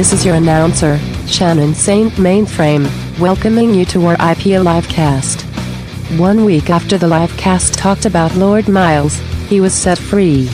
[0.00, 2.88] This is your announcer, Shannon Saint Mainframe,
[3.20, 4.54] welcoming you to R.I.P.
[4.54, 5.42] a livecast.
[6.18, 9.18] One week after the livecast talked about Lord Miles,
[9.50, 10.44] he was set free.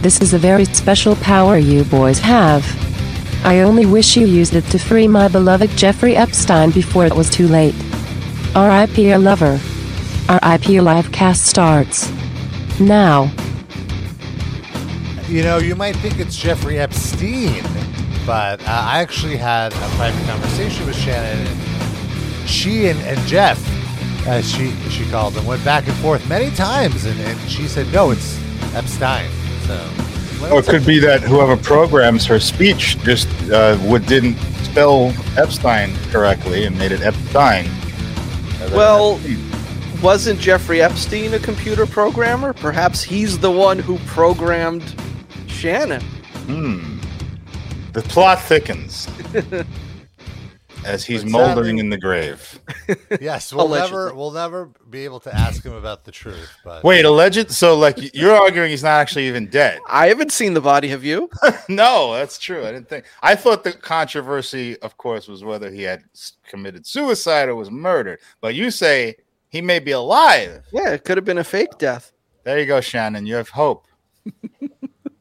[0.00, 2.64] This is a very special power you boys have.
[3.44, 7.28] I only wish you used it to free my beloved Jeffrey Epstein before it was
[7.28, 7.74] too late.
[8.54, 9.10] R.I.P.
[9.10, 9.60] a lover.
[10.30, 10.78] R.I.P.
[10.78, 12.10] a livecast starts.
[12.80, 13.30] Now.
[15.28, 17.64] You know, you might think it's Jeffrey Epstein,
[18.26, 21.46] but uh, I actually had a private conversation with Shannon.
[21.46, 23.58] And she and, and Jeff,
[24.26, 27.90] as she she called them, went back and forth many times, and, and she said,
[27.92, 28.38] "No, it's
[28.74, 29.30] Epstein."
[29.66, 29.90] So,
[30.50, 35.94] Or it could be that whoever programs her speech just uh, would didn't spell Epstein
[36.10, 37.68] correctly and made it Epstein.
[38.72, 39.48] Well- Epstein.
[40.02, 42.52] Wasn't Jeffrey Epstein a computer programmer?
[42.52, 44.82] Perhaps he's the one who programmed
[45.46, 46.02] Shannon.
[46.48, 46.91] Hmm.
[47.92, 49.06] The plot thickens
[50.86, 51.78] as he's What's moldering happening?
[51.78, 52.58] in the grave.
[53.20, 53.96] yes, we'll Allegedly.
[54.04, 56.50] never we'll never be able to ask him about the truth.
[56.64, 57.50] But Wait, alleged?
[57.50, 59.78] So, like, you're arguing he's not actually even dead?
[59.88, 61.28] I haven't seen the body, have you?
[61.68, 62.64] no, that's true.
[62.64, 63.04] I didn't think.
[63.22, 67.70] I thought the controversy, of course, was whether he had s- committed suicide or was
[67.70, 68.20] murdered.
[68.40, 69.16] But you say
[69.50, 70.64] he may be alive.
[70.72, 72.12] Yeah, it could have been a fake death.
[72.44, 73.26] There you go, Shannon.
[73.26, 73.86] You have hope.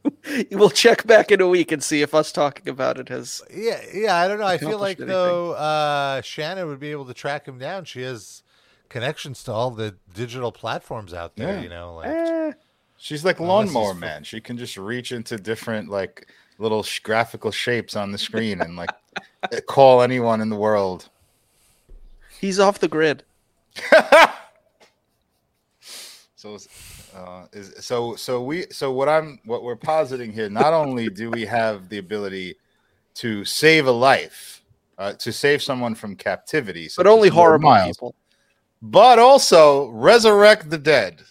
[0.52, 3.42] We'll check back in a week and see if us talking about it has.
[3.54, 4.46] yeah, yeah, I don't know.
[4.46, 5.08] I feel like anything.
[5.08, 7.86] though uh, Shannon would be able to track him down.
[7.86, 8.42] She has
[8.90, 11.56] connections to all the digital platforms out there.
[11.56, 11.62] Yeah.
[11.62, 12.52] You know, like Eh,
[12.98, 14.24] She's like lawnmower man.
[14.24, 18.76] She can just reach into different like little sh- graphical shapes on the screen and
[18.76, 18.90] like
[19.68, 21.10] call anyone in the world.
[22.40, 23.24] he's off the grid.
[26.36, 26.58] So,
[27.16, 30.50] uh, is so so we so what I'm what we're positing here.
[30.50, 32.56] Not only do we have the ability
[33.16, 34.62] to save a life,
[34.98, 38.16] uh, to save someone from captivity, But only horrible Miles, people.
[38.82, 41.22] but also resurrect the dead.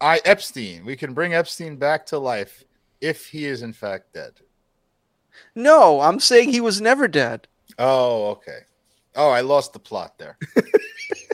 [0.00, 0.84] I Epstein.
[0.84, 2.64] We can bring Epstein back to life
[3.00, 4.32] if he is in fact dead.
[5.54, 7.48] No, I'm saying he was never dead.
[7.78, 8.58] Oh, okay.
[9.16, 10.36] Oh, I lost the plot there.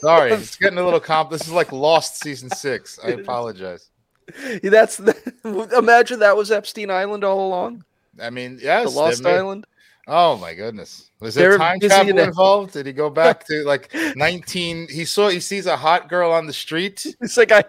[0.00, 1.30] Sorry, it's getting a little comp.
[1.30, 2.98] This is like Lost season six.
[3.04, 3.90] I apologize.
[4.62, 5.14] That's the,
[5.76, 7.84] imagine that was Epstein Island all along.
[8.20, 9.66] I mean, yes, The Lost Island.
[10.06, 12.72] Oh my goodness, was there time travel involved?
[12.72, 14.88] Did he go back to like nineteen?
[14.88, 17.06] He saw he sees a hot girl on the street.
[17.20, 17.62] It's like I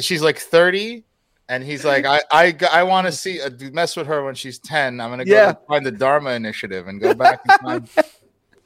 [0.00, 1.04] She's like thirty,
[1.48, 4.58] and he's like, I I I want to see uh, mess with her when she's
[4.58, 5.00] ten.
[5.00, 5.54] I'm gonna go Yeah.
[5.66, 7.88] find the Dharma Initiative and go back and find.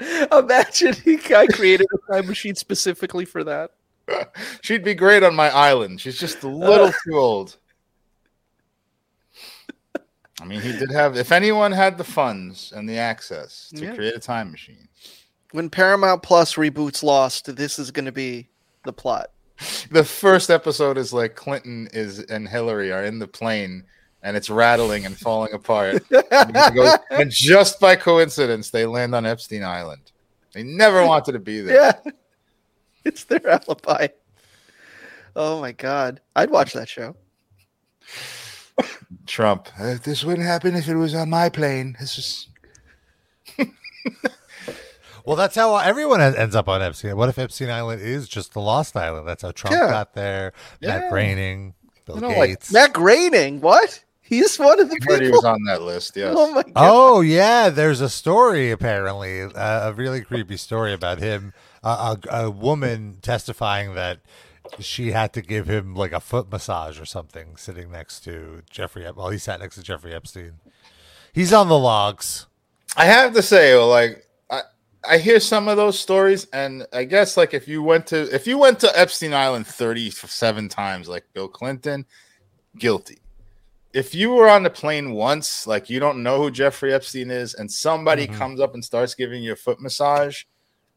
[0.33, 3.73] imagine he I created a time machine specifically for that.
[4.63, 6.01] She'd be great on my island.
[6.01, 6.93] She's just a little uh.
[7.05, 7.57] too old.
[10.41, 11.17] I mean, he did have.
[11.17, 13.95] If anyone had the funds and the access to Yeah.
[13.95, 14.89] create a time machine,
[15.53, 18.49] When Paramount Plus reboots Lost, this is going to be
[18.85, 19.31] the plot.
[19.91, 23.85] the first episode is like Clinton is and Hillary are in the plane
[24.23, 26.03] and it's rattling and falling apart.
[26.31, 30.13] and, goes- and just by coincidence, they land on Epstein Island.
[30.53, 31.75] They never wanted to be there.
[32.05, 32.13] Yeah,
[33.05, 34.09] it's their alibi.
[35.35, 37.17] Oh my god, I'd watch that show.
[39.27, 39.69] Trump.
[39.79, 41.97] "Uh, this wouldn't happen if it was on my plane.
[42.01, 42.49] This is
[45.25, 47.17] Well, that's how everyone ends up on Epstein.
[47.17, 49.29] What if Epstein Island is just the Lost Island?
[49.29, 49.89] That's how Trump Yeah.
[49.89, 50.53] got there.
[50.81, 51.11] Matt Yeah.
[51.11, 52.73] Groening, Bill You know, like, Gates.
[52.73, 54.03] Matt Groening, what?
[54.33, 55.41] He's one of the I heard he people.
[55.41, 56.17] was on that list.
[56.17, 56.35] Yes.
[56.37, 56.73] Oh my god.
[56.75, 61.53] Oh yeah, there's a story apparently, uh, a really creepy story about him.
[61.85, 64.21] Uh, a, a woman testifying that
[64.79, 69.05] she had to give him like a foot massage or something, sitting next to Jeffrey.
[69.15, 70.55] Well, he sat next to Jeffrey Epstein.
[71.35, 72.47] He's on the logs.
[72.97, 74.63] I have to say, like I,
[75.07, 78.47] I hear some of those stories, and I guess like if you went to if
[78.47, 82.07] you went to Epstein Island thirty seven times, like Bill Clinton,
[82.79, 83.19] guilty.
[83.93, 87.55] If you were on the plane once, like you don't know who Jeffrey Epstein is,
[87.55, 88.37] and somebody Mhm.
[88.39, 90.45] comes up and starts giving you a foot massage,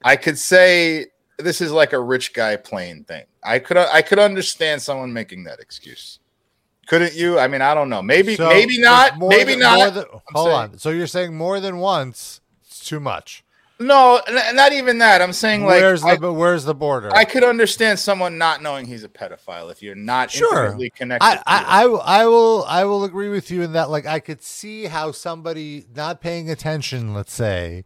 [0.03, 3.25] I could say this is like a rich guy plane thing.
[3.43, 6.19] I could I could understand someone making that excuse.
[6.87, 7.39] Couldn't you?
[7.39, 8.01] I mean, I don't know.
[8.01, 9.17] Maybe So, maybe not.
[9.19, 9.93] Maybe than- not.
[9.93, 10.77] than- hold saying- on.
[10.77, 12.41] So you're saying more than once?
[12.65, 13.43] It's too much.
[13.77, 15.21] No, n- not even that.
[15.21, 17.09] I'm saying like where's I, the where's the border?
[17.13, 20.63] I could understand someone not knowing he's a pedophile if you're not Sure.
[20.63, 21.25] intimately connected.
[21.25, 21.39] I.
[21.45, 24.85] I, I, I will I will agree with you in that like I could see
[24.85, 27.83] how somebody not paying attention, let's say,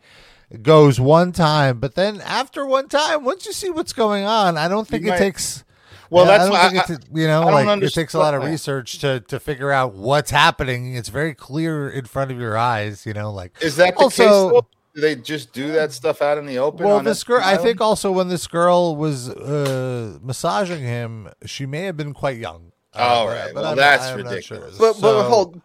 [0.61, 4.67] goes one time, but then after one time, once you see what's going on, I
[4.67, 5.63] don't think it might- takes
[6.11, 7.93] Well, Yeah, that's I don't why think I- it's, you know, I don't like it
[7.93, 10.93] takes a lot of research to to figure out what's happening.
[10.95, 14.23] It's very clear in front of your eyes, you know, like Is that the Also-
[14.23, 14.61] case?
[14.61, 14.67] Though?
[14.95, 16.85] Do they just do that stuff out in the open?
[16.85, 17.41] well, on this girl.
[17.43, 22.37] I think also when this girl was uh, massaging him, she may have been quite
[22.37, 22.71] young.
[22.95, 23.53] Uh, All but- right.
[23.53, 24.43] but Well, I'm- that's I'm ridiculous.
[24.77, 24.79] sure.
[24.93, 25.61] But but So, hold,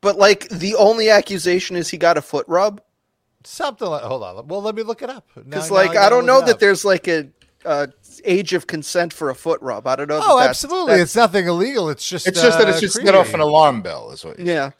[0.00, 2.80] but like the only accusation is he got a foot rub.
[3.44, 4.02] something like.
[4.02, 4.46] Hold on.
[4.46, 5.26] Well, let me look it up.
[5.34, 7.28] Because like gotta I don't know that there's like a
[7.64, 7.88] uh,
[8.24, 9.86] age of consent for a foot rub.
[9.88, 10.18] I don't know.
[10.20, 10.92] that Oh, that's- absolutely.
[10.92, 11.88] that's- It's nothing illegal.
[11.90, 12.28] It's just.
[12.28, 14.12] it's just that uh, it's just set off an alarm bell.
[14.12, 14.38] Is what.
[14.38, 14.70] yeah.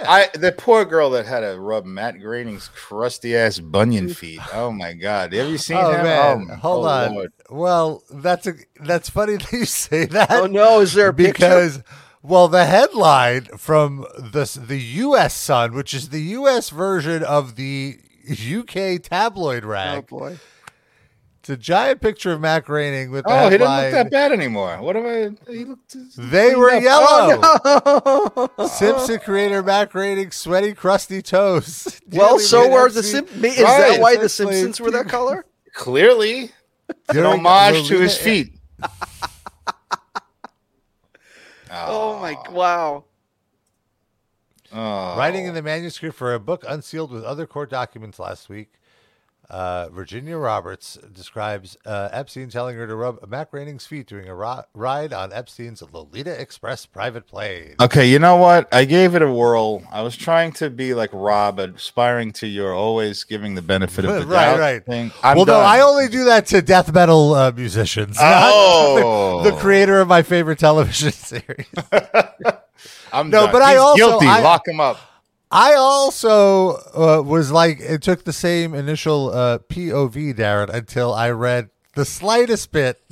[0.00, 0.10] Yeah.
[0.10, 4.40] I the poor girl that had to rub Matt Groening's crusty ass bunion feet.
[4.52, 5.32] Oh my god!
[5.32, 6.04] Have you seen Oh him?
[6.04, 7.14] man, my- hold oh, on.
[7.14, 7.32] Lord.
[7.50, 10.30] Well, that's a that's funny that you say that.
[10.30, 11.32] Oh no, is there a picture?
[11.32, 11.82] because
[12.22, 15.34] well, the headline from the the U.S.
[15.34, 16.70] Sun, which is the U.S.
[16.70, 17.98] version of the
[18.30, 20.04] UK tabloid rag.
[20.10, 20.38] Oh boy.
[21.50, 24.30] It's a giant picture of Matt Groening with the Oh, he didn't look that bad
[24.30, 24.80] anymore.
[24.80, 25.52] What am I?
[25.52, 25.96] He looked.
[26.16, 26.82] They were up.
[26.82, 27.40] yellow.
[27.42, 32.00] Oh, Simpson creator Matt Groening, sweaty, crusty toes.
[32.12, 33.44] well, so made were the Simpsons.
[33.44, 34.28] Is Right, that why the.
[34.28, 35.44] Simpsons were that color?
[35.74, 36.52] Clearly,
[36.88, 38.54] an during homage to his feet.
[41.72, 43.04] Oh my wow.
[44.72, 45.16] Oh.
[45.18, 48.72] Writing in the manuscript for a book unsealed with other court documents last week,
[49.50, 54.34] uh, Virginia Roberts describes uh, Epstein telling her to rub Matt Groening's feet during a
[54.34, 57.74] ri- ride on Epstein's Lolita Express private plane.
[57.80, 58.72] Okay, you know what?
[58.72, 59.82] I gave it a whirl.
[59.90, 64.14] I was trying to be like Rob, aspiring to your always giving the benefit of
[64.14, 64.84] the Right, doubt right.
[64.86, 65.10] thing.
[65.22, 65.58] I'm well, no.
[65.60, 68.16] I only do that to death metal uh, musicians.
[68.16, 69.42] not Oh.
[69.42, 71.66] the, the creator of my favorite television series.
[73.12, 73.52] I'm No, done.
[73.52, 74.26] but I also- guilty.
[74.26, 74.98] I- Lock him up.
[75.50, 81.30] I also uh, was like, it took the same initial uh, POV, Darren, until I
[81.30, 83.02] read the slightest bit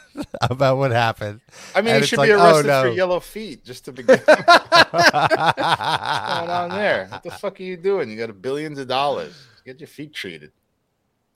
[0.40, 1.40] about what happened.
[1.74, 2.82] I mean, And he should like, be oh, arrested no.
[2.82, 4.20] for yellow feet just to begin.
[4.24, 7.08] What's going on there?
[7.10, 8.10] What the fuck are you doing?
[8.10, 9.34] You got billions of dollars.
[9.64, 10.52] Get your feet treated.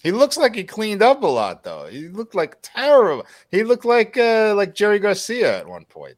[0.03, 1.87] He looks like he cleaned up a lot, though.
[1.87, 3.27] He looked like terrible.
[3.51, 6.17] He looked like uh, like Jerry Garcia at one point.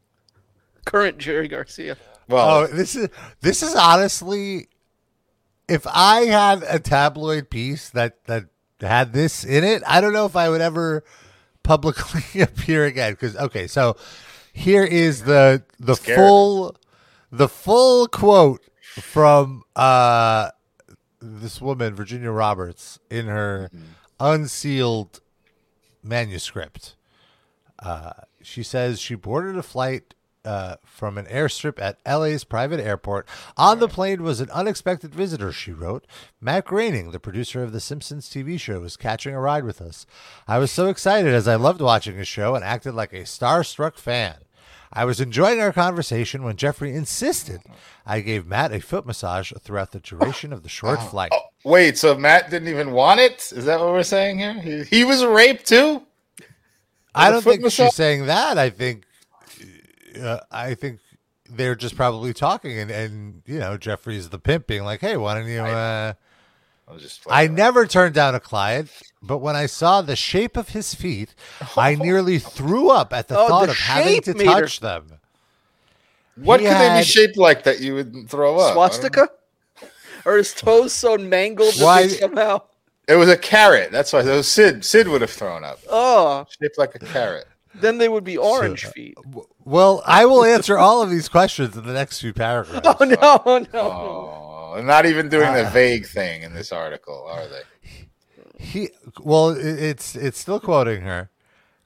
[0.85, 1.97] Current Jerry Garcia.
[2.29, 3.09] Well, Oh, this is
[3.41, 4.69] this is honestly,
[5.69, 8.45] if I had a tabloid piece that that
[8.81, 11.05] had this in it, I don't know if I would ever
[11.63, 13.13] publicly appear again.
[13.13, 13.97] Because okay, so
[14.53, 16.19] here is the the Scared.
[16.19, 16.77] full
[17.31, 18.63] the full quote
[19.01, 20.51] from uh
[21.21, 23.71] this woman Virginia Roberts in her
[24.21, 25.21] unsealed
[26.03, 26.97] manuscript.
[27.79, 28.13] Uh,
[28.43, 30.14] she says she boarded a flight
[30.45, 33.29] uh, from an airstrip at LA's private airport.
[33.57, 36.07] On the plane was an unexpected visitor, she wrote.
[36.41, 40.07] Matt Groening, the producer of The Simpsons TV show, was catching a ride with us.
[40.47, 43.97] I was so excited as I loved watching his show and acted like a starstruck
[43.99, 44.37] fan.
[44.93, 47.63] I was enjoying our conversation when Jeffrey insisted
[48.07, 51.33] I gave Matt a foot massage throughout the duration of the short flight.
[51.65, 51.99] wait.
[51.99, 53.51] So Matt didn't even want it?
[53.53, 54.55] Is that what we're saying here?
[54.55, 56.03] He, he was raped too.
[57.13, 57.87] I don't think massage?
[57.87, 58.57] she's saying that.
[58.57, 59.05] I think,
[60.21, 61.01] uh, I think
[61.49, 65.35] they're just probably talking, and, and you know, Jeffrey's the pimp, being like, "Hey, why
[65.35, 66.15] don't you?" Uh...
[66.87, 67.23] I was just.
[67.29, 68.91] I never turned down a client,
[69.23, 71.35] but when I saw the shape of his feet,
[71.77, 74.81] I nearly threw up at the Oh, thought the of having to made her- touch
[74.81, 75.13] them.
[76.37, 78.63] What He could they be shaped like that you would throw up?
[78.63, 78.75] I don't know.
[78.75, 79.29] Swastika?
[80.27, 82.63] Or his toes so mangled Why- they somehow.
[83.07, 83.93] It was a carrot.
[83.93, 85.79] That's why those Sid Sid would have thrown up.
[85.91, 87.47] Oh, Shaped like a carrot.
[87.81, 89.17] Then they would be orange So- feet.
[89.65, 92.87] Well, I will answer all of these questions in the next few paragraphs.
[93.01, 93.81] Oh no, oh, no.
[93.81, 97.63] Oh, they're not even doing Uh, the vague thing in this article, are they?
[98.59, 98.91] He
[99.21, 101.31] well, it's it's still quoting her.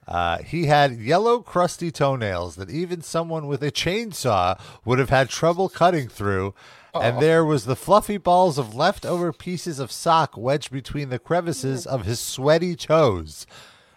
[0.06, 5.28] Uh, he had yellow, crusty toenails that even someone with a chainsaw would have had
[5.28, 6.54] trouble cutting through.
[6.94, 11.86] And there was the fluffy balls of leftover pieces of sock wedged between the crevices
[11.86, 13.46] of his sweaty toes.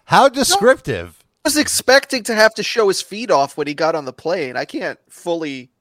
[0.05, 1.20] How descriptive!
[1.43, 4.13] I was expecting to have to show his feet off when he got on the
[4.13, 4.55] plane.
[4.55, 5.71] I can't fully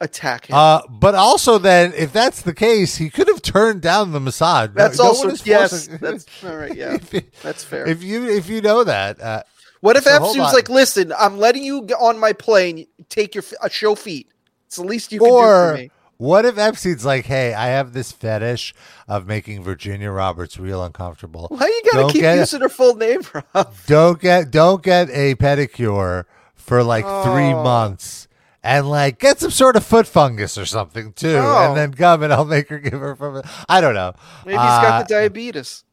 [0.00, 0.56] attack him.
[0.56, 4.70] Uh, but also, then, if that's the case, he could have turned down the massage.
[4.72, 5.70] That's no also is yes.
[5.70, 6.74] forcing- That's all right.
[6.74, 7.86] Yeah, you- that's fair.
[7.86, 9.42] if you if you know that, uh,
[9.80, 12.86] what if so Epstein's like, "Listen, I'm letting you get on my plane.
[13.10, 14.28] Take your uh, show feet.
[14.66, 17.92] It's the least you can do for me." What if Epstein's like, "Hey, I have
[17.92, 18.74] this fetish
[19.08, 21.46] of making Virginia Roberts real uncomfortable.
[21.50, 23.22] Why you gotta Don't keep get- using her full name,
[23.54, 23.74] Rob?
[23.86, 28.28] Don't get don't get a pedicure for like three months."
[28.62, 31.68] And like get some sort of foot fungus or something too, Oh.
[31.68, 33.42] and then come and I'll make her give her from.
[33.68, 34.12] I don't know.
[34.44, 35.84] Maybe he's got the Uh, diabetes.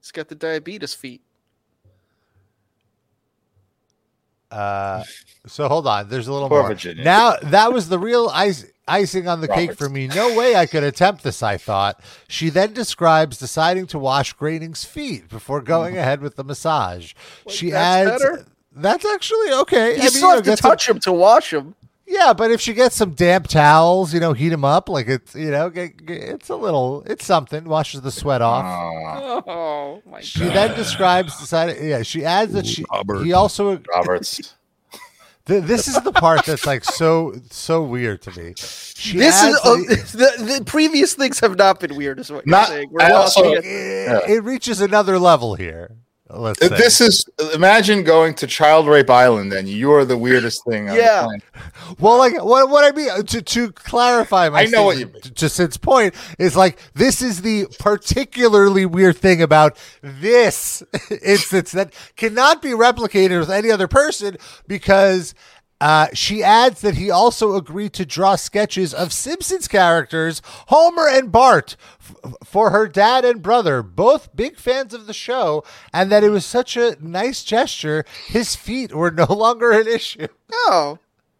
[0.00, 1.22] He's got the diabetes feet.
[4.56, 5.04] Uh,
[5.46, 6.08] so hold on.
[6.08, 6.68] There's a little Poor more.
[6.70, 7.04] Virginia.
[7.04, 10.06] Now that was the real ice, icing on the cake for me.
[10.08, 11.42] No way I could attempt this.
[11.42, 12.00] I thought.
[12.28, 17.12] She then describes deciding to wash Groening's feet before going ahead with the massage.
[17.48, 18.22] she that's adds.
[18.22, 18.46] better?
[18.78, 19.92] That's actually okay.
[19.94, 21.74] You I mean, still know, have to get some- touch him to wash him.
[22.06, 25.34] Yeah, but if she gets some damp towels, you know, heat them up like it's,
[25.34, 27.64] you know, get, get- it's a little, it's something.
[27.64, 28.64] Washes the sweat off.
[28.64, 31.82] Aw, Oh my She then describes decided.
[31.82, 32.84] Yeah, she adds that she.
[33.22, 33.80] He also.
[33.94, 34.54] Roberts.
[35.46, 38.54] Th- this is the part that's like so so weird to me.
[38.56, 39.76] She This is adds uh,
[40.46, 42.88] the, the previous things have not been weird, is what Not- you're saying.
[42.90, 43.64] We're also- it.
[43.64, 45.92] it, it reaches another level here.
[46.28, 46.76] Let's uh, say.
[46.76, 50.86] This is imagine going to Child Rape Island and you're the weirdest thing.
[50.86, 51.28] Yeah.
[52.00, 55.20] well, like what what I mean to to clarify my I know what you mean.
[55.20, 60.82] to Sid's point is like this is the particularly weird thing about this
[61.22, 65.32] instance that cannot be replicated with any other person because
[65.80, 71.30] uh, she adds that he also agreed to draw sketches of Simpsons characters, Homer and
[71.30, 76.24] Bart, f- for her dad and brother, both big fans of the show, and that
[76.24, 78.04] it was such a nice gesture.
[78.26, 80.28] His feet were no longer an issue.
[80.52, 80.98] Oh,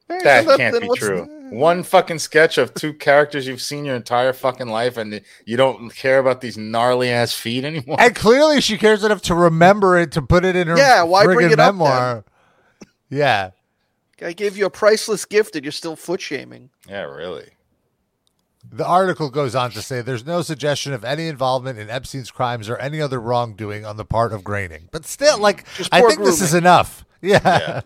[0.09, 1.33] That then- can't be what's- true.
[1.47, 5.90] One fucking sketch of two characters you've seen your entire fucking life, and you don't
[5.95, 7.99] care about these gnarly ass feet anymore.
[8.00, 11.23] And clearly, she cares enough to remember it to put it in her Yeah, why
[11.25, 12.25] bring friggin' it up memoir.
[13.09, 13.50] Yeah.
[14.23, 16.70] I gave you a priceless gift and you're still foot shaming.
[16.88, 17.50] yeah, really.
[18.68, 22.68] The article goes on to say there's no suggestion of any involvement in Epstein's crimes
[22.68, 24.88] or any other wrongdoing on the part of Groening.
[24.90, 27.04] But still, like, Just I poor think this is enough.
[27.23, 27.40] Yeah.
[27.44, 27.80] Yeah.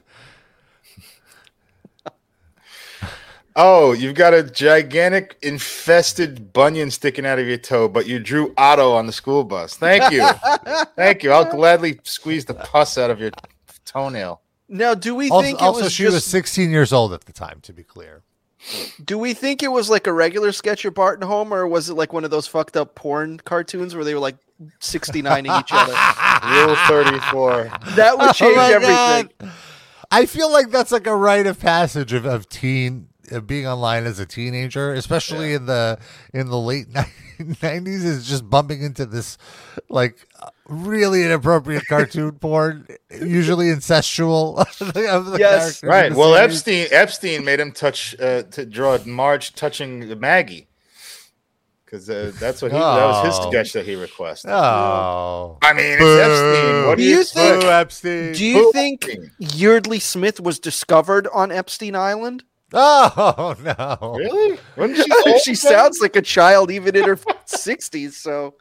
[3.56, 8.54] Oh, you've got a gigantic infested bunion sticking out of your toe, but you drew
[8.56, 9.76] Otto on the school bus.
[9.76, 10.26] Thank you.
[10.96, 11.32] Thank you.
[11.32, 13.32] I'll gladly squeeze the pus out of your
[13.84, 14.40] toenail.
[14.72, 17.24] Now, do we Also, think it also was she just, was 16 years old at
[17.24, 18.22] the time, to be clear.
[19.04, 21.90] Do we think it was like a regular sketch of Barton and Homer, or was
[21.90, 24.36] it like one of those fucked up porn cartoons where they were like
[24.80, 25.92] 69ing each other?
[26.66, 27.70] Rule 34.
[27.96, 29.30] That would oh change Oh everything.
[29.40, 29.52] God.
[30.10, 33.08] I feel like that's like a rite of passage of, of teen
[33.46, 35.98] being online as a teenager, especially in the
[36.34, 36.86] in the late
[37.62, 39.38] nineties, is just bumping into this
[39.88, 42.86] like uh, really inappropriate cartoon porn,
[43.22, 44.58] usually incestual.
[45.14, 45.82] of the Yes.
[45.82, 46.10] Right.
[46.12, 46.56] the Well, series.
[46.56, 50.66] Epstein Epstein made him touch uh, to draw Marge touching Maggie
[51.84, 53.50] because uh, that's what he that was his Oh.
[53.50, 54.50] sketch that he requested.
[54.52, 56.86] Oh, I mean, it's Epstein.
[56.86, 57.62] What do Do you, you expect?
[57.62, 58.32] Boo, Epstein.
[58.32, 59.08] Do you Who- think
[59.40, 62.44] Yeardley Smith was discovered on Epstein Island?
[62.74, 64.14] oh no!
[64.16, 64.58] Really?
[64.94, 68.54] She she sounds like a child even in her 60s, so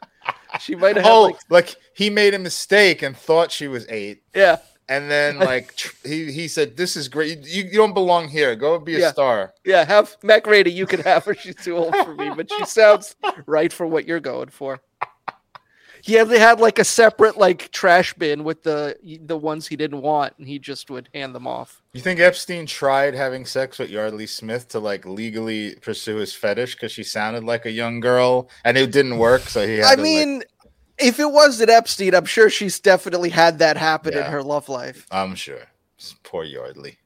[0.60, 4.22] she might have Oh, like like, he made a mistake and thought she was eight,
[4.34, 4.56] yeah.
[4.88, 7.46] and then like tr- he he said, "This is great.
[7.46, 8.56] You, you don't belong here.
[8.56, 9.12] Go be a Yeah.
[9.12, 11.34] star." Yeah, have Mac Rady, you can have her.
[11.34, 13.14] She's too old for me, but she sounds
[13.46, 14.80] right for what you're going for.
[16.04, 20.02] Yeah, they had like a separate like trash bin with the the ones he didn't
[20.02, 21.82] want, and he just would hand them off.
[21.92, 26.74] You think Epstein tried having sex with Yeardley Smith to like legally pursue his fetish
[26.74, 29.42] because she sounded like a young girl, and it didn't work?
[29.42, 29.76] So he.
[29.76, 30.42] Had I to, like- mean,
[30.98, 34.68] if it was at Epstein, I'm sure she's definitely had that happen in her love
[34.68, 35.06] life.
[35.10, 35.62] I'm sure.
[36.22, 36.98] Poor Yardley.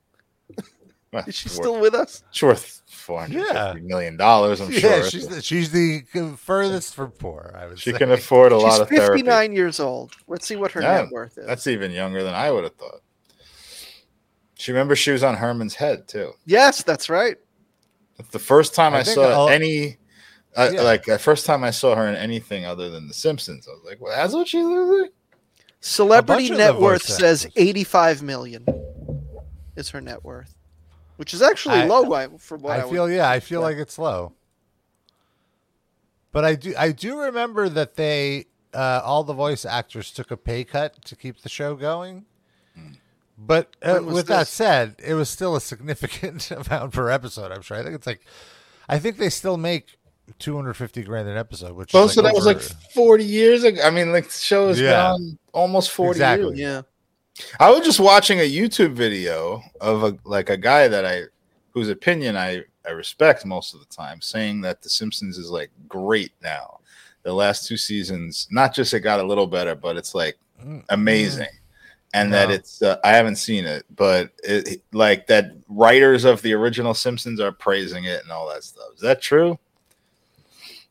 [0.56, 0.66] Well,
[1.14, 2.22] ah, Is she still with us?
[2.42, 4.60] Worth four hundred fifty million dollars.
[4.60, 5.10] I'm yeah, sure.
[5.10, 6.02] she's the, she's the
[6.38, 7.54] furthest from poor.
[7.58, 7.98] I would she say.
[7.98, 9.18] can afford a lot She's of therapy.
[9.22, 10.12] 59 years old.
[10.26, 11.46] Let's see what her Yeah, net worth is.
[11.46, 13.00] That's even younger than I would have thought.
[14.54, 16.32] She remember she was on Herman's head too.
[16.46, 17.36] yes, that's right.
[18.16, 19.98] That's the first time I I, saw I'll- any.
[20.56, 20.82] Uh, Yeah.
[20.82, 23.82] Like the first time I saw her in anything other than The Simpsons, I was
[23.84, 25.12] like, "Well, that's what she looks like."
[25.80, 27.62] Celebrity net worth says actors.
[27.62, 28.64] 85 million
[29.76, 30.54] is her net worth,
[31.16, 33.60] which is actually I- low I- from what I, I would- feel yeah, I feel
[33.60, 33.66] yeah.
[33.66, 34.32] like it's low.
[36.32, 40.36] But I do I do remember that they uh, all the voice actors took a
[40.36, 42.24] pay cut to keep the show going.
[43.38, 47.50] But uh, When was with that said, it was still a significant amount per episode.
[47.52, 47.76] I'm sure.
[47.76, 48.20] I think it's like,
[48.88, 49.96] I think they still make
[50.38, 53.80] 250 grand an episode, which Oh, is so like that was like 40 years ago.
[53.82, 54.90] I mean, like the show has Yeah.
[54.92, 56.58] gone almost 40 Exactly.
[56.58, 56.58] years.
[56.58, 56.82] Yeah.
[57.58, 61.22] I was just watching a YouTube video of a like a guy that I
[61.72, 65.70] whose opinion I I respect most of the time, saying that The Simpsons is like
[65.88, 66.80] great now.
[67.22, 70.84] The last two seasons, not just it got a little better, but it's like Mm,
[70.88, 71.48] amazing.
[72.12, 76.52] And that it's uh, I haven't seen it, but it, like that writers of the
[76.52, 78.86] original Simpsons are praising it and all that stuff.
[78.94, 79.58] Is that true?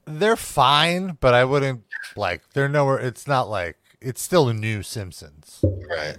[0.05, 1.83] they're fine, but I wouldn't
[2.17, 2.99] like they're nowhere.
[2.99, 5.63] It's not like it's still a new Simpsons.
[5.63, 6.17] Right.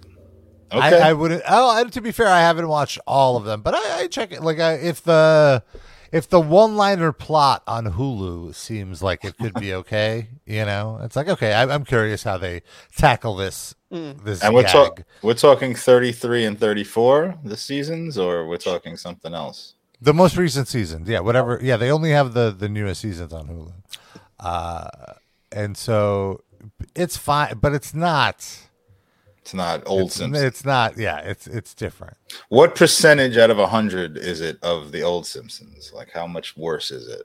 [0.74, 1.00] Okay.
[1.00, 1.42] I, I wouldn't.
[1.48, 4.32] Oh, and to be fair, I haven't watched all of them, but I, I check
[4.32, 4.42] it.
[4.42, 5.62] Like, I, if the
[6.12, 11.00] if the one liner plot on Hulu seems like it could be okay, you know,
[11.02, 11.52] it's like okay.
[11.52, 12.62] I, I'm curious how they
[12.96, 13.74] tackle this.
[13.90, 14.72] This and we're, gag.
[14.72, 19.74] talk- we're talking 33 and 34 the seasons, or we're talking something else?
[20.00, 21.60] The most recent seasons, yeah, whatever.
[21.62, 23.72] Yeah, they only have the the newest seasons on Hulu,
[24.40, 25.14] uh,
[25.52, 26.42] and so
[26.94, 28.63] it's fine, but it's not.
[29.44, 30.42] It's not old It's, Simpsons.
[30.42, 30.96] it's not.
[30.96, 32.16] Yeah, it's it's different.
[32.48, 35.92] What percentage out of a 100 is it of the old Simpsons?
[35.94, 37.24] Like, how much worse is it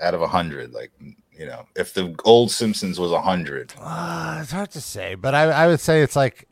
[0.00, 0.72] out of a 100?
[0.72, 0.92] Like,
[1.32, 5.34] you know, if the old Simpsons was a 100, Uh, it's hard to say, but
[5.34, 6.47] I I would say it's like.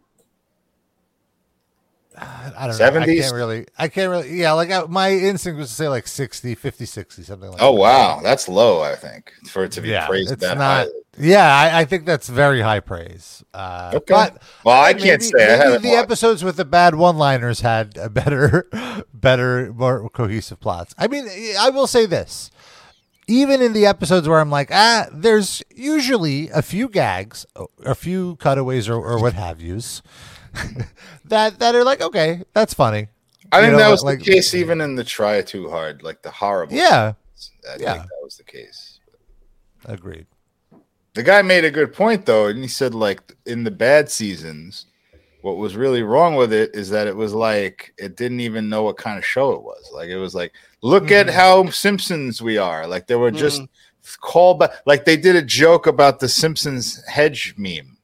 [2.19, 2.85] I don't know.
[2.87, 3.21] I 70s?
[3.21, 3.67] can't really.
[3.79, 4.39] I can't really.
[4.41, 7.63] Yeah, like I, my instinct was to say like 60, 50, 60, something like.
[7.63, 7.81] oh that.
[7.81, 8.83] wow, that's low.
[8.83, 10.65] I think for it to be Yeah, praised it's that not.
[10.87, 10.91] highly.
[11.19, 13.43] Yeah, I, I think that's very high praise.
[13.55, 14.13] Uh, Okay.
[14.13, 15.33] But Well, I can't say.
[15.37, 16.03] Maybe the watched.
[16.05, 18.69] episodes with the bad one-liners had a better,
[19.15, 20.95] better, more cohesive plots.
[20.99, 21.27] I mean,
[21.59, 22.51] I will say this:
[23.27, 27.47] even in the episodes where I'm like, ah, there's usually a few gags,
[27.85, 30.03] a few cutaways, or, or what have yous,
[31.27, 33.09] that that are like, okay, that's funny.
[33.53, 36.03] I You think know, that was like- the case even in the Try Too Hard,
[36.03, 36.75] like the horrible.
[36.75, 37.13] Yeah,
[37.69, 37.93] I yeah.
[37.95, 39.01] think that was the case.
[39.85, 40.27] agreed.
[41.15, 44.87] The guy made a good point though, and he said like in the bad seasons,
[45.43, 48.83] what was really wrong with it is that it was like it didn't even know
[48.83, 49.91] what kind of show it was.
[49.95, 51.31] Like it was like, look at Mhm.
[51.33, 52.87] how Simpsons we are.
[52.87, 54.27] Like they were just Mm-hmm.
[54.29, 54.75] callback.
[54.87, 57.96] Like they did a joke about the Simpsons hedge meme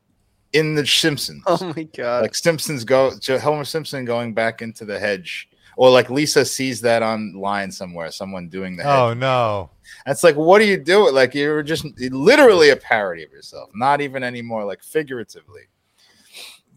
[0.52, 1.42] in the Simpsons.
[1.46, 2.22] Oh my god.
[2.22, 6.80] like Simpsons go Jo- Homer Simpson going back into the hedge, or like Lisa sees
[6.82, 8.92] that online somewhere, someone doing the hedge.
[8.92, 9.70] Oh no.
[10.06, 11.14] That's like, what are you doing?
[11.14, 15.62] Like you're just literally a parody of yourself, not even anymore like figuratively.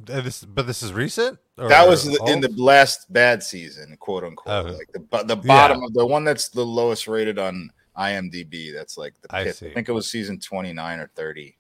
[0.10, 1.40] Uh, This, but this is recent.
[1.58, 4.66] Or that was the, in the last bad season, quote unquote.
[4.66, 4.72] Oh.
[4.78, 8.74] Like the bo- the bottom of the one that's the lowest rated on IMDb.
[8.74, 9.56] That's like the I pit.
[9.56, 9.70] see.
[9.70, 11.56] I think it was season twenty nine or thirty.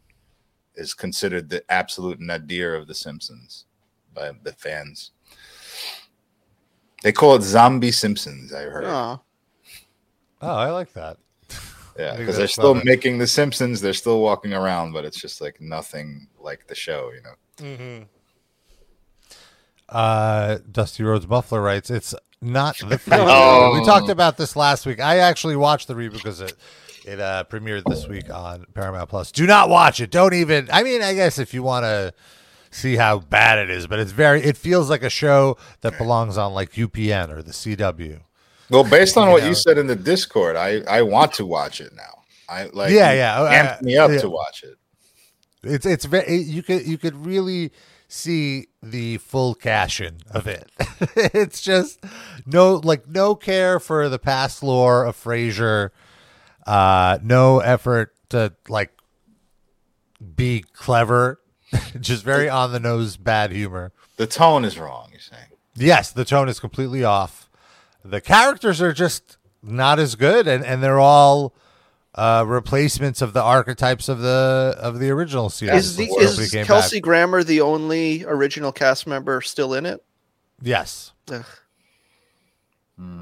[0.77, 3.65] Is considered the absolute nadir of the Simpsons
[4.13, 5.12] by the fans.
[7.04, 8.54] They call it Zombie Simpsons.
[8.54, 8.84] I heard.
[8.86, 9.21] Oh.
[10.41, 11.17] Oh, I like that.
[11.97, 12.86] Yeah, because they're still clever.
[12.86, 13.80] making The Simpsons.
[13.80, 18.06] They're still walking around, but it's just like nothing like the show, you know.
[19.88, 23.80] Uh, Dusty Rhodes Buffalo writes, "It's not the free Oh.
[23.80, 25.00] We talked about this last week.
[25.00, 26.54] I actually watched the reboot because it
[27.06, 29.32] it uh, premiered this week on Paramount Plus.
[29.32, 30.12] Do not watch it.
[30.12, 30.70] Don't even.
[30.72, 32.13] I mean, I guess if you want to
[32.72, 34.41] see how bad it is, but it's very.
[34.44, 38.22] It feels like a show that belongs on like UPN or the CW.
[38.70, 39.50] Well, based on what know.
[39.50, 42.24] you said in the Discord, I I want to watch it now.
[42.50, 44.20] I like Yeah, you yeah, uh, amped me up yeah.
[44.20, 44.78] to watch it.
[45.63, 47.72] It's it's very you could you could really
[48.08, 50.72] see the full cash in of it.
[51.15, 52.04] it's just
[52.46, 55.89] no like no care for the past lore of Frasier,
[56.65, 58.91] uh, no effort to like
[60.36, 61.39] be clever,
[61.99, 63.91] just very on the nose bad humor.
[64.17, 65.10] The tone is wrong.
[65.12, 65.47] You're saying.
[65.75, 67.49] Yes, the tone is completely off.
[68.04, 71.54] The characters are just not as good, and, and they're all
[72.13, 75.86] uh, replacements of the archetypes of the of the original series.
[75.86, 77.04] Is the is Kelsey back.
[77.04, 80.04] Grammer the only original cast member still in it?
[80.62, 81.43] Yes, Ugh.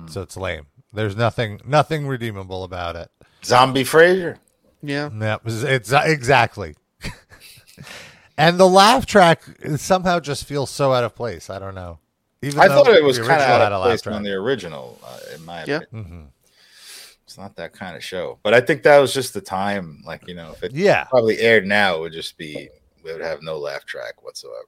[0.08, 0.68] so it's lame.
[0.94, 3.10] There's nothing nothing redeemable about it.
[3.46, 4.38] Zombie Frasier.
[4.82, 5.10] Yeah.
[5.18, 6.76] Yeah, it's, it's exactly.
[8.38, 9.42] and the laugh track
[9.78, 11.50] somehow just feels so out of place.
[11.50, 12.00] I don't know.
[12.42, 15.46] Even I thought it was kind of out of place on the original, uh, in
[15.46, 15.78] my Yeah.
[15.78, 16.06] opinion.
[16.06, 16.28] Mhm.
[17.26, 18.38] It's not that kind of show.
[18.44, 20.04] But I think that was just the time.
[20.06, 22.70] Like you know, if it Yeah, probably aired now, it would just be
[23.04, 24.68] we would have no laugh track whatsoever.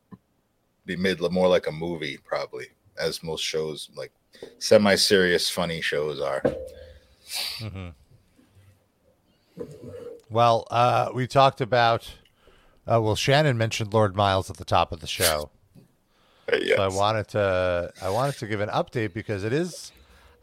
[0.86, 4.12] Be made more like a movie, probably, as most shows like
[4.60, 6.42] semi-serious, funny shows are.
[7.60, 7.90] hmm
[10.30, 12.12] Well, uh, we talked about.
[12.88, 15.50] Uh, well, Shannon mentioned Lord Miles at the top of the show,
[16.52, 16.76] Yes.
[16.78, 17.92] so I wanted to.
[18.02, 19.92] I wanted to give an update because it is.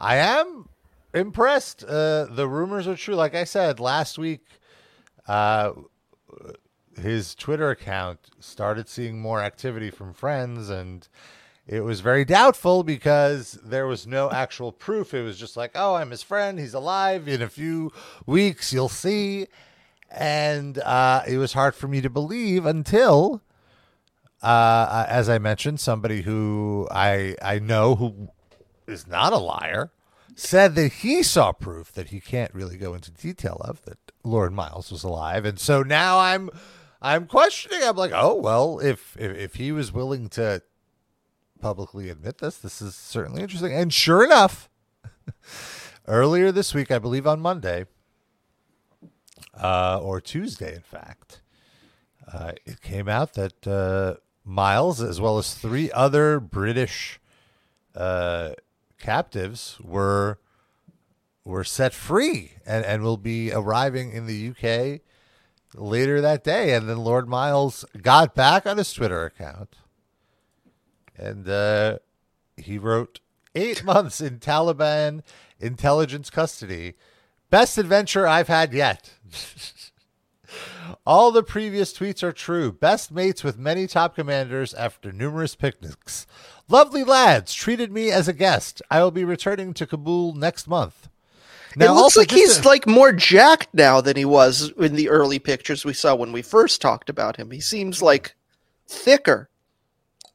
[0.00, 0.68] I am
[1.14, 1.84] impressed.
[1.84, 3.14] Uh, the rumors are true.
[3.14, 4.44] Like I said last week,
[5.28, 5.72] uh,
[7.00, 11.06] his Twitter account started seeing more activity from friends, and
[11.66, 15.14] it was very doubtful because there was no actual proof.
[15.14, 16.58] It was just like, oh, I'm his friend.
[16.58, 17.28] He's alive.
[17.28, 17.92] In a few
[18.26, 19.46] weeks, you'll see.
[20.10, 23.42] And uh, it was hard for me to believe until,
[24.42, 28.28] uh, as I mentioned, somebody who I I know who
[28.86, 29.90] is not a liar
[30.34, 34.52] said that he saw proof that he can't really go into detail of that Lord
[34.52, 36.50] Miles was alive, and so now I'm
[37.00, 37.82] I'm questioning.
[37.82, 40.62] I'm like, oh well, if if, if he was willing to
[41.62, 42.58] publicly admit this.
[42.58, 43.72] This is certainly interesting.
[43.72, 44.68] And sure enough,
[46.08, 47.86] earlier this week, I believe on Monday,
[49.54, 51.40] uh, or Tuesday, in fact,
[52.30, 57.20] uh, it came out that uh, Miles, as well as three other British
[57.94, 58.50] uh,
[58.98, 60.38] captives, were
[61.44, 65.00] were set free and, and will be arriving in the UK
[65.74, 66.72] later that day.
[66.72, 69.76] And then Lord Miles got back on his Twitter account
[71.16, 71.98] and uh,
[72.56, 73.20] he wrote
[73.54, 75.22] eight months in Taliban
[75.60, 76.94] intelligence custody.
[77.50, 79.10] Best adventure I've had yet.
[81.06, 82.72] All the previous tweets are true.
[82.72, 86.26] Best mates with many top commanders after numerous picnics.
[86.68, 88.82] Lovely lads treated me as a guest.
[88.90, 91.08] I will be returning to Kabul next month.
[91.74, 95.08] it looks also, like he's to- like more jacked now than he was in the
[95.08, 97.50] early pictures we saw when we first talked about him.
[97.50, 98.34] He seems like
[98.86, 99.48] thicker.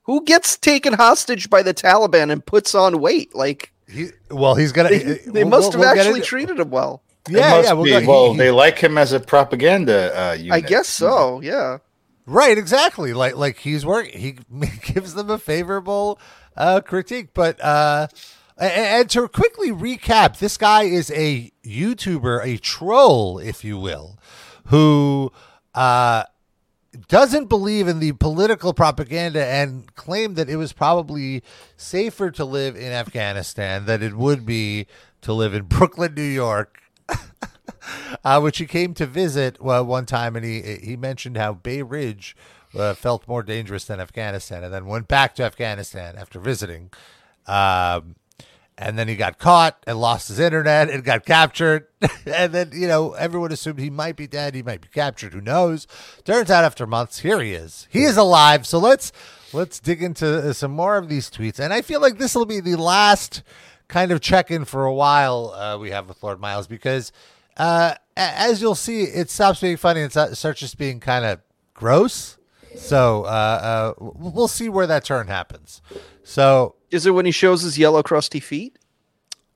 [0.08, 3.36] Who gets taken hostage by the Taliban and puts on weight?
[3.36, 4.90] Like he, well, he's gonna.
[4.90, 7.04] they, they we'll- must we'll have get actually treated him well.
[7.30, 7.74] Yeah, yeah.
[7.74, 8.00] We'll be.
[8.00, 10.54] he- well, he- they like him as a propaganda uh, unit.
[10.54, 11.42] I guess so.
[11.42, 11.78] Yeah.
[12.26, 13.14] Right, exactly.
[13.14, 14.20] Like like he's working.
[14.20, 14.38] He
[14.94, 16.20] gives them a favorable
[16.58, 18.08] uh, critique, but uh,
[18.58, 18.68] a- a-
[19.00, 24.18] and to quickly recap, this guy is a YouTuber, a troll, if you will,
[24.68, 25.32] who
[25.76, 26.24] uh,
[27.08, 31.44] doesn't believe in the political propaganda and claimed that it was probably
[31.76, 34.88] safer to live in Afghanistan than it would be
[35.22, 36.82] to live in Brooklyn, New York,
[38.24, 41.82] uh, which he came to visit well, one time, and he he mentioned how Bay
[41.82, 42.36] Ridge
[42.78, 46.92] uh, felt more dangerous than Afghanistan, and then went back to Afghanistan after visiting.
[47.48, 48.16] Um,
[48.78, 51.88] and then he got caught and lost his internet and got captured.
[52.26, 54.54] and then, you know, everyone assumed he might be dead.
[54.54, 55.34] He might be captured.
[55.34, 55.88] Who knows?
[56.26, 57.88] Turns out after months, here he is.
[57.90, 58.68] He is alive.
[58.68, 59.12] So let's
[59.52, 61.60] let's dig into uh, some more of these tweets.
[61.60, 63.42] And I feel like this will be the last
[63.88, 67.12] kind of check in for a while uh, we have with Lord Miles because,
[67.56, 71.40] uh, as you'll see, it stops being funny and starts just being kind of
[71.74, 72.37] gross.
[72.78, 75.82] So uh, uh, we'll see where that turn happens.
[76.24, 78.78] So Is it when he shows his yellow crusty feet?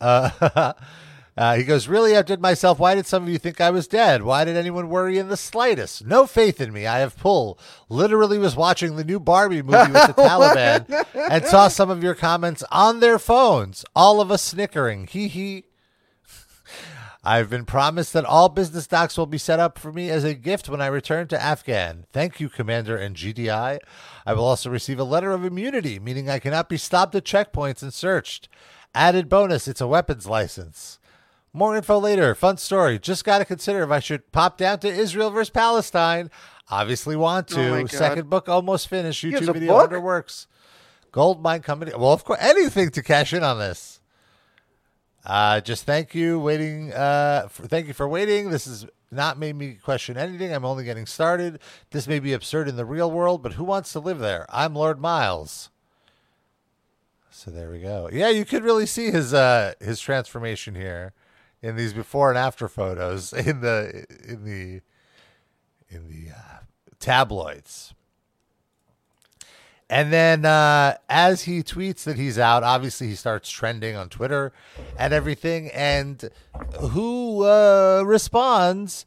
[0.01, 0.73] uh,
[1.37, 2.79] uh, he goes, Really I did myself.
[2.79, 4.23] Why did some of you think I was dead?
[4.23, 6.05] Why did anyone worry in the slightest?
[6.05, 6.87] No faith in me.
[6.87, 7.57] I have pull.
[7.89, 12.15] Literally was watching the new Barbie movie with the Taliban and saw some of your
[12.15, 13.85] comments on their phones.
[13.95, 15.07] All of us snickering.
[15.07, 15.63] Hee hee.
[17.23, 20.33] I've been promised that all business docs will be set up for me as a
[20.33, 22.05] gift when I return to Afghan.
[22.11, 23.77] Thank you, Commander and GDI.
[24.25, 27.83] I will also receive a letter of immunity, meaning I cannot be stopped at checkpoints
[27.83, 28.49] and searched.
[28.95, 30.99] Added bonus, it's a weapons license.
[31.53, 32.33] More info later.
[32.33, 32.97] Fun story.
[32.97, 36.31] Just got to consider if I should pop down to Israel versus Palestine.
[36.69, 37.75] Obviously want to.
[37.75, 37.85] Oh.
[37.85, 39.23] Second book almost finished.
[39.23, 39.83] YouTube video book?
[39.83, 40.47] under works.
[41.11, 41.91] Gold mine company.
[41.95, 44.00] Well, of course, anything to cash in on this.
[45.25, 46.91] Uh, just thank you, waiting.
[46.93, 48.49] Uh, for, thank you for waiting.
[48.49, 50.53] This has not made me question anything.
[50.53, 51.59] I'm only getting started.
[51.91, 54.45] This may be absurd in the real world, but who wants to live there?
[54.49, 55.69] I'm Lord Miles.
[57.29, 58.09] So there we go.
[58.11, 61.13] Yeah, you could really see his uh his transformation here
[61.61, 64.81] in these before and after photos in the in the
[65.89, 66.59] in the uh,
[66.99, 67.93] tabloids.
[69.91, 74.53] And then uh, as he tweets that he's out, obviously he starts trending on Twitter
[74.97, 75.69] and everything.
[75.71, 76.29] And
[76.79, 79.05] who uh, responds?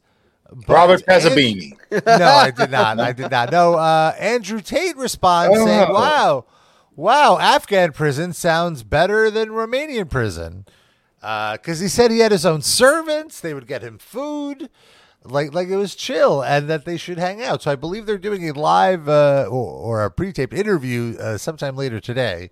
[0.67, 1.73] Robert Cazzabini.
[2.05, 2.99] no, I did not.
[2.99, 3.51] I did not.
[3.51, 5.93] No, uh, Andrew Tate responds saying, Oh.
[5.93, 6.45] "Wow,
[6.95, 10.67] wow, Afghan prison sounds better than Romanian prison."
[11.19, 14.69] Because he said he had his own servants, they would get him food,
[15.25, 17.61] like like it was chill, and that they should hang out.
[17.63, 21.75] So I believe they're doing a live uh, or, or a pre-taped interview uh, sometime
[21.75, 22.51] later today,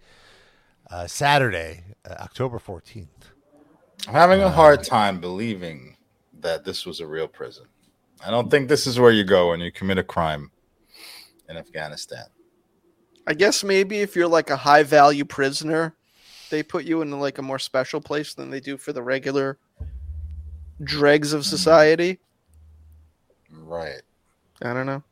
[0.92, 3.30] uh, Saturday, uh, October fourteenth.
[4.08, 5.98] I'm having a hard time believing
[6.42, 7.66] that this was a real prison.
[8.26, 10.52] I don't think this is where you go when you commit a crime
[11.48, 12.26] in Afghanistan.
[13.26, 15.96] I guess maybe if you're like a high value prisoner,
[16.50, 19.58] they put you in like a more special place than they do for the regular
[20.84, 22.20] dregs of society.
[23.74, 24.02] Right.
[24.62, 25.04] I don't know.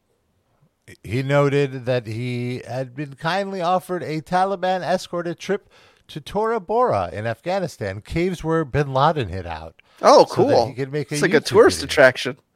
[1.04, 5.70] He noted that he had been kindly offered a Taliban escorted trip
[6.10, 9.82] to Tora Bora in Afghanistan, caves where bin Laden hid out.
[10.02, 10.68] Oh, So cool.
[10.68, 11.86] he could make a it's like a tourist video.
[11.92, 12.38] attraction.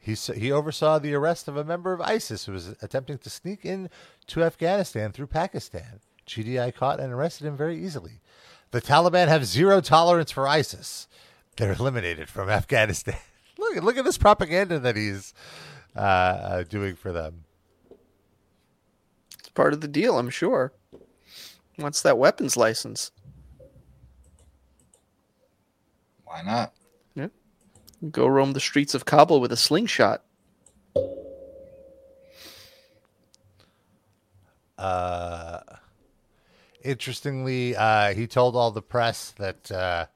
[0.00, 3.66] He, he oversaw the arrest of a member of ISIS who was attempting to sneak
[3.66, 3.90] in
[4.28, 6.00] to Afghanistan through Pakistan.
[6.26, 8.20] GDI caught and arrested him very easily.
[8.70, 11.07] The Taliban have zero tolerance for ISIS.
[11.58, 13.16] They're eliminated from Afghanistan.
[13.58, 15.34] look, look at this propaganda that he's
[15.94, 17.44] uh, uh, doing for them.
[19.38, 20.72] It's part of the deal, I'm sure.
[21.78, 23.10] Wants that weapons license.
[26.24, 26.72] Why not?
[28.12, 30.22] Go roam the streets of Kabul with a slingshot.
[34.78, 35.58] Uh,
[36.84, 40.06] interestingly, uh, he told all the press that uh,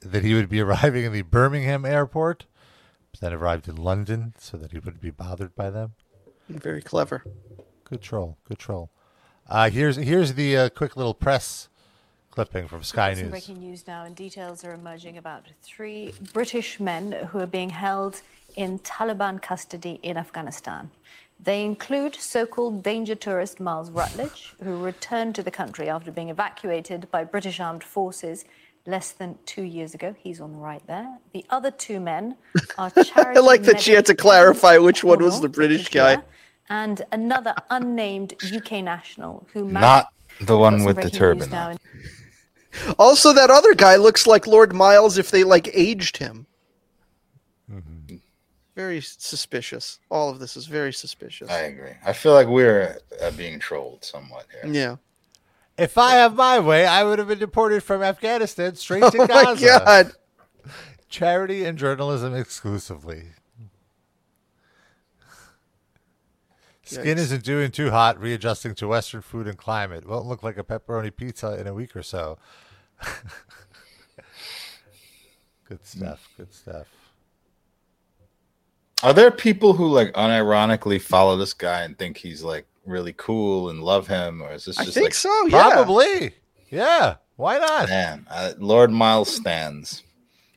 [0.00, 2.46] that he would be arriving in the Birmingham airport,
[3.10, 5.94] but then arrived in London so that he wouldn't be bothered by them.
[6.48, 7.24] Very clever.
[7.84, 8.90] Good troll, good troll.
[9.48, 11.68] Uh, here's here's the uh, quick little press
[12.30, 13.30] clipping from Sky News.
[13.30, 18.22] breaking news now, and details are emerging about three British men who are being held
[18.56, 20.90] in Taliban custody in Afghanistan.
[21.42, 26.28] They include so called danger tourist Miles Rutledge, who returned to the country after being
[26.28, 28.44] evacuated by British armed forces
[28.86, 30.14] less than two years ago.
[30.18, 31.18] He's on the right there.
[31.32, 32.36] The other two men
[32.78, 36.18] are charity I like that she had to clarify which one was the British guy.
[36.68, 40.06] And another unnamed UK national who married- Not
[40.40, 41.50] the one with the turban.
[41.50, 41.76] news on.
[42.98, 46.46] Also, that other guy looks like Lord Miles if they like aged him.
[48.76, 49.98] Very suspicious.
[50.10, 51.50] All of this is very suspicious.
[51.50, 51.90] I agree.
[52.06, 54.72] I feel like we're uh, being trolled somewhat here.
[54.72, 54.96] yeah.
[55.80, 59.54] If I have my way, I would have been deported from Afghanistan straight to Oh
[59.54, 60.12] my god.
[61.08, 63.28] Charity and journalism exclusively.
[66.82, 67.20] Skin Yikes.
[67.20, 70.06] isn't doing too hot, readjusting to Western food and climate.
[70.06, 72.36] Won't look like a pepperoni pizza in a week or so.
[75.68, 76.28] good stuff.
[76.36, 76.88] Good stuff.
[79.02, 83.70] Are there people who like unironically follow this guy and think he's like really cool
[83.70, 85.70] and love him, or is this just I just think like so, yeah.
[85.70, 86.32] Probably.
[86.70, 87.16] Yeah.
[87.36, 87.88] Why not?
[87.88, 88.26] man?
[88.30, 90.02] Uh, Lord Miles stands.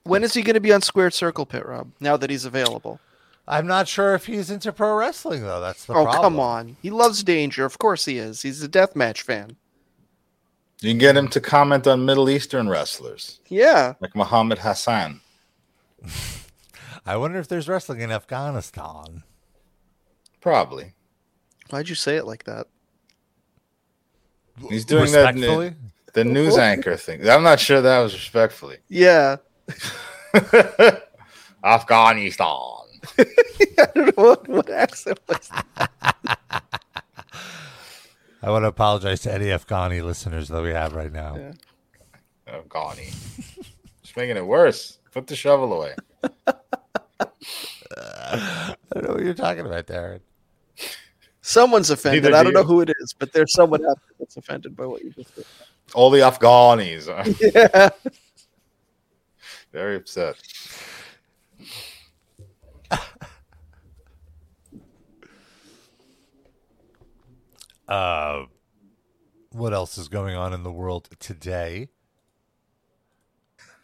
[0.04, 1.92] When is he going to be on Squared Circle Pit, Rob?
[2.00, 3.00] Now that he's available.
[3.48, 5.60] I'm not sure if he's into pro wrestling though.
[5.62, 6.24] That's the oh, problem.
[6.24, 6.78] come on.
[6.82, 7.66] He loves danger.
[7.66, 8.42] Of course he is.
[8.42, 9.58] He's a deathmatch fan.
[10.82, 13.94] You can get him to comment on Middle Eastern wrestlers Yeah.
[14.02, 15.22] like Muhammad Hassan.
[17.06, 19.24] I wonder if there's wrestling in Afghanistan.
[20.42, 20.94] Probably.
[21.70, 22.68] Why'd you say it like that?
[24.70, 25.68] He's doing that Respectfully.
[25.68, 27.28] n- the news anchor thing.
[27.28, 28.78] I'm not sure that was respectfully.
[28.90, 29.38] Yeah.
[31.64, 32.48] Afghanistan.
[33.18, 33.26] I
[33.96, 35.90] don't know what, what accent was that?
[38.42, 41.38] I want to apologize to any Afghani listeners that we have right now.
[41.38, 41.54] Yeah.
[42.60, 43.14] Afghani.
[44.04, 45.00] Just making it worse.
[45.12, 45.96] Put the shovel away.
[47.96, 50.20] I don't know what you're talking about, Darren.
[51.46, 52.24] Someone's offended.
[52.24, 54.78] Neither I do don't know who it is, but there's someone out there that's offended
[54.78, 55.46] by what you just did.
[55.94, 57.90] All the Afghanis are Yeah.
[59.72, 60.36] very upset.
[67.86, 68.46] Uh,
[69.52, 71.90] what else is going on in the world today?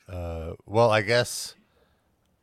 [0.08, 1.54] Uh, well, I guess.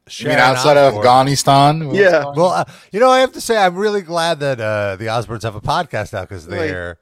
[0.08, 1.90] You mean Sharon outside of Afghanistan?
[1.94, 2.24] Yeah.
[2.36, 5.42] Well, uh, you know, I have to say, I'm really glad that uh, the Osbournes
[5.42, 6.98] have a podcast now because they're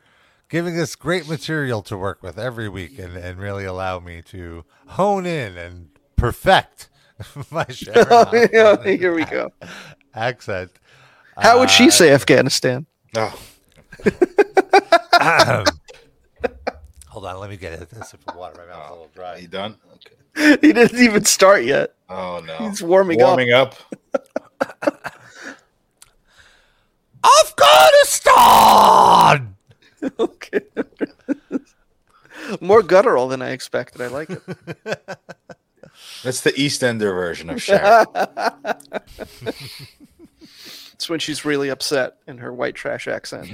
[0.49, 4.65] giving us great material to work with every week and, and really allow me to
[4.89, 6.89] hone in and perfect
[7.51, 8.07] my Sharon
[8.53, 9.53] Yeah, Osbourne Here we go.
[10.15, 10.71] accent.
[11.37, 12.87] How would she Uh, say Afghanistan?
[13.17, 13.39] Oh,
[17.09, 18.55] Hold on, let me get a sip of water.
[18.67, 19.35] My mouth's a little dry.
[19.35, 19.77] are you done?
[19.95, 20.17] Okay.
[20.61, 21.95] He didn't even start yet.
[22.09, 22.57] Oh no.
[22.57, 23.29] He's warming, up.
[23.29, 23.77] Warming up.
[27.25, 29.55] Afghanistan.
[30.19, 30.61] Okay.
[32.61, 34.03] More guttural than I expected.
[34.03, 34.43] I like it.
[36.23, 38.05] That's the Eastender version of Sharon.
[40.93, 43.49] It's when she's really upset in her white trash accent.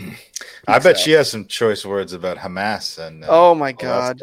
[0.67, 3.23] I bet she has some choice words about Hamas and.
[3.23, 4.21] uh, Oh my God.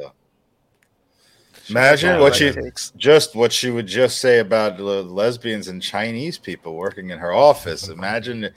[1.69, 2.91] Imagine what she Takes.
[2.95, 7.33] just what she would just say about the lesbians and Chinese people working in her
[7.33, 7.87] office.
[7.89, 8.49] Imagine,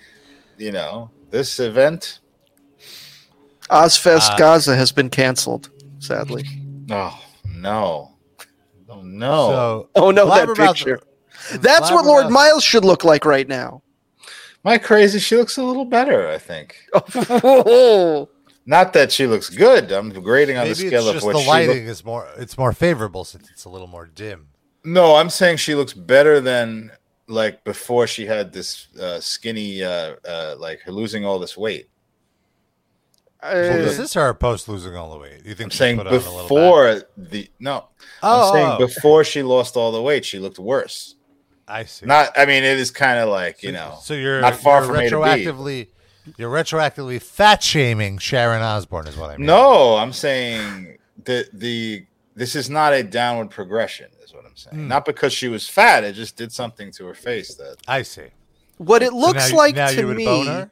[0.59, 2.21] you know, this event.
[3.69, 6.45] Ozzfest Uh, Gaza has been canceled, sadly.
[6.91, 8.17] Oh no,
[8.89, 9.49] oh no!
[9.51, 11.01] So, Oh no, that picture.
[11.53, 13.83] the- That's what Lord about- Miles should look like right now.
[14.65, 16.29] My crazy, she looks a little better.
[16.29, 16.77] I think.
[18.67, 19.91] Not that she looks good.
[19.91, 22.05] I'm grading on Maybe the it's scale of just what the she lighting look- is
[22.05, 22.29] more.
[22.37, 24.49] It's more favorable since it's a little more dim.
[24.85, 26.93] No, I'm saying she looks better than
[27.27, 31.89] like before she had this uh, skinny, uh, uh, like her losing all this weight.
[33.43, 35.45] Well, Uh, is this her post losing all the weight?
[35.47, 37.87] You think I'm saying put a before the no.
[38.23, 41.15] Oh, I'm saying oh, before she lost all the weight, she looked worse.
[41.67, 42.05] I see.
[42.05, 44.81] Not, I mean, it is kind of like you So- know, So you're not far
[44.85, 45.89] you're from A to B.
[46.27, 49.47] retroactively You're retroactively fat shaming Sharon Osbourne, is what I mean.
[49.47, 52.05] No, I'm saying that the
[52.35, 54.77] this is not a downward progression, is what I'm saying.
[54.77, 54.89] Hmm.
[54.89, 58.29] Not because she was fat, it just did something to her face that I see.
[58.79, 60.71] What it So looks now- like now to you would me, bone her?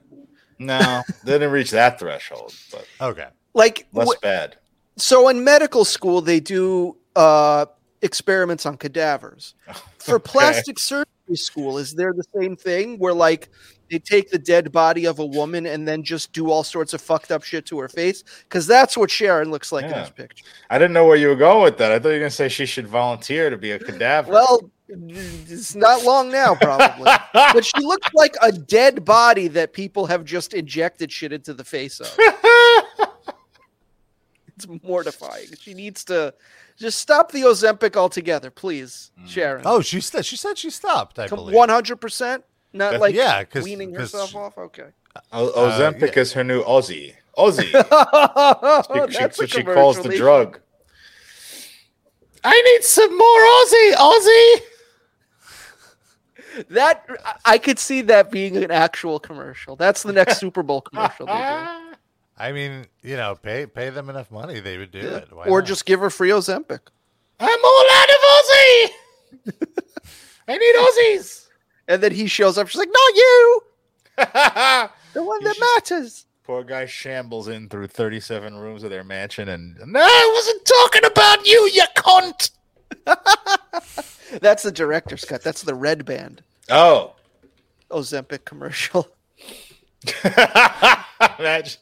[0.58, 3.26] no, they didn't reach that threshold, but Okay.
[3.54, 4.56] like less wh- bad.
[4.96, 7.66] so in medical school they do uh
[8.02, 9.54] experiments on cadavers
[9.98, 13.48] for plastic surgery school is there the same thing where like
[13.90, 17.00] they take the dead body of a woman and then just do all sorts of
[17.00, 20.44] fucked up shit to her face because that's what sharon looks like in this picture
[20.70, 21.92] I didn't know where you were going with that.
[21.92, 24.32] I thought you were gonna say she should volunteer to be a cadaver.
[24.32, 30.06] well it's not long now probably but she looks like a dead body that people
[30.06, 32.10] have just injected shit into the face of
[34.56, 36.32] it's mortifying she needs to
[36.78, 39.28] just stop the ozempic altogether please mm.
[39.28, 41.18] sharon Oh, she said she said she stopped.
[41.18, 41.54] I believe.
[41.54, 42.44] One hundred percent.
[42.78, 44.56] Not That's- like yeah, 'cause- weaning 'cause herself she- off.
[44.58, 44.84] Okay.
[45.32, 46.22] O- uh, Ozempic yeah.
[46.22, 47.14] is her new Aussie.
[47.36, 47.62] Aussie.
[47.70, 50.60] She- That's That's a what she calls the drug.
[52.44, 54.62] I need some more Aussie, Aussie.
[56.70, 59.76] That I- I could see that being an actual commercial.
[59.76, 61.26] That's the next Super Bowl commercial.
[61.26, 61.96] They do.
[62.40, 65.32] I mean, you know, pay pay them enough money, they would do it.
[65.32, 65.66] Why Or not?
[65.68, 66.80] just give her free Ozempic.
[67.40, 68.90] I'm all out of Aussie.
[70.48, 71.46] I need Aussies.
[71.88, 72.68] And then he shows up.
[72.68, 73.62] She's like, "Not you,
[75.14, 79.76] the one that matters." Poor guy shambles in through 37 rooms of their mansion and
[79.86, 82.50] no, I wasn't talking about you, you cunt.
[84.40, 85.42] That's the director's cut.
[85.42, 87.16] That's the red band Oh.
[87.90, 89.08] Ozempic commercial.
[91.38, 91.80] Imagine.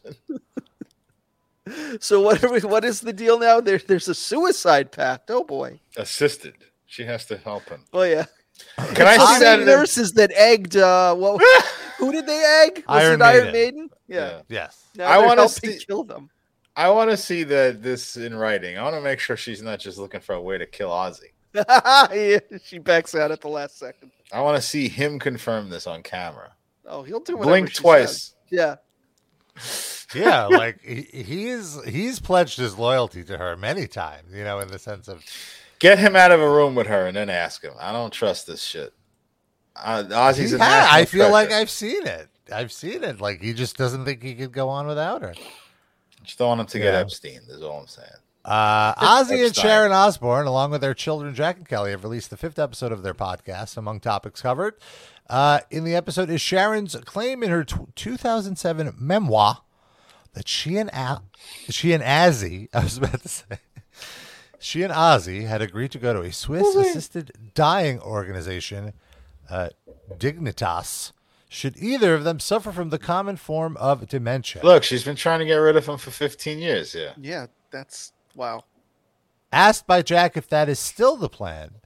[2.01, 3.61] So what are we, what is the deal now?
[3.61, 5.31] There, there's a suicide pact.
[5.31, 5.79] Oh boy.
[5.97, 6.55] Assisted.
[6.87, 7.85] She has to help him.
[7.92, 8.27] Oh yeah.
[8.95, 9.40] Can I the see that?
[9.40, 10.77] same in the- nurses that egged.
[10.77, 11.42] Uh, what?
[11.99, 12.85] who did they egg?
[12.88, 13.53] Was Iron it Iron Maiden.
[13.53, 13.90] Maiden?
[14.09, 14.40] Yeah.
[14.49, 14.85] Yes.
[14.97, 16.31] Now I wanna see- kill them.
[16.79, 18.77] I want to see that this in writing.
[18.77, 21.31] I want to make sure she's not just looking for a way to kill Ozzy.
[21.55, 24.11] yeah, she backs out at the last second.
[24.31, 26.53] I want to see him confirm this on camera.
[26.85, 28.11] Oh, he'll do whatever Blink she twice.
[28.11, 28.35] says.
[28.51, 28.77] Yeah.
[30.14, 34.69] Yeah, like he, he's he's pledged his loyalty to her many times, you know, in
[34.69, 35.25] the sense of
[35.79, 37.75] Get him out of a room with her and then ask him.
[37.79, 38.93] I don't trust this shit.
[39.75, 41.53] Uh, Ozzy's Yeah, I feel like.
[41.53, 42.29] I've seen it.
[42.53, 43.21] I've seen it.
[43.21, 45.35] Like he just doesn't think he could go on without her.
[46.23, 47.01] Just don't want him to get Yeah.
[47.01, 47.41] Epstein.
[47.49, 48.09] Is all I'm saying.
[48.45, 52.37] Uh, Ozzy and Sharon Osbourne, along with their children Jack and Kelly, have released the
[52.37, 53.77] fifth episode of their podcast.
[53.77, 54.75] Among topics covered
[55.29, 59.62] uh, in the episode is Sharon's claim in her t- 2007 memoir
[60.35, 61.25] that she and Al-
[61.69, 63.45] she and Azzy, I was about to say,
[64.59, 68.92] she and Ozzy had agreed to go to a Swiss-assisted dying organization,
[69.51, 69.71] uh,
[70.19, 71.12] Dignitas.
[71.49, 74.62] Should either of them suffer from the common form of dementia?
[74.64, 76.95] Look, she's been trying to get rid of him for 15 years.
[76.95, 77.12] Yeah.
[77.16, 78.64] Yeah, that's wow.
[79.53, 81.77] Asked by Jack if that is still the plan,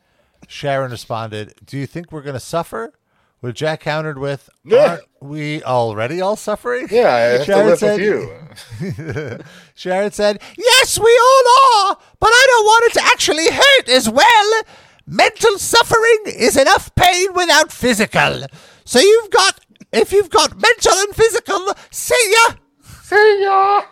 [0.48, 2.94] Sharon responded, Do you think we're going to suffer?
[3.40, 4.90] What Jack countered with, Yeah.
[4.90, 6.88] Aren't we already all suffering?
[6.90, 9.38] Yeah, I have Sharon to live said- with you.
[9.74, 14.10] Sharon said, Yes, we all are, but I don't want it to actually hurt as
[14.10, 14.62] well.
[15.06, 18.44] Mental suffering is enough pain without physical.
[18.84, 19.58] So you've got,
[19.92, 22.54] if you've got mental and physical, see ya.
[23.02, 23.82] See ya.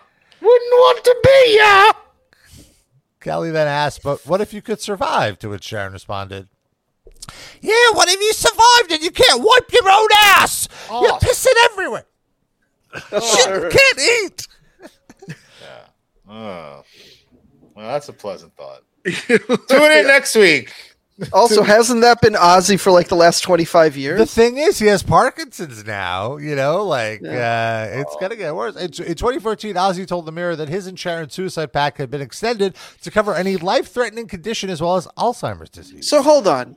[0.40, 1.92] Wouldn't want to be ya.
[3.20, 5.38] Kelly then asked, But what if you could survive?
[5.40, 6.48] To which Sharon responded,
[7.60, 10.68] Yeah, what if you survived and you can't wipe your own ass?
[10.90, 11.18] You're Oh.
[11.20, 12.06] pissing everywhere.
[13.10, 14.48] Shit, can't eat.
[15.28, 15.84] yeah.
[16.28, 16.82] Oh.
[17.74, 18.82] Well, that's a pleasant thought.
[19.04, 20.72] Tune in next week.
[21.32, 24.20] Also, hasn't that been Ozzy for like the last twenty five years?
[24.20, 26.36] The thing is, he has Parkinson's now.
[26.36, 28.76] You know, like uh, it's gonna get worse.
[28.76, 32.20] In, in 2014, Ozzy told the Mirror that his and Sharon's suicide pact had been
[32.20, 36.08] extended to cover any life-threatening condition as well as Alzheimer's disease.
[36.08, 36.76] So hold on.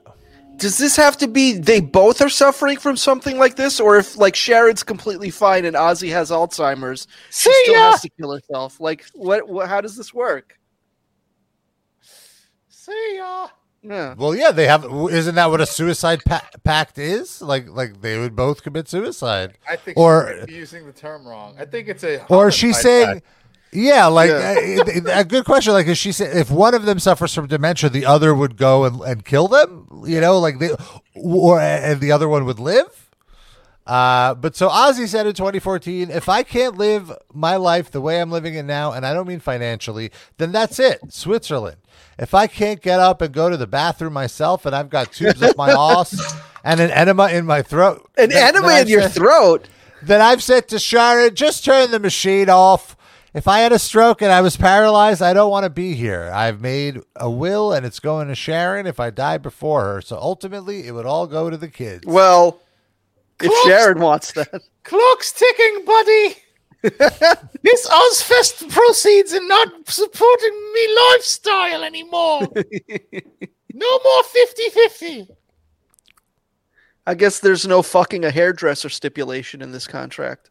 [0.58, 4.16] Does this have to be they both are suffering from something like this, or if
[4.18, 7.92] like Sharon's completely fine and Ozzy has Alzheimer's, she still ya.
[7.92, 8.80] has to kill herself?
[8.80, 9.50] Like, what?
[9.50, 10.60] what how does this work?
[12.70, 13.48] See ya.
[13.84, 14.14] Yeah.
[14.16, 14.86] Well, yeah, they have.
[14.86, 17.42] Isn't that what a suicide pa- pact is?
[17.42, 19.58] Like, like they would both commit suicide.
[19.68, 21.56] I think Or- she might be using the term wrong.
[21.58, 22.24] I think it's a.
[22.28, 23.26] Or is she saying, pact.
[23.74, 24.56] Yeah, like Yeah.
[25.16, 25.74] A, a good question.
[25.74, 28.84] Like, is she saying if one of them suffers from dementia, the other would go
[28.86, 29.88] and, and kill them?
[30.06, 30.70] You know, like they,
[31.16, 33.10] or and the other one would live.
[33.88, 38.22] Uh, but so Ozzy said in 2014, if I can't live my life the way
[38.22, 41.00] I'm living it now, and I don't mean financially, then that's it.
[41.10, 41.78] Switzerland.
[42.20, 45.42] If I can't get up and go to the bathroom myself, and I've got tubes
[45.42, 49.02] up my ass and an enema in my throat, An then- enema then in your
[49.04, 49.68] said- throat.
[50.04, 52.96] then I've said to Sharon, just turn the machine off.
[53.34, 56.30] If I had a stroke and I was paralyzed, I don't want to be here.
[56.34, 60.02] I've made a will and it's going to Sharon if I die before her.
[60.02, 62.06] So ultimately, it would all go to the kids.
[62.06, 62.60] Well,
[63.40, 63.64] if Close.
[63.64, 64.62] Sharon wants that.
[64.84, 66.36] Clock's ticking, buddy.
[67.62, 72.42] this Ozzfest proceeds in not supporting me lifestyle anymore.
[73.74, 75.28] no more 50 50.
[77.08, 80.51] I guess there's no fucking a hairdresser stipulation in this contract.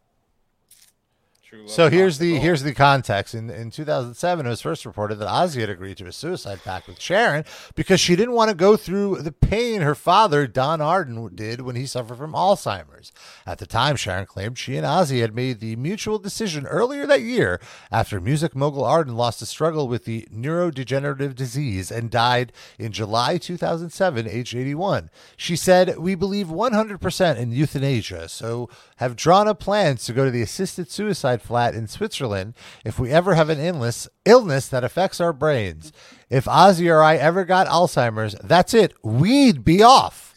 [1.66, 3.34] So here's the here's the context.
[3.34, 6.86] In in 2007, it was first reported that Ozzy had agreed to a suicide pact
[6.86, 7.44] with Sharon
[7.74, 11.74] because she didn't want to go through the pain her father Don Arden did when
[11.74, 13.12] he suffered from Alzheimer's.
[13.46, 17.22] At the time, Sharon claimed she and Ozzy had made the mutual decision earlier that
[17.22, 22.92] year after music mogul Arden lost a struggle with the neurodegenerative disease and died in
[22.92, 25.10] July 2007, age 81.
[25.36, 30.30] She said, "We believe 100% in euthanasia, so have drawn up plans to go to
[30.30, 35.20] the assisted suicide flat in Switzerland if we ever have an illness illness that affects
[35.20, 35.92] our brains.
[36.28, 38.92] If Ozzy or I ever got Alzheimer's, that's it.
[39.02, 40.28] We'd be off.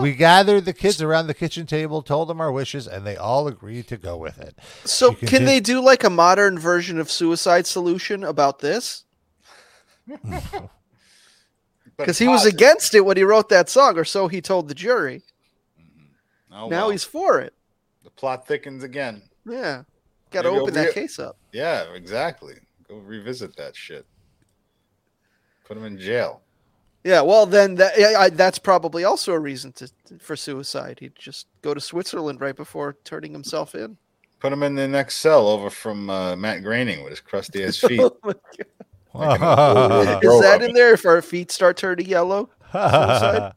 [0.00, 3.48] We gathered the kids around the kitchen table, told them our wishes, and they all
[3.48, 4.54] agreed to go with it.
[4.84, 9.04] So She can contin- they do like a modern version of Suicide Solution about this?
[11.96, 14.74] Because he was against it when he wrote that song, or so he told the
[14.74, 15.22] jury.
[15.80, 16.54] Mm-hmm.
[16.54, 17.54] Oh, now well, he's for it.
[18.04, 19.22] the plot thickens again.
[19.46, 19.84] Yeah,
[20.36, 21.36] got to open that re- case up.
[21.52, 22.54] Yeah, exactly.
[22.88, 24.06] Go revisit that shit.
[25.64, 26.42] Put him in jail.
[27.04, 30.98] Yeah, well then that, I, that's probably also a reason to for suicide.
[30.98, 33.96] He'd just go to Switzerland right before turning himself in.
[34.40, 37.78] Put him in the next cell over from uh, Matt Groening with his crusty ass
[37.88, 38.00] feet.
[38.00, 38.18] Oh
[39.14, 40.24] my God.
[40.24, 40.94] Is that in there?
[40.94, 42.50] If our feet start turning yellow,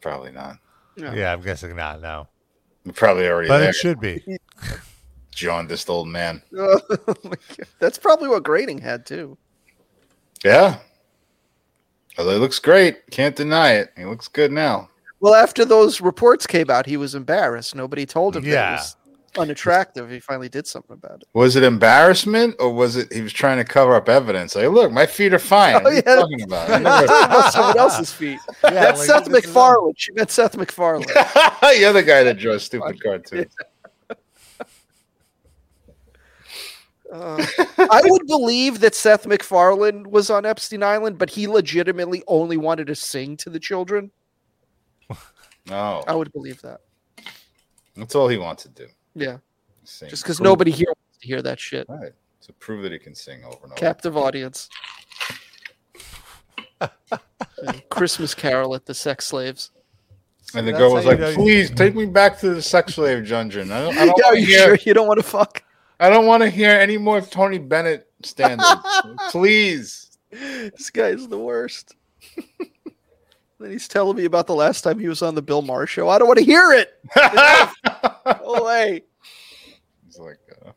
[0.00, 0.58] Probably not.
[0.96, 2.00] yeah, I'm guessing not.
[2.00, 2.28] No,
[2.84, 3.70] We're probably already but there.
[3.70, 4.22] it should be.
[5.30, 6.42] Jaundiced old man.
[6.56, 6.80] Oh
[7.24, 7.66] my God.
[7.78, 9.36] That's probably what Groening had too.
[10.44, 10.78] Yeah.
[12.18, 13.10] Although he looks great.
[13.10, 13.92] Can't deny it.
[13.96, 14.90] He looks good now.
[15.20, 17.74] Well, after those reports came out, he was embarrassed.
[17.74, 18.70] Nobody told him that Yeah.
[18.70, 18.96] it was
[19.38, 20.10] unattractive.
[20.10, 21.28] He finally did something about it.
[21.32, 24.54] Was it embarrassment or was it he was trying to cover up evidence?
[24.54, 25.74] Like, look, my feet are fine.
[25.74, 26.14] What Oh, are you yeah.
[26.16, 26.80] talking about?
[26.80, 28.38] About someone else's feet.
[28.62, 29.94] That's like, Seth this is- MacFarlane.
[29.96, 31.06] She meant Seth MacFarlane.
[31.06, 33.54] the other guy that draws stupid cartoons.
[37.12, 37.44] Uh,
[37.78, 42.86] I would believe that Seth MacFarlane was on Epstein Island, but he legitimately only wanted
[42.86, 44.10] to sing to the children.
[45.68, 46.80] No, I would believe that.
[47.96, 48.86] that's all he wants to do.
[49.14, 49.38] Yeah,
[49.84, 50.08] Sing.
[50.08, 51.86] just because nobody here wants to hear that shit.
[51.88, 52.12] Right.
[52.42, 53.74] To prove that he can sing over and over.
[53.74, 54.68] Captive audience.
[57.90, 59.70] Christmas Carol at the sex slaves.
[60.54, 62.94] And the That's girl was like, know you- "Please take me back to the sex
[62.94, 63.70] slave dungeon.
[63.72, 64.58] I don't, I don't Yeah, want are to you hear.
[64.64, 65.62] sure you don't want to fuck?
[66.00, 68.68] I don't want to hear any more of Tony Bennett standards.
[69.30, 71.94] Please." This guy is the worst.
[73.64, 76.08] Then he's telling me about the last time he was on the Bill Maher show.
[76.08, 76.98] I don't want to hear it.
[78.44, 79.02] Go away.
[80.06, 80.72] It's like, uh,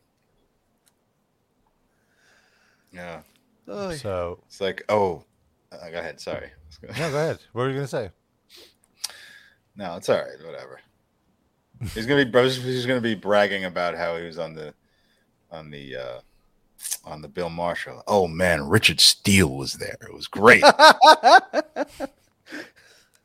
[2.92, 3.20] yeah.
[3.68, 5.24] Oh, So It's like, oh,
[5.72, 6.20] uh, go ahead.
[6.20, 6.50] Sorry.
[6.82, 7.38] no, go ahead.
[7.52, 8.10] What were you gonna say?
[9.76, 10.44] No, it's all right.
[10.44, 10.80] Whatever.
[11.94, 14.72] He's gonna be he's gonna be bragging about how he was on the
[15.50, 16.20] on the uh
[17.04, 18.02] on the Bill Marshall.
[18.06, 19.96] Oh man, Richard Steele was there.
[20.00, 20.64] It was great.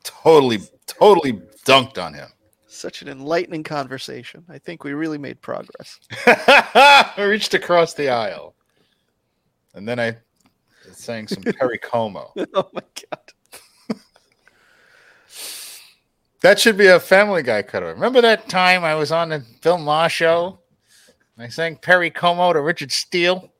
[0.04, 2.28] totally, totally dunked on him.
[2.66, 4.44] Such an enlightening conversation.
[4.48, 6.00] I think we really made progress.
[6.26, 8.54] I reached across the aisle,
[9.74, 10.16] and then I
[10.92, 12.32] sang some Perry Como.
[12.54, 13.98] oh my god.
[16.40, 17.92] That should be a Family Guy cutaway.
[17.92, 20.58] Remember that time I was on the Bill Maher show?
[21.38, 23.51] I sang Perry Como to Richard Steele.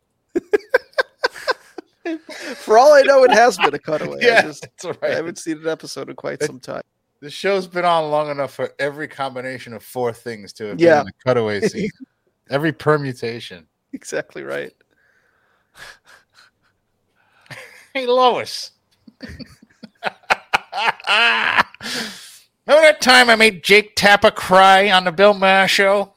[2.56, 4.18] For all I know, it has been a cutaway.
[4.22, 6.82] I, Yeah, just, that's I haven't seen an episode in quite some time.
[7.20, 10.98] The show's been on long enough for every combination of four things to have Yeah.
[10.98, 11.90] been the cutaway scene.
[12.50, 13.66] every permutation.
[13.92, 14.72] Exactly right.
[17.94, 18.70] Hey, Lois.
[19.20, 19.36] Remember
[22.66, 26.14] that time I made Jake Tapper cry on the Bill Maher show?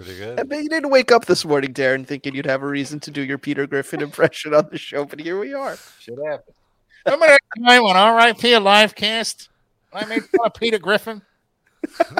[0.00, 2.66] That's pretty I bet you didn't wake up this morning, Darren, thinking you'd have a
[2.66, 5.76] reason to do your Peter Griffin impression on the show, but here we are.
[5.98, 6.54] Should happen.
[7.04, 9.48] Remember that time when RIP a live cast?
[9.90, 11.22] When I made fun of Peter Griffin?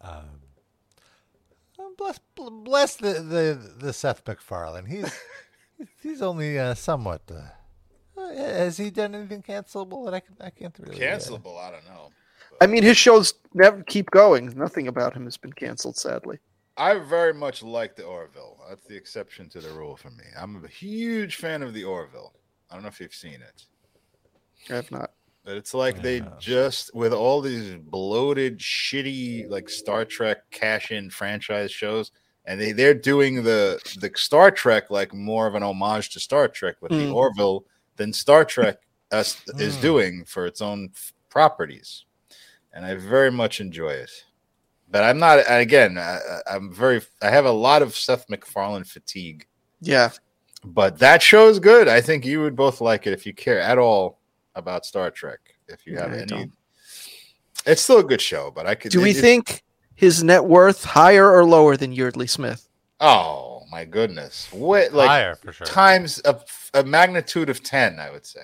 [0.00, 0.24] um,
[1.96, 4.86] bless bless the, the, the Seth MacFarlane.
[4.86, 5.12] He's
[6.02, 7.22] he's only uh, somewhat.
[7.30, 7.48] Uh,
[8.16, 11.84] has he done anything cancelable that I can I can't really uh, Cancelable, I don't
[11.86, 12.10] know.
[12.60, 14.52] I mean, his shows never keep going.
[14.56, 16.38] Nothing about him has been canceled, sadly.
[16.76, 18.58] I very much like the Orville.
[18.68, 20.24] That's the exception to the rule for me.
[20.36, 22.32] I'm a huge fan of the Orville.
[22.70, 23.64] I don't know if you've seen it.
[24.70, 25.10] I have not.
[25.44, 26.30] But it's like they Yeah.
[26.38, 32.12] just with all these bloated, shitty like Star Trek cash in franchise shows,
[32.46, 36.48] and they they're doing the the Star Trek like more of an homage to Star
[36.48, 37.14] Trek with the Mm.
[37.14, 37.64] Orville
[37.96, 38.78] than Star Trek
[39.12, 39.80] us is Mm.
[39.82, 42.04] doing for its own f- properties,
[42.72, 44.10] and I very much enjoy it.
[44.90, 45.98] But I'm not again.
[45.98, 47.00] I, I- I'm very.
[47.22, 49.46] I have a lot of Seth MacFarlane fatigue
[49.80, 50.10] Yeah.
[50.64, 51.88] but that show is good.
[51.88, 54.18] I think you would both like it if you care at all
[54.54, 55.40] about Star Trek.
[55.68, 56.50] If you have I any,
[57.66, 58.50] it's still a good show.
[58.50, 58.90] But I could.
[58.92, 59.62] Do we it- it- think
[59.94, 62.68] his net worth higher or lower than Yeardley Smith?
[63.00, 64.48] Oh my goodness!
[64.52, 65.66] What like higher for sure.
[65.66, 66.40] times a,
[66.74, 67.98] a magnitude of ten?
[67.98, 68.40] I would say.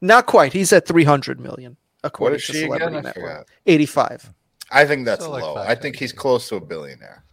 [0.00, 0.52] Not quite.
[0.52, 3.02] He's at 300 million, What according is to she Celebrity again?
[3.04, 3.24] Network.
[3.38, 3.46] forgot.
[3.66, 4.32] 85.
[4.70, 5.54] I think that's So, like, low.
[5.56, 7.24] five I think he's close to a billionaire.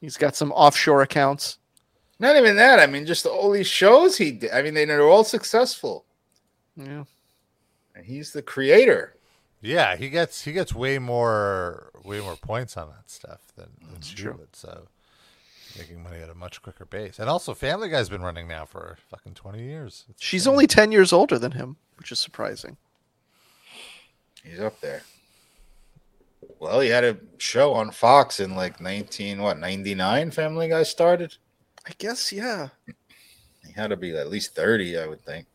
[0.00, 1.58] He's got some offshore accounts.
[2.18, 2.80] Not even that.
[2.80, 4.50] I mean, just all these shows he did.
[4.52, 6.06] I mean, they, they're all successful,
[6.76, 7.04] Yeah.
[7.94, 9.14] and he's the creator.
[9.60, 14.00] Yeah, he gets he gets way more way more points on that stuff than, than
[14.00, 14.32] she true.
[14.38, 14.54] would.
[14.56, 14.86] So
[15.78, 17.18] making money at a much quicker pace.
[17.18, 20.04] And also, Family Guy's been running now for fucking twenty years.
[20.10, 20.52] It's She's insane.
[20.52, 22.76] only 10 years older than him, which is surprising.
[24.44, 25.02] He's up there.
[26.60, 30.30] Well, he had a show on Fox in like nineteen what ninety nine.
[30.30, 31.36] Family Guy started.
[31.86, 32.68] I guess, yeah.
[33.66, 35.46] He had to be at least thirty, I would think.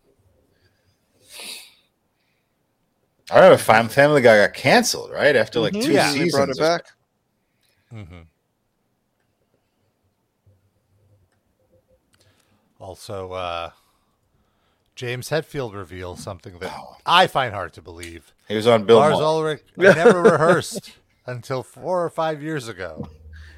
[3.31, 5.83] I remember Fam- Family Guy got canceled right after like Mhm.
[5.85, 6.11] two Yeah.
[6.13, 6.85] They brought it or back.
[7.91, 8.27] Mhm.
[12.83, 13.69] Also, uh,
[14.93, 16.97] James Hetfield reveals something that Oh.
[17.05, 18.33] I find hard to believe.
[18.49, 18.97] He was on Bill.
[18.97, 19.23] Lars Maher.
[19.23, 20.91] Ulrich never rehearsed
[21.25, 23.07] until four or five years ago.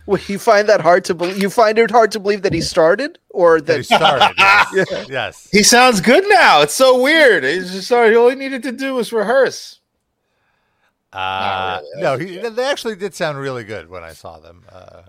[0.05, 1.41] Well, you find that hard to believe?
[1.41, 4.35] You find it hard to believe that he started, or That he started.
[4.37, 5.07] Yes.
[5.09, 5.49] yes.
[5.51, 6.61] He sounds good now.
[6.61, 7.43] It's so weird.
[7.43, 8.15] He's just sorry.
[8.15, 9.79] All he needed to do was rehearse.
[11.11, 12.03] Uh, really.
[12.03, 15.01] no, he, they actually did sound really good when I saw them uh,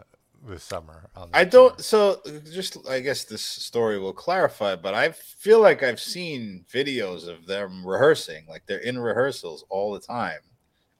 [0.47, 1.09] this summer.
[1.16, 1.80] On I don't.
[1.80, 2.20] So,
[2.53, 7.47] just I guess this story will clarify, but I feel like I've seen videos of
[7.47, 10.40] them rehearsing, like they're in rehearsals all the time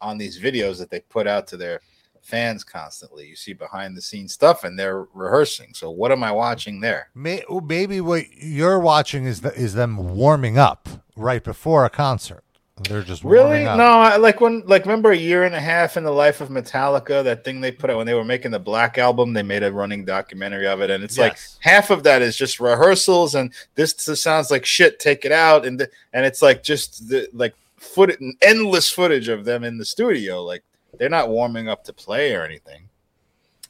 [0.01, 1.80] on these videos that they put out to their
[2.20, 3.26] fans constantly.
[3.26, 5.72] You see behind the scenes stuff, and they're rehearsing.
[5.74, 7.11] So, what am I watching there?
[7.49, 12.44] Oh, maybe what you're watching is the, is them warming up right before a concert.
[12.83, 13.64] They're just Really?
[13.64, 16.51] No, I, like when, like, remember a year and a half in the life of
[16.51, 19.62] Metallica, that thing they put out when they were making the Black album, they made
[19.62, 23.51] a running documentary of it, and it's like half of that is just rehearsals, and
[23.77, 24.99] this sounds like shit.
[24.99, 29.47] Take it out, and th- and it's like just the like foot endless footage of
[29.47, 30.62] them in the studio, like
[30.99, 32.86] they're not warming up to play or anything.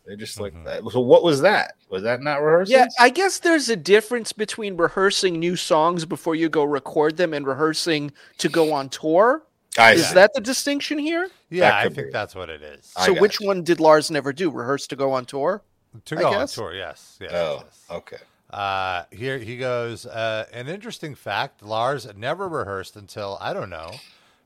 [0.07, 0.65] They're just like Mhm.
[0.65, 0.83] that.
[0.93, 1.75] So what was that?
[1.91, 2.71] Was that not rehearsals?
[2.71, 7.35] Yeah, I guess there's a difference between rehearsing new songs before you go record them
[7.35, 9.43] and rehearsing to go on tour.
[9.79, 10.15] I Is see.
[10.15, 11.29] that the distinction here?
[11.51, 12.11] Yeah, I think be.
[12.11, 12.87] that's what it is.
[13.05, 13.47] So which you.
[13.47, 14.51] one did Lars never do?
[14.51, 15.63] Rehearse to go on tour?
[16.05, 17.17] to go on tour, yes.
[17.21, 17.85] yes, Oh, yes.
[17.91, 18.17] okay.
[18.51, 20.07] Uh, here he goes.
[20.07, 23.91] Uh, an interesting fact: Lars never rehearsed until I don't know,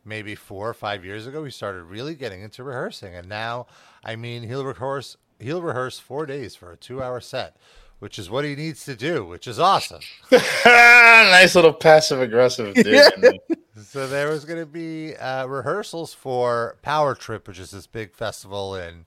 [0.04, 1.44] maybe four or five years ago.
[1.44, 3.66] He started really getting into rehearsing, and now,
[4.04, 5.16] I mean, he'll rehearse.
[5.40, 7.56] He'll rehearse four days for a two-hour set,
[7.98, 10.00] which is what he needs to do, which is awesome.
[10.64, 13.40] nice little passive aggressive dig.
[13.82, 18.14] So there was going to be uh, rehearsals for Power Trip, which is this big
[18.14, 19.06] festival in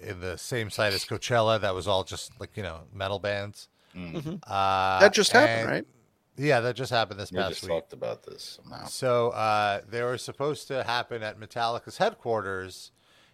[0.00, 1.58] in the same site as Coachella.
[1.60, 3.68] That was all just like you know metal bands.
[3.96, 4.40] Mm.
[4.46, 5.84] Uh, That just happened, and- right?
[6.38, 7.70] Yeah, that just happened this We past just week.
[7.70, 8.84] talked about this somehow.
[8.88, 12.90] So uh, they were supposed to happen at Metallica's headquarters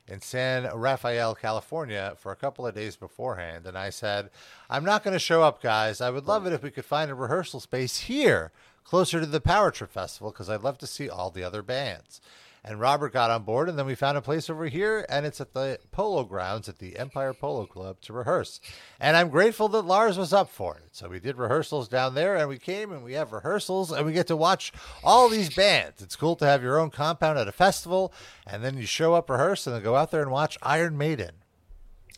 [0.06, 3.66] in San Rafael, California, for a couple of days beforehand.
[3.66, 4.30] And I said,
[4.68, 6.00] I'm not going to show up, guys.
[6.00, 8.52] I would love it if we could find a rehearsal space here,
[8.84, 12.20] closer to the Power Trip Festival, because I'd love to see all the other bands.
[12.64, 15.40] And Robert got on board, and then we found a place over here, and it's
[15.40, 18.60] at the Polo Grounds at the Empire Polo Club to rehearse.
[19.00, 20.90] And I'm grateful that Lars was up for it.
[20.92, 24.12] So we did rehearsals down there, and we came and we have rehearsals, and we
[24.12, 26.02] get to watch all these bands.
[26.02, 28.12] It's cool to have your own compound at a festival,
[28.46, 31.32] and then you show up, rehearse, and then go out there and watch Iron Maiden.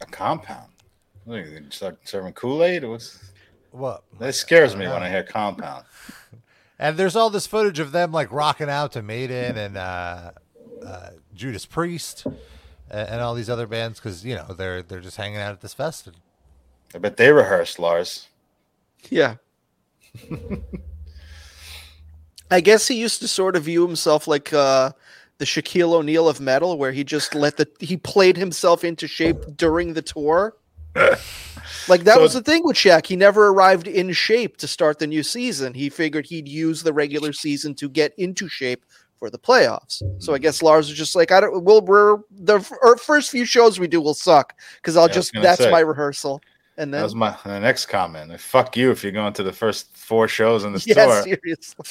[0.03, 0.73] A compound.
[1.25, 2.85] What, you start serving Kool Aid?
[2.85, 3.19] What's
[3.71, 4.05] What?
[4.21, 5.87] that scares me when I hear compound.
[6.79, 10.33] And there's all this footage of them like rocking out to Maiden and uh,
[10.85, 15.17] uh, Judas Priest and, and all these other bands because you know they're they're just
[15.17, 16.09] hanging out at this fest.
[16.95, 18.29] I bet they rehearsed, Lars.
[19.11, 19.37] Yeah.
[22.51, 24.93] I guess he used to sort of view himself like uh,
[25.39, 29.57] the Shaquille O'Neal of metal, where he just let the he played himself into shape
[29.57, 30.57] during the tour.
[31.89, 33.07] like that So- was the thing with Shaq.
[33.07, 35.75] He never arrived in shape to start the new season.
[35.75, 38.85] He figured he'd use the regular season to get into shape
[39.19, 40.03] for the playoffs.
[40.19, 41.63] So I guess Lars was just like, I don't.
[41.65, 42.61] We'll we're the
[43.03, 45.71] first few shows we do will suck because I'll Yeah, just that's say.
[45.71, 46.41] my rehearsal.
[46.77, 48.31] And That then was my the next comment.
[48.31, 51.23] Like, Fuck you if you're going to the first four shows in the yeah, store.
[51.23, 51.85] seriously.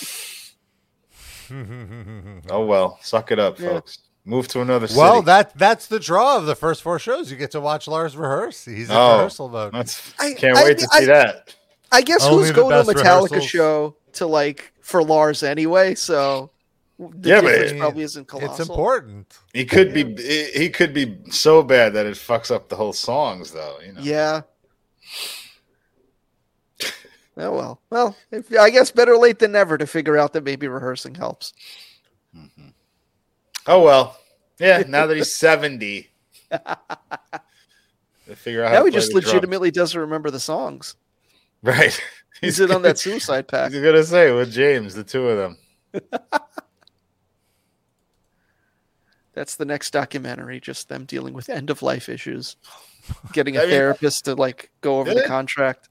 [2.50, 3.70] Oh well, suck it up, Yeah.
[3.70, 4.00] folks.
[4.26, 4.98] Move to another city.
[5.00, 7.30] well, that that's the draw of the first four shows.
[7.30, 8.64] You get to watch Lars rehearse.
[8.64, 9.16] He's in Oh.
[9.16, 9.74] rehearsal mode.
[9.74, 11.56] That's, I- can't I wait mean, to see I- that.
[11.92, 13.46] I guess Only who's going to a Metallica rehearsals.
[13.46, 15.94] show to like for Lars anyway?
[15.96, 16.50] So
[16.98, 18.50] the Yeah, but difference I mean, probably isn't colossal.
[18.52, 19.38] It's important.
[19.54, 22.94] He could be he he could be so bad that it fucks up the whole
[22.94, 23.78] songs, though.
[23.86, 24.02] You know.
[24.02, 24.42] Yeah.
[27.36, 30.68] Oh well, well, if, I guess better late than never to figure out that maybe
[30.68, 31.54] rehearsing helps.
[32.36, 32.68] Mm-hmm.
[33.68, 34.18] Oh well.
[34.60, 34.84] Yeah.
[34.88, 36.10] Now that he's seventy,
[38.36, 39.26] figure out how Now he just drums.
[39.28, 40.96] legitimately doesn't remember the songs.
[41.64, 42.00] right.
[42.42, 43.72] He's in on that suicide pack.
[43.72, 45.58] He's gonna say with James, the two of them.
[49.34, 52.56] That's the next documentary, just them dealing with end of life issues,
[53.32, 55.28] getting a I mean- therapist to like go over the Yeah.
[55.28, 55.88] contract.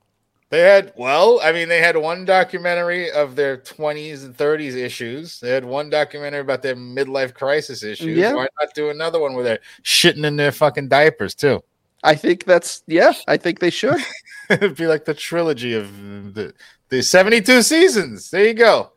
[0.53, 5.40] They had well, I mean, they had one documentary of their twenties and thirties issues.
[5.40, 8.18] They had one documentary about their midlife crisis issues.
[8.18, 8.34] Yeah.
[8.34, 11.62] Why not do another one where they're shitting in their fucking diapers too?
[12.05, 13.14] I think that's yeah.
[13.26, 13.96] I think they should.
[14.50, 15.90] It'd be like the trilogy of
[16.34, 16.53] the
[16.90, 18.30] the seventy-two seasons.
[18.30, 18.92] There you go.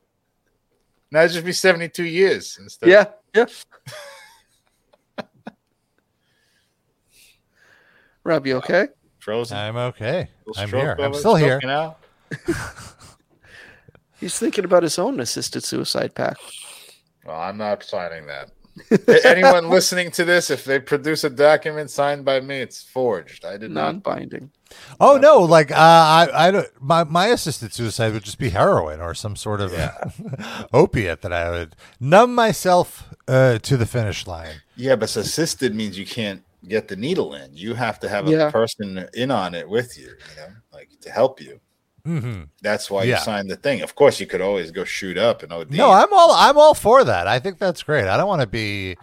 [1.09, 2.89] Now it'd just be seventy-two years instead.
[2.89, 3.45] yeah, yeah.
[8.25, 8.89] Rob, you okay?
[9.25, 9.57] Frozen.
[9.57, 10.29] I'm okay.
[10.55, 10.95] I'm here.
[10.99, 11.59] I'm still here.
[11.59, 11.97] stroking out.
[14.19, 16.39] He's thinking about his own assisted suicide pact.
[17.25, 18.51] Well, I'm not signing that.
[19.25, 23.45] Anyone listening to this, if they produce a document signed by me, it's forged.
[23.45, 23.93] I did not.
[23.93, 24.51] Non-binding.
[24.99, 25.39] Oh no!
[25.39, 26.67] Like uh, I, I don't.
[26.81, 29.73] My my assisted suicide would just be heroin or some sort of
[30.73, 34.55] opiate that I would numb myself uh, to the finish line.
[34.75, 37.53] Yeah, but assisted means you can't get the needle in.
[37.53, 38.51] You have to have a Yeah.
[38.51, 41.59] person in on it with you, you know, like to help you.
[42.05, 42.43] Mm-hmm.
[42.61, 43.17] That's why Yeah.
[43.17, 43.81] you signed the thing.
[43.81, 45.71] Of course, you could always go shoot up and OD.
[45.71, 47.27] No, I'm all I'm all for that.
[47.27, 48.07] I think that's great.
[48.07, 48.95] I don't want to be.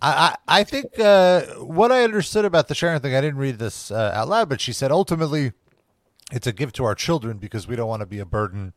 [0.00, 3.14] I, I I think uh, what I understood about the Sharon thing.
[3.14, 5.52] I didn't read this uh, out loud, but she said ultimately
[6.32, 8.72] it's a gift to our children because we don't want to be a burden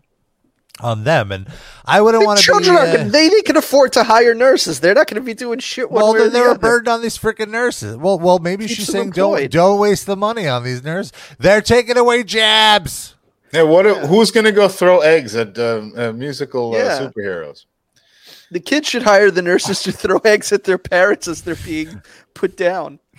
[0.79, 1.47] on them, and
[1.85, 2.45] I wouldn't want to be.
[2.45, 4.79] Children are uh, gonna, they, they can afford to hire nurses.
[4.79, 5.89] They're not going to be doing shit.
[5.89, 6.59] One well, way then the they're a other.
[6.59, 7.97] burden on these freaking nurses.
[7.97, 11.13] Well, well, maybe Keeps she's them saying don't don't waste the money on these nurses.
[11.39, 13.15] They're taking away jabs.
[13.53, 13.85] Yeah, what?
[14.07, 16.99] Who's going to go throw eggs at um, uh, musical uh, Yeah.
[16.99, 17.65] superheroes?
[18.51, 22.01] The kids should hire the nurses to throw eggs at their parents as they're being
[22.33, 22.99] put down.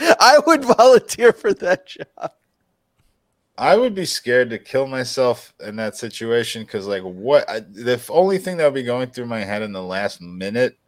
[0.00, 2.32] I would volunteer for that job.
[3.58, 7.48] I would be scared to kill myself in that situation because, like, what?
[7.48, 10.78] I, the only thing that would be going through my head in the last minute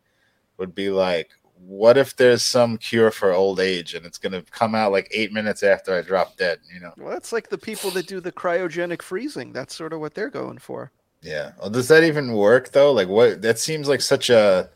[0.57, 1.31] would be like,
[1.67, 5.09] what if there's some cure for old age and it's going to come out like
[5.13, 6.59] eight minutes after I drop dead?
[6.73, 6.93] You know?
[6.97, 9.53] Well, that's like the people that do the cryogenic freezing.
[9.53, 10.91] That's sort of what they're going for.
[11.23, 11.53] Yeah.
[11.59, 12.93] Well, does that even work though?
[12.93, 13.43] Like, what?
[13.43, 14.71] That seems like such a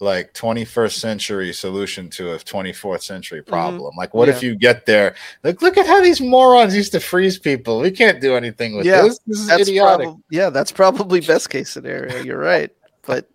[0.00, 3.94] like 21st century solution to a 24th century problem.
[3.96, 4.46] Like, what if Mm-hmm.
[4.46, 5.14] You get there?
[5.42, 7.80] Like, look at how these morons used to freeze people.
[7.80, 9.18] We can't do anything with Yeah, this.
[9.26, 10.04] This is That's idiotic.
[10.06, 10.50] probably yeah.
[10.50, 12.22] That's probably best case scenario.
[12.22, 12.70] You're right,
[13.02, 13.28] but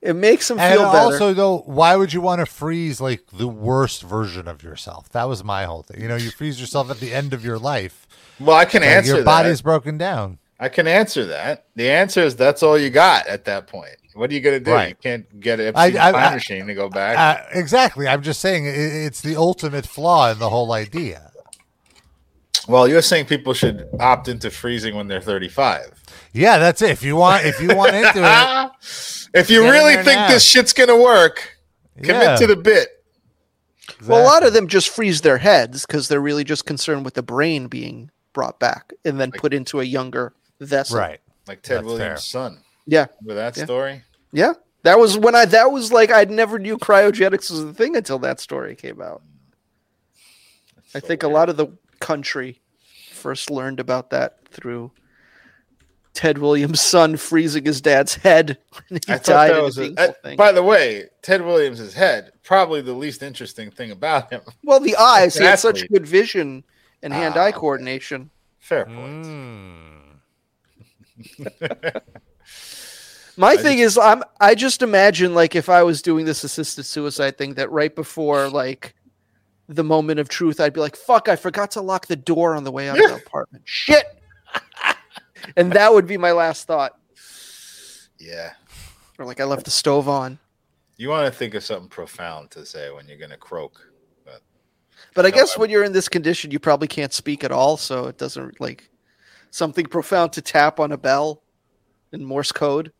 [0.00, 0.98] it makes them And feel better.
[1.14, 5.08] also, though, why would you want to freeze like the worst version of yourself?
[5.08, 6.00] That was my whole thing.
[6.00, 8.06] You know, you freeze yourself at the end of your life.
[8.38, 9.24] well, I can answer your that.
[9.24, 10.38] body's broken down.
[10.60, 11.66] I can answer that.
[11.74, 13.96] The answer is that's all you got at that point.
[14.18, 14.72] What are you gonna do?
[14.72, 14.88] Right.
[14.90, 17.16] You can't get an I- Epstein I- time I- machine to go back.
[17.18, 18.08] Uh, exactly.
[18.08, 21.30] I'm just saying it, it's the ultimate flaw in the whole idea.
[22.66, 26.02] well, you're saying people should opt into freezing when they're 35.
[26.32, 26.90] Yeah, that's it.
[26.90, 28.70] If you want, if you want into it,
[29.34, 30.28] if you really think now.
[30.28, 31.56] this shit's gonna work,
[31.96, 32.36] commit Yeah.
[32.36, 32.88] to the bit.
[34.06, 37.14] Well, a lot of them just freeze their heads because they're really just concerned with
[37.14, 40.98] the brain being brought back and then put into a younger vessel.
[40.98, 41.20] right.
[41.46, 42.16] Like Ted That's Williams' fair.
[42.18, 42.58] son.
[42.86, 43.06] Yeah.
[43.22, 43.64] Remember that Yeah.
[43.64, 44.02] story?
[44.32, 44.54] Yeah.
[44.82, 48.18] That was when I that was like I never knew cryogenics was a thing until
[48.20, 49.22] that story came out.
[50.94, 51.68] I So think a lot of the
[52.00, 52.60] country
[53.12, 54.92] first learned about that through
[56.14, 58.58] Ted Williams' son freezing his dad's head
[58.88, 59.78] when he I died that was.
[59.78, 60.36] a A, painful thing.
[60.36, 64.40] by the way, Ted Williams' head probably the least interesting thing about him.
[64.64, 65.36] well, the eyes.
[65.36, 66.64] He had such good vision
[67.02, 68.30] and hand-eye Ah, coordination.
[68.58, 69.26] Fair point.
[69.26, 70.02] Mm.
[73.38, 74.22] My I thing is, I'm.
[74.40, 78.48] I just imagine like if I was doing this assisted suicide thing, that right before
[78.48, 78.94] like
[79.68, 81.28] the moment of truth, I'd be like, "Fuck!
[81.28, 83.62] I forgot to lock the door on the way out of the apartment.
[83.64, 84.04] Shit!"
[85.56, 86.98] and that would be my last thought.
[88.18, 88.54] Yeah.
[89.20, 90.38] Or like I left the stove on.
[90.96, 93.80] You want to think of something profound to say when you're going to croak.
[94.24, 94.42] But
[95.14, 97.52] but I No, guess I'm- when you're in this condition, you probably can't speak at
[97.52, 98.90] all, so it doesn't like
[99.50, 101.42] something profound to tap on a bell
[102.12, 102.92] in Morse code.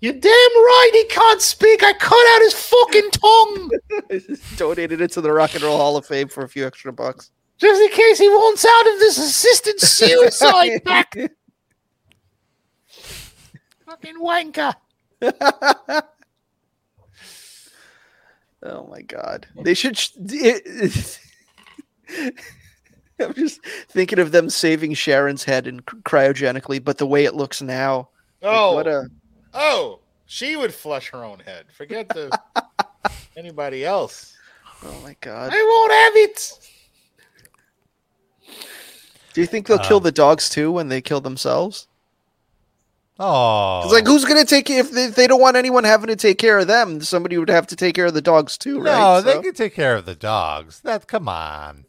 [0.00, 1.82] You're damn right he can't speak.
[1.82, 3.70] I cut out his fucking tongue
[4.56, 7.30] Donated it to the Rock and Roll Hall of Fame for a few extra bucks.
[7.58, 11.14] just in case he wants out of this assisted suicide back.
[13.86, 14.74] Fucking wanker.
[18.62, 19.96] oh my god, they should.
[19.96, 21.18] sh- It,
[23.20, 27.60] I'm just thinking of them saving Sharon's head and cryogenically, but the way it looks
[27.60, 29.08] now, like, Oh, what a
[29.54, 31.66] oh, she would flush her own head.
[31.76, 32.38] Forget the
[33.36, 34.34] anybody else.
[34.84, 35.50] oh my god.
[35.52, 36.52] I won't have it.
[39.34, 41.86] Do you think they'll kill Um, the dogs too when they kill themselves?
[43.20, 46.16] Oh, It's like who's gonna take if they, if they don't want anyone having to
[46.16, 47.00] take care of them?
[47.00, 48.96] Somebody would have to take care of the dogs too, right?
[48.96, 50.80] no, they So- can take care of the dogs.
[50.80, 51.84] That come on,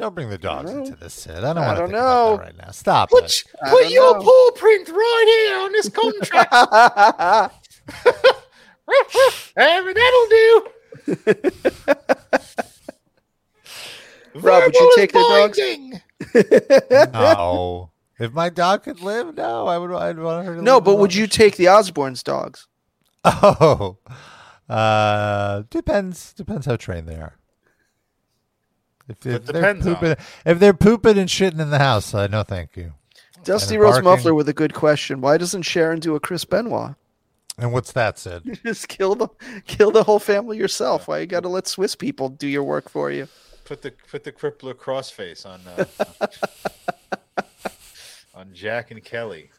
[0.00, 1.14] don't bring the dogs into this.
[1.14, 1.44] Sid.
[1.44, 2.36] I don't I want to don't think about know.
[2.36, 2.70] that right now.
[2.72, 3.44] Stop Put, it.
[3.62, 4.22] I put don't your know.
[4.22, 7.54] paw print right here on this contract.
[9.56, 10.66] Hey, that'll do.
[14.34, 15.58] Rob, would you Verbal take the dogs?
[15.58, 16.00] binding.
[17.12, 19.90] No, if my dog could live, no, I would.
[19.92, 20.56] I'd want her to.
[20.56, 20.64] Live.
[20.64, 21.20] No, live but would alone.
[21.20, 22.66] you take the Osbourne's dogs?
[23.24, 23.98] Oh,
[24.68, 26.32] uh, depends.
[26.32, 27.36] Depends how trained they are.
[29.10, 32.26] If, if they're depends on pooping, if they're pooping and shitting in the house, uh,
[32.28, 32.92] no, thank you.
[33.44, 34.04] Dusty Rose barking.
[34.04, 35.20] Muffler with a good question.
[35.20, 36.94] Why doesn't Sharon do a Chris Benoit?
[37.58, 38.60] And what's that, Sid?
[38.64, 39.28] Just kill the
[39.66, 41.08] kill the whole family yourself.
[41.08, 43.28] Why you got to let Swiss people do your work for you?
[43.64, 47.42] Put the put the crippler crossface on uh,
[48.34, 49.50] on Jack and Kelly.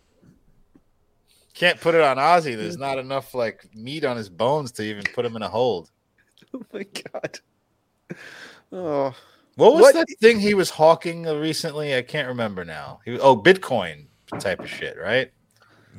[1.54, 2.56] Can't put it on Ozzy.
[2.56, 5.90] There's not enough like meat on his bones to even put him in a hold.
[6.54, 7.40] Oh my god.
[8.74, 9.16] Oh,
[9.56, 11.96] What was What- that thing he was hawking recently?
[11.96, 13.02] I can't remember now.
[13.06, 14.06] He oh Bitcoin
[14.40, 15.32] type of shit, right?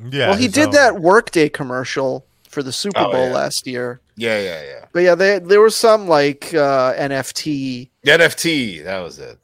[0.09, 0.29] Yeah.
[0.29, 3.33] well, he his did own- that Workday commercial for the Super Oh, Bowl yeah.
[3.33, 4.01] last year.
[4.15, 4.85] Yeah, yeah, yeah.
[4.91, 9.37] But yeah, they, there was some like uh, NFT, NFT, that was it.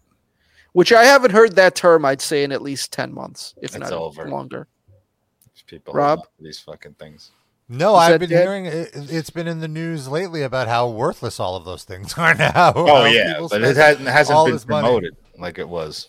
[0.74, 2.06] which I haven't heard that term.
[2.06, 4.28] I'd say in at least ten months, if It's not over.
[4.30, 4.68] longer.
[5.46, 6.20] There's people Rob?
[6.20, 7.32] hold on to these fucking things.
[7.72, 8.42] No, Is I've been dead?
[8.44, 12.14] hearing it, it's been in the news lately about how worthless all of those things
[12.18, 12.74] are now.
[12.76, 14.88] Oh How yeah, but it hasn't hasn't all been this money.
[14.88, 16.08] promoted like it was.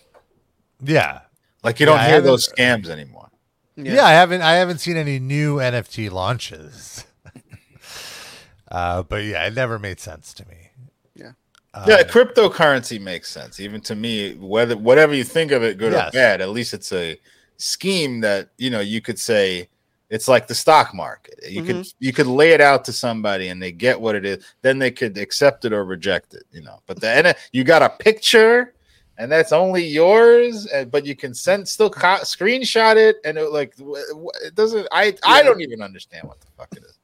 [0.83, 1.21] Yeah.
[1.63, 3.29] Like you don't Yeah, hear those scams anymore.
[3.75, 4.41] yeah, I haven't.
[4.41, 7.05] I haven't seen any new NFT launches.
[8.71, 10.69] uh, but yeah, it never made sense to me.
[11.15, 11.31] Yeah.
[11.73, 13.59] Uh, yeah, cryptocurrency makes sense.
[13.59, 16.09] Even to me, whether whatever you think of it, good Yes.
[16.09, 17.19] or bad, at least it's a
[17.57, 19.69] scheme that you know you could say
[20.11, 21.39] it's like the stock market.
[21.49, 21.97] You could Mm-hmm.
[22.05, 24.45] you could lay it out to somebody and they get what it is.
[24.61, 26.43] Then they could accept it or reject it.
[26.51, 28.75] You know, but then you got a picture.
[29.17, 33.51] And that's only yours, and, but you can send still co- screenshot it, and it
[33.51, 34.87] like w- w- it doesn't.
[34.91, 36.97] I I don't even understand what the fuck it is.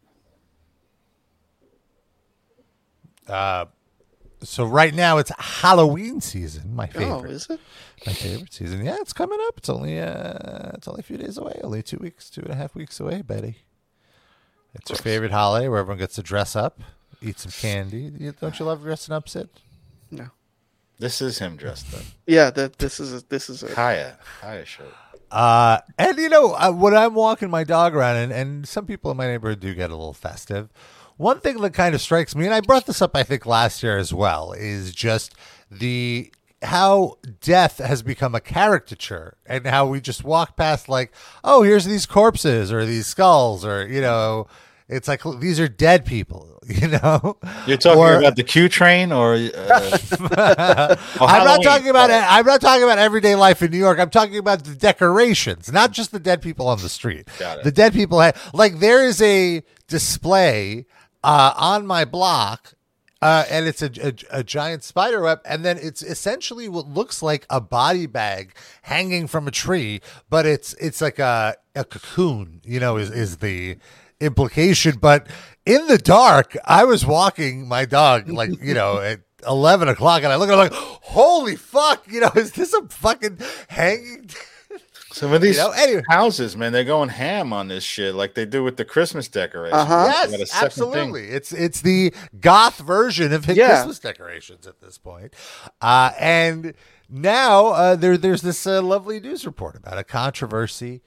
[3.28, 3.66] Uh,
[4.44, 6.76] so right now it's Halloween season.
[6.76, 7.08] My favorite.
[7.12, 7.32] Oh, favorite.
[7.32, 7.60] is it?
[8.06, 8.86] my favorite season.
[8.86, 9.58] Yeah, it's coming up.
[9.58, 11.60] It's only uh, it's only a few days away.
[11.64, 13.58] Only two weeks, two and a half weeks away, Betty.
[14.74, 16.80] It's your favorite holiday where everyone gets to dress up,
[17.22, 18.12] eat some candy.
[18.18, 19.50] You- Don't you love dressing up, Sid?
[20.12, 20.28] No.
[21.00, 22.02] This is him dressed up.
[22.26, 24.94] Yeah, that this is a, this is a Kaya, Kaya shirt.
[25.30, 29.12] Uh, and you know, uh, when I'm walking my dog around, and, and some people
[29.12, 30.70] in my neighborhood do get a little festive.
[31.18, 33.82] One thing that kind of strikes me, and I brought this up, I think, last
[33.84, 35.34] year as well, is just
[35.72, 36.32] the
[36.64, 41.12] how death has become a caricature, and how we just walk past like,
[41.44, 44.48] oh, here's these corpses or these skulls, or you know,
[44.90, 47.38] it's like these are dead people, you know.
[47.66, 52.24] You're talking Or- about the Q train, or uh, I'm not talking about It.
[52.28, 54.00] I'm not talking about everyday life in New York.
[54.00, 57.28] I'm talking about the decorations, not just the dead people on the street.
[57.40, 57.64] Got it.
[57.66, 60.86] The dead people ha- like there is a display
[61.24, 62.74] uh, on my block
[63.22, 67.24] uh, and it's a, a, a giant spider web, and then it's essentially what looks
[67.24, 68.54] like a body bag
[68.84, 72.62] hanging from a tree, but it's it's like a a cocoon.
[72.64, 73.78] You know, is is the
[74.20, 74.98] implication?
[75.02, 75.28] But
[75.66, 80.32] in the dark, I was walking my dog, like you know, at eleven o'clock, and
[80.32, 83.40] I look at it like, holy fuck, you know, is this a fucking
[83.70, 84.30] hanging?
[85.18, 86.04] Some of these You know, anyway.
[86.10, 89.82] houses, man, they're going ham on this shit, like they do with the Christmas decorations.
[89.82, 90.06] Uh-huh.
[90.26, 91.26] They got a Yes, absolutely.
[91.28, 91.36] thing.
[91.36, 93.68] It's it's the goth version of Yeah.
[93.70, 95.34] Christmas decorations at this point.
[95.82, 96.74] Uh, and
[97.10, 101.02] now uh, there there's this uh, lovely news report about a controversy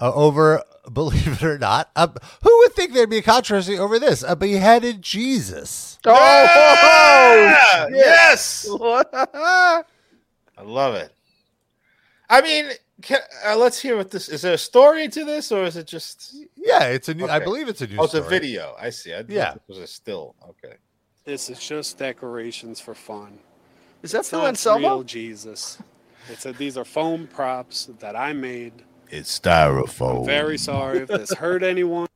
[0.00, 2.06] uh, over, believe it or not, uh,
[2.44, 4.22] who would think there'd be a controversy over this?
[4.26, 5.98] A beheaded Jesus.
[6.04, 7.86] Oh, Yeah!
[7.86, 7.96] shit.
[7.96, 9.82] yes, I
[10.62, 11.12] love it.
[12.30, 12.70] I mean,
[13.02, 14.42] can, uh, let's hear what this is.
[14.42, 16.34] There a story to this, or is it just?
[16.56, 17.26] Yeah, it's a new.
[17.28, 17.96] I believe it's a new.
[17.98, 18.74] Oh, it's a video.
[18.78, 19.14] I see.
[19.14, 19.54] I Yeah.
[19.54, 20.34] it was a still.
[20.48, 20.74] Okay.
[21.24, 23.38] This is just decorations for fun.
[24.02, 24.88] Is that It's Phil not Anselmo?
[24.96, 25.78] real Jesus.
[26.30, 28.72] It's a, these are foam props that I made.
[29.10, 30.26] It's styrofoam.
[30.26, 32.08] Very sorry if this hurt anyone.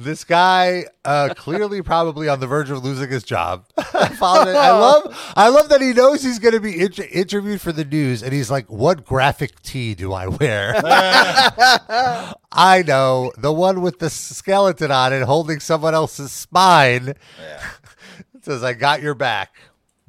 [0.00, 3.66] This guy uh, clearly probably on the verge of losing his job.
[3.76, 4.16] I.
[4.22, 7.84] I love I love that he knows he's going to be inter- interviewed for the
[7.84, 10.74] news and he's like what graphic tee do I wear?
[12.52, 17.08] I know, the one with the skeleton on it holding someone else's spine.
[17.08, 19.54] It says I got your back.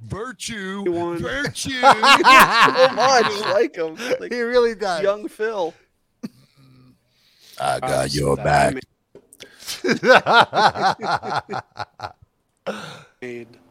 [0.01, 0.83] Virtue.
[0.87, 1.17] Anyone.
[1.17, 1.69] Virtue.
[1.81, 3.95] so much like him.
[4.21, 5.03] Like He really does.
[5.03, 5.73] young Phil.
[7.59, 8.83] I props that I made.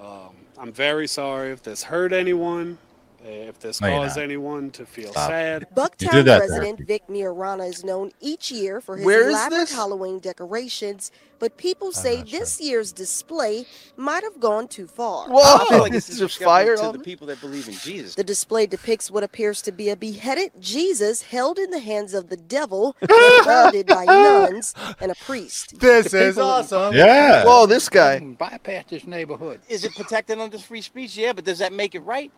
[0.00, 2.78] Um, I'm very sorry if this hurt anyone.
[3.24, 5.28] If this oh, No, you're caused anyone to feel Stop.
[5.28, 5.66] sad.
[5.70, 9.28] You Bucktown did that to resident Vic Miorana is known each year for his Where
[9.28, 9.74] is elaborate this?
[9.74, 12.40] Halloween decorations, but people say not sure.
[12.40, 13.66] this year's display
[13.96, 15.28] might have gone too far.
[15.28, 15.40] Whoa!
[15.40, 17.74] I feel like it's It's just disrespectful fire to on the people that believe in
[17.74, 18.14] Jesus.
[18.14, 22.28] The display depicts what appears to be a beheaded Jesus held in the hands of
[22.28, 22.96] the devil,
[23.42, 25.78] surrounded by nuns and a priest.
[25.80, 26.94] This is awesome.
[26.94, 27.44] Yeah.
[27.44, 28.20] Whoa, this guy.
[28.20, 29.60] Mm, bypass this neighborhood.
[29.68, 31.16] Is it protected under free speech?
[31.16, 32.30] Yeah, but does that make it right?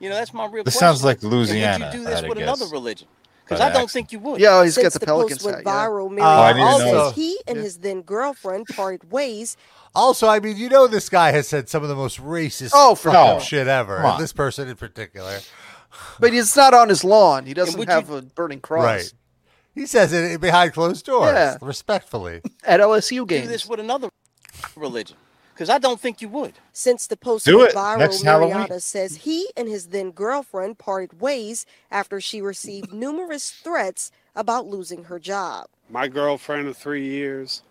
[0.00, 0.80] You know, that's my real This question.
[0.80, 1.86] sounds like And Louisiana.
[1.86, 3.08] Would you do this have with another religion?
[3.44, 4.40] Because I don't think you would.
[4.40, 5.66] Yeah, he's got the the pelican post went side.
[5.66, 5.72] Yeah.
[5.86, 9.56] viral, Oh, I know he and his then girlfriend parted ways
[9.94, 12.94] Also, I mean, you know, this guy has said some of the most racist Oh,
[12.94, 13.96] for fucked up shit ever.
[14.02, 14.20] Come.
[14.20, 15.38] This person in particular.
[16.20, 17.46] But he's not on his lawn.
[17.46, 19.12] He doesn't have you- a burning cross Right.
[19.74, 21.56] He says it behind closed doors, Yeah.
[21.62, 22.42] respectfully.
[22.64, 23.46] at LSU games.
[23.46, 24.10] do this with another
[24.76, 25.16] religion?
[25.58, 26.52] Because I don't think you would.
[26.72, 28.50] Since the post Do went viral, next Halloween.
[28.50, 34.68] Mariana says he and his then girlfriend parted ways after she received numerous threats about
[34.68, 35.66] losing her job.
[35.90, 37.64] My girlfriend of three years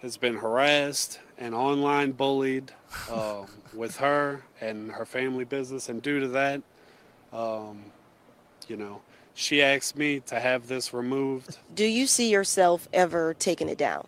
[0.00, 2.70] has been harassed and online bullied
[3.10, 6.62] um, with her and her family business, and due to that,
[7.32, 7.82] um,
[8.68, 9.00] you know,
[9.34, 11.58] she asked me to have this removed.
[11.74, 14.06] Do you see yourself ever taking it down?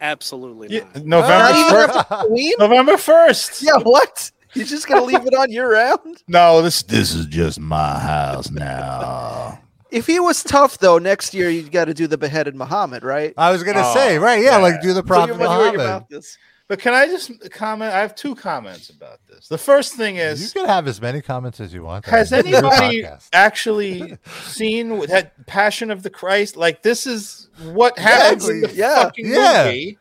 [0.00, 1.04] Absolutely Yeah, not.
[1.04, 2.58] November first.
[2.58, 3.62] November first.
[3.62, 4.30] Yeah, what?
[4.54, 6.22] You're just gonna leave it on year round?
[6.28, 9.60] No, this this is just my house now.
[9.90, 13.34] If he was tough though, next year you got to do the beheaded Muhammad, right?
[13.36, 14.40] I was gonna Oh, say, right?
[14.42, 14.62] Yeah, yeah.
[14.62, 16.24] like do the So Prophet you're- when you were your Muhammad.
[16.70, 17.92] But can I just comment?
[17.92, 19.48] I have two comments about this.
[19.48, 22.06] The first thing is You can have as many comments as you want.
[22.06, 26.56] has This is your anybody actually seen that Passion of the Christ?
[26.56, 29.64] Like this is what happens in the Yeah, fucking yeah.
[29.64, 29.98] movie.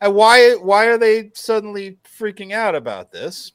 [0.00, 3.52] And why why are they suddenly freaking out about this?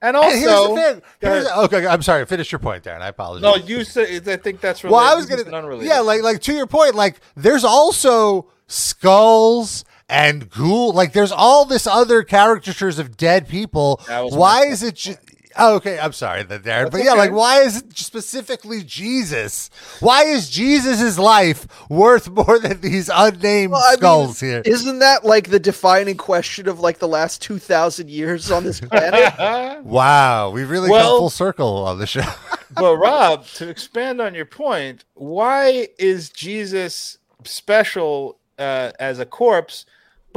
[0.00, 1.02] And And here's also, the.
[1.20, 2.24] Here's, okay, I'm sorry.
[2.26, 3.00] Finish your point, Darren.
[3.00, 3.42] I apologize.
[3.42, 4.94] no, you said I think that's related.
[4.94, 5.88] well, I was gonna, unrelated.
[5.88, 11.64] yeah, like like to your point, like there's also skulls and ghoul, like there's all
[11.64, 14.00] this other caricatures of dead people.
[14.08, 14.94] Why is it?
[14.96, 15.16] Ju-
[15.56, 17.18] oh, okay, I'm sorry, then, Darren, That's but yeah, okay.
[17.18, 19.68] like why is it specifically Jesus?
[20.00, 24.62] Why is Jesus's life worth more than these unnamed Well, I mean, skulls here?
[24.64, 28.80] Isn't that like the defining question of like the last two thousand years on this
[28.80, 29.34] planet?
[29.84, 32.22] Wow, we really Well- come full circle on the show.
[32.74, 39.86] but Rob, to expand on your point, why is Jesus special uh, as a corpse?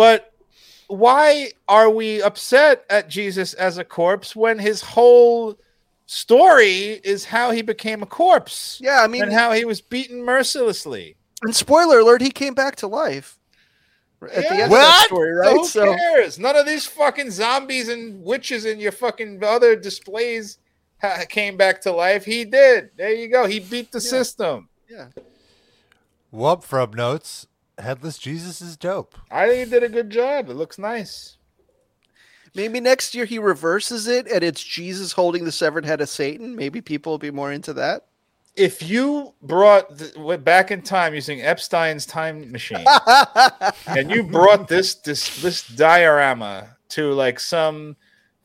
[0.02, 0.34] But
[0.88, 5.60] why are we upset at Jesus as a corpse when his whole
[6.08, 10.24] story is how he became a corpse yeah, I mean, and how he was beaten
[10.26, 11.18] mercilessly?
[11.44, 13.38] and spoiler alert, he came back to life
[14.24, 14.52] at the Yeah.
[14.54, 15.56] end of that story, right?
[15.56, 16.40] who So cares?
[16.40, 20.58] None of these fucking zombies and witches and your fucking other displays
[21.00, 22.26] ha- came back to life.
[22.26, 22.90] He did.
[22.98, 23.46] There you go.
[23.46, 24.68] He beat the system.
[24.90, 25.10] yeah,
[26.32, 27.46] Whoop from notes.
[27.82, 29.18] Headless Jesus is dope.
[29.30, 30.50] I think he did a good job.
[30.50, 31.38] It looks nice.
[32.54, 36.56] Maybe next year he reverses it and it's Jesus holding the severed head of Satan.
[36.56, 38.08] Maybe people will be more into that.
[38.56, 42.86] If you brought the, went back in time using Epstein's time machine,
[43.88, 47.96] and you brought this this this diorama to like some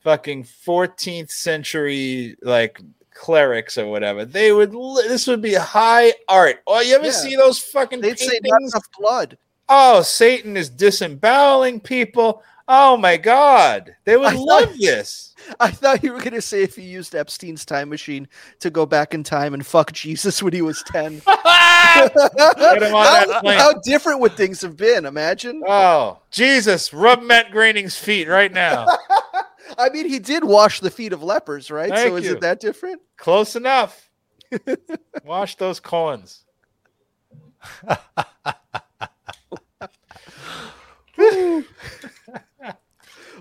[0.05, 2.79] fucking 14th century like
[3.17, 4.71] clerics or whatever, they would.
[4.71, 6.57] This would be high art.
[6.67, 7.11] Oh, you ever Yeah.
[7.11, 8.73] see those fucking They'd say not paintings?
[8.73, 9.37] enough blood.
[9.69, 12.43] Oh, Satan is disemboweling people.
[12.69, 15.33] Oh my God, they would I thought- love this.
[15.59, 18.27] I thought you were going to say if you used Epstein's time machine
[18.59, 21.13] to go back in time and fuck Jesus when he was 10.
[21.13, 25.05] him on that how, how different would things have been?
[25.05, 25.63] Imagine.
[25.65, 28.85] Oh, Jesus, rub Matt Groening's feet right now.
[29.77, 31.89] I mean, he did wash the feet of lepers, right?
[31.89, 32.33] Thank so is you.
[32.33, 33.01] it that different?
[33.17, 34.09] Close enough.
[35.25, 36.43] Wash those corns.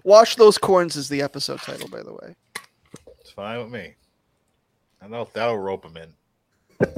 [0.04, 2.34] Wash those corns is the episode title, by the way.
[3.20, 3.94] It's fine with me.
[5.02, 6.12] I know that'll rope him in.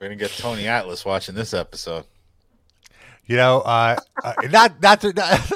[0.00, 2.04] We're gonna get Tony Atlas watching this episode.
[3.26, 5.52] You know, uh, uh, not not to not,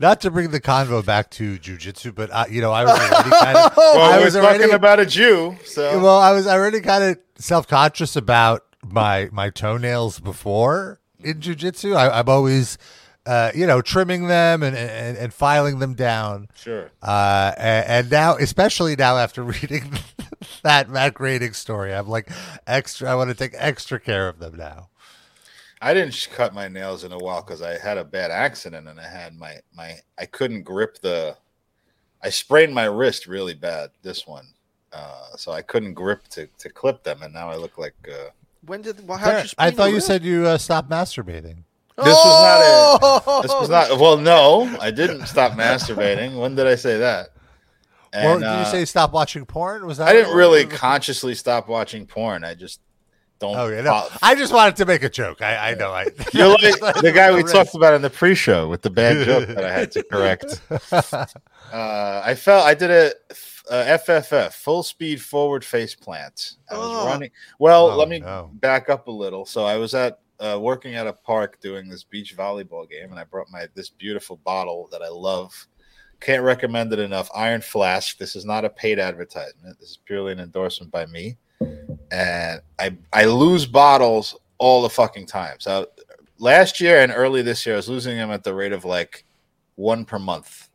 [0.00, 3.30] not to bring the convo back to jujitsu, but uh, you know, I was already
[3.44, 6.80] kind of Well, I was talking already about a Jew, so well, I was already
[6.80, 11.96] kind of self conscious about my my toenails before in jujitsu.
[11.96, 12.78] I'm always,
[13.26, 16.48] uh, you know, trimming them and, and and filing them down.
[16.54, 16.90] sure.
[17.02, 19.92] Uh, and, and now, especially now after reading
[20.62, 22.28] that Matt Groening story, I'm like
[22.66, 23.10] extra.
[23.10, 24.88] I want to take extra care of them now.
[25.80, 29.00] I didn't cut my nails in a while because I had a bad accident and
[29.00, 31.36] I had my my I couldn't grip the.
[32.22, 33.90] I sprained my wrist really bad.
[34.02, 34.46] This one,
[34.92, 37.94] uh, so I couldn't grip to to clip them, and now I look like.
[38.06, 38.28] Uh,
[38.66, 40.06] When did well, how'd you I thought you wrist?
[40.06, 41.64] said you uh, stopped masturbating.
[41.96, 43.42] This was not a- Oh!
[43.42, 44.16] this was not well.
[44.18, 46.38] No, I didn't stop masturbating.
[46.38, 47.28] When did I say that?
[48.14, 49.86] or And, did uh, you say stop watching porn?
[49.86, 50.08] Was that?
[50.08, 52.42] I didn't really consciously stop watching porn.
[52.44, 52.80] I just
[53.40, 53.56] don't.
[53.56, 54.06] Oh yeah, no.
[54.22, 55.42] I just wanted to make a joke.
[55.42, 55.90] I, I know.
[55.90, 56.04] I.
[56.32, 56.48] You're
[56.80, 59.72] like the guy we talked about in the pre-show with the bad joke that I
[59.72, 60.60] had to correct.
[61.72, 63.12] Uh, I felt I did a,
[63.70, 66.56] a FFF full speed forward face plant.
[66.68, 67.06] I was Oh.
[67.06, 67.30] running.
[67.60, 68.50] Well, Oh, let me no.
[68.54, 69.46] back up a little.
[69.46, 73.20] So I was at uh, working at a park doing this beach volleyball game, and
[73.20, 75.68] I brought my this beautiful bottle that I love.
[76.18, 77.30] Can't recommend it enough.
[77.34, 78.18] Iron Flask.
[78.18, 79.78] This is not a paid advertisement.
[79.78, 81.36] This is purely an endorsement by me.
[82.10, 85.56] And I I lose bottles all the fucking time.
[85.58, 85.86] So
[86.38, 89.24] last year and early this year, I was losing them at the rate of like
[89.76, 90.68] one per month.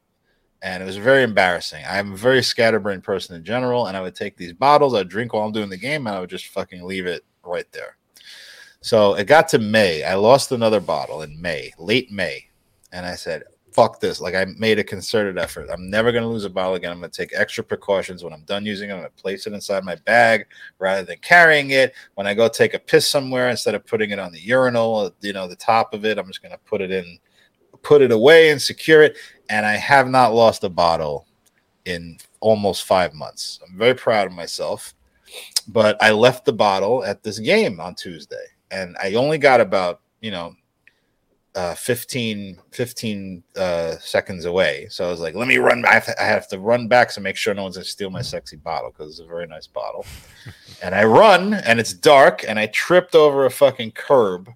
[0.61, 1.83] And it was very embarrassing.
[1.87, 5.33] I'm a very scatterbrained person in general, and I would take these bottles, I'd drink
[5.33, 7.97] while I'm doing the game, and I would just fucking leave it right there.
[8.81, 10.03] So it got to May.
[10.03, 12.45] I lost another bottle in May, late May.
[12.91, 13.43] And I said,
[13.75, 14.21] fuck this.
[14.21, 15.69] Like I made a concerted effort.
[15.69, 16.93] I'm never to lose a bottle again.
[16.93, 18.23] I'm to take extra precautions.
[18.23, 20.45] When I'm done using it, I'm to place it inside my bag
[20.79, 21.93] rather than carrying it.
[22.13, 25.09] When I go take a piss somewhere, instead of putting it on the urinal, uh,
[25.19, 27.19] you know, the top of it, I'm just to put it in,
[27.81, 29.17] put it away and secure it.
[29.49, 31.27] And I have not lost a bottle
[31.83, 33.59] in almost five months.
[33.67, 34.93] I'm very proud of myself.
[35.67, 39.99] But I left the bottle at this game on Tuesday, and I only got about,
[40.21, 40.55] you know,
[41.55, 44.87] uh, 15, 15 uh, seconds away.
[44.89, 45.85] So I was like, let me run.
[45.85, 47.89] I have, to, I have to run back to make sure no one's going to
[47.89, 50.05] steal my sexy bottle because it's a very nice bottle.
[50.83, 54.49] and I run, and it's dark, and I tripped over a fucking curb,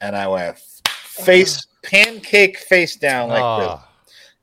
[0.00, 3.87] and I went face, pancake face down like this Ah.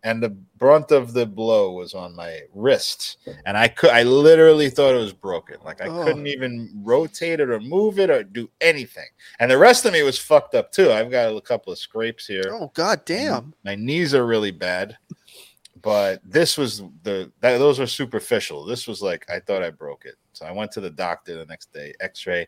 [0.05, 4.69] And the brunt of the blow was on my wrist and i could i literally
[4.69, 5.57] thought it was broken.
[5.65, 6.03] Like i Oh.
[6.05, 9.09] couldn't even rotate it or move it or do anything.
[9.39, 10.91] And the rest of me was fucked up too.
[10.91, 12.43] I've got a couple of scrapes here.
[12.53, 13.53] Oh god damn.
[13.65, 14.95] my knees are really bad.
[15.81, 18.63] But this was the that, those were superficial.
[18.65, 20.15] This was like i thought i broke it.
[20.33, 22.47] So i went to the doctor the next day x-ray.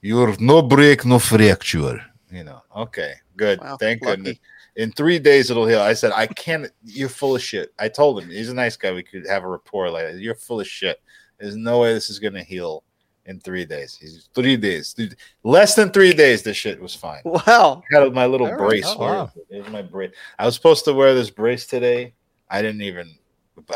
[0.00, 2.00] You're no break no fracture.
[2.30, 3.60] You know okay good.
[3.60, 4.16] Wow, thank lucky.
[4.16, 4.38] goodness
[4.76, 8.22] in three days it'll heal i said i can't you're full of shit i told
[8.22, 10.18] him he's a nice guy we could have a rapport like that.
[10.18, 11.00] you're full of shit
[11.38, 12.82] there's no way this is gonna heal
[13.26, 17.22] in three days he's three days Dude, less than three days this shit was fine
[17.24, 17.82] Wow.
[17.92, 18.84] I had my little brace.
[18.86, 19.30] Oh, wow.
[19.50, 20.12] Here's my brace.
[20.38, 22.14] I was supposed to wear this brace today.
[22.48, 23.14] I didn't even.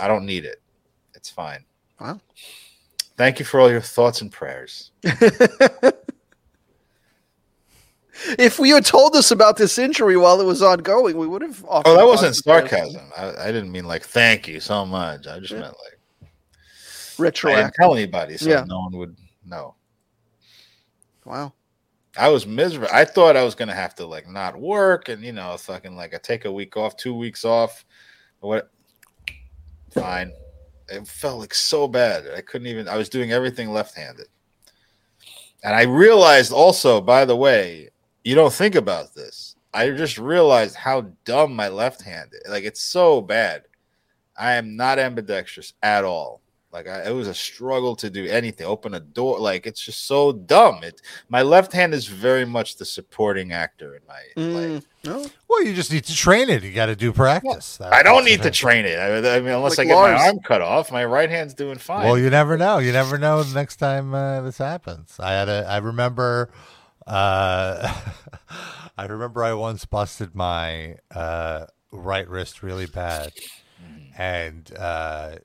[0.01, 0.63] I don't need it.
[1.15, 1.65] It's fine.
[2.01, 2.21] Wow.
[3.17, 4.93] Thank you for all your thoughts and prayers.
[8.39, 11.65] if we had told us about this injury while it was ongoing, we would have.
[11.69, 13.11] Oh, that wasn't sarcasm.
[13.17, 15.27] I, I didn't mean like thank you so much.
[15.27, 15.61] I just Yeah.
[15.61, 18.65] meant like I didn't tell anybody, so Yeah.
[18.67, 19.75] no one would know.
[21.25, 21.53] Wow.
[22.17, 22.89] I was miserable.
[22.93, 26.15] I thought I was gonna have to like not work and you know fucking like
[26.15, 27.85] I take a week off, two weeks off.
[28.41, 28.71] What?
[29.93, 30.33] Fine.
[30.89, 32.25] It felt like so bad.
[32.37, 32.89] I couldn't even.
[32.89, 34.27] I was doing everything left-handed,
[35.63, 37.91] and I realized also, by the way,
[38.25, 39.57] you don't think about this.
[39.73, 42.51] I just realized how dumb my left hand is.
[42.51, 43.65] Like it's so bad.
[44.37, 46.41] I am not ambidextrous at all.
[46.73, 49.41] Like I, it was a struggle to do anything, open a door.
[49.41, 50.85] Like it's just so dumb.
[50.85, 54.43] It my left hand is very much the supporting actor in my
[54.75, 54.85] life.
[55.05, 55.27] no.
[55.49, 56.63] Well, you just need to train it.
[56.63, 57.77] You got to do practice.
[57.79, 58.99] That- I don't need to train it.
[58.99, 60.21] I, I mean, unless Like I get Lars.
[60.21, 62.07] my arm cut off, my right hand's doing fine.
[62.07, 62.79] Well, you never know.
[62.79, 65.17] You never know the next time uh, this happens.
[65.19, 65.67] I had a.
[65.69, 66.51] I remember.
[67.07, 67.95] Uh,
[68.99, 73.33] I remember I once busted my uh, right wrist really bad,
[74.17, 75.37] and uh,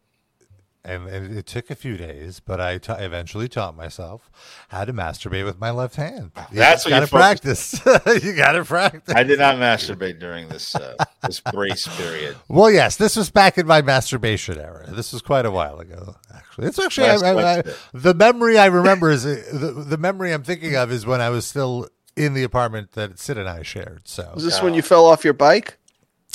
[0.86, 4.30] and, and it took a few days, but I eventually taught myself
[4.70, 6.32] how to masturbate with my left hand.
[6.52, 8.24] You That's what you gotta focused practice.
[8.24, 9.14] you got to practice.
[9.16, 12.36] I did not masturbate during this uh, this brace period.
[12.48, 14.86] Well, yes, this was back in my masturbation era.
[14.92, 16.68] This was quite a while ago, actually.
[16.68, 20.32] It's actually That's I- I- quite the memory I remember is uh, the, the memory
[20.34, 23.62] I'm thinking of is when I was still in the apartment that Sid and I
[23.64, 24.08] shared.
[24.08, 25.78] So, Was this when you fell off your bike?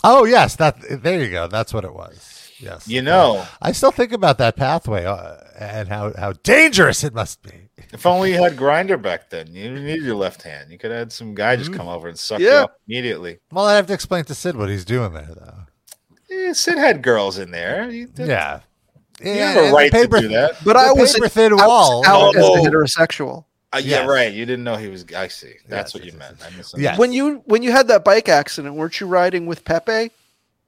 [0.03, 1.47] oh yes, that there you go.
[1.47, 2.50] That's what it was.
[2.61, 7.15] Yes, You know, I still think about that pathway uh, and how how dangerous it
[7.15, 7.69] must be.
[7.93, 9.49] if only you had Grindr back then.
[9.55, 10.71] You didn't need your left hand.
[10.71, 13.39] You could have had some guy just come over and suck you up immediately.
[13.51, 15.55] Well, I have to explain to Sid what he's doing there, though.
[16.29, 17.91] Yeah, Sid had girls in there.
[17.91, 18.61] You did- Yeah.
[19.23, 20.57] You Yeah, have a right paper- to do that.
[20.65, 22.07] But The I was paper thin I was wall.
[22.07, 23.45] out as a heterosexual.
[23.73, 24.09] Uh, yeah, Yes.
[24.09, 24.33] right.
[24.33, 25.05] You didn't know he was.
[25.17, 25.49] I see.
[25.49, 26.41] Yes, That's what yes, you yes, meant.
[26.43, 26.81] I misunderstood.
[26.81, 26.99] Yes.
[26.99, 30.11] When you when you had that bike accident, weren't you riding with Pepe?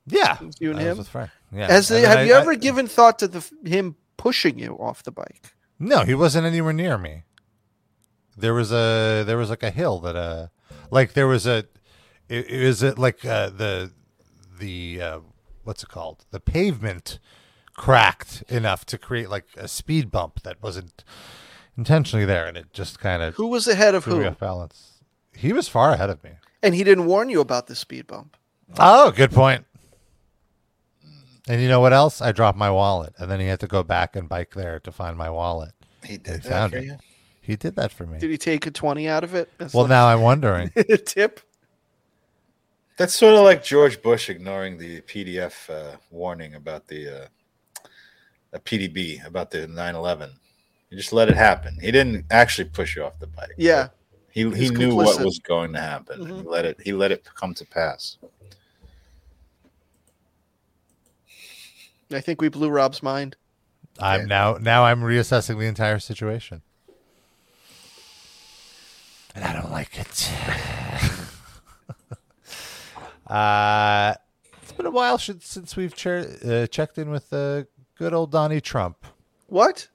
[0.06, 1.30] Yeah, You and I was him?
[1.52, 1.80] Yeah.
[1.80, 5.12] The, have I- you I- ever given thought to the him pushing you off the
[5.12, 5.54] bike?
[5.78, 7.22] No, he wasn't anywhere near me.
[8.36, 10.46] There was a there was like a hill that uh
[10.90, 11.64] like there was a
[12.28, 13.92] it, it was a, like uh, the
[14.58, 15.20] the uh,
[15.64, 17.18] what's it called the pavement
[17.74, 21.04] cracked enough to create like a speed bump that wasn't
[21.76, 24.24] intentionally there and it just kind of Who was ahead of who?
[24.24, 25.02] off balance.
[25.34, 26.30] He was far ahead of me.
[26.62, 28.36] And he didn't warn you about the speed bump.
[28.78, 29.64] Oh, good point.
[31.48, 32.20] And you know what else?
[32.20, 34.92] I dropped my wallet, and then he had to go back and bike there to
[34.92, 35.72] find my wallet.
[36.04, 36.84] he He did that found for it.
[36.84, 36.96] you.
[37.40, 38.18] He did that for me.
[38.18, 39.50] Did he take a twenty out of it?
[39.58, 40.70] That's Well, like now I'm wondering.
[41.06, 41.40] tip.
[42.96, 47.26] That's sort of like George Bush ignoring the PDF uh, warning about the uh,
[48.52, 50.30] a PDB about the 9/11.
[50.90, 51.78] He just let it happen.
[51.80, 53.54] He didn't actually push you off the bike.
[53.56, 53.88] Yeah.
[54.30, 56.20] He he He's knew what was going to happen.
[56.22, 58.18] and He let it he let it come to pass.
[62.12, 63.36] I think we blew Rob's mind.
[63.98, 66.62] I'm now now I'm reassessing the entire situation.
[69.34, 70.30] And I don't like it.
[73.30, 74.14] uh
[74.62, 77.64] it's been a while since, since we've che- uh, checked in with uh,
[77.98, 79.04] good old Donnie Trump.
[79.48, 79.88] What?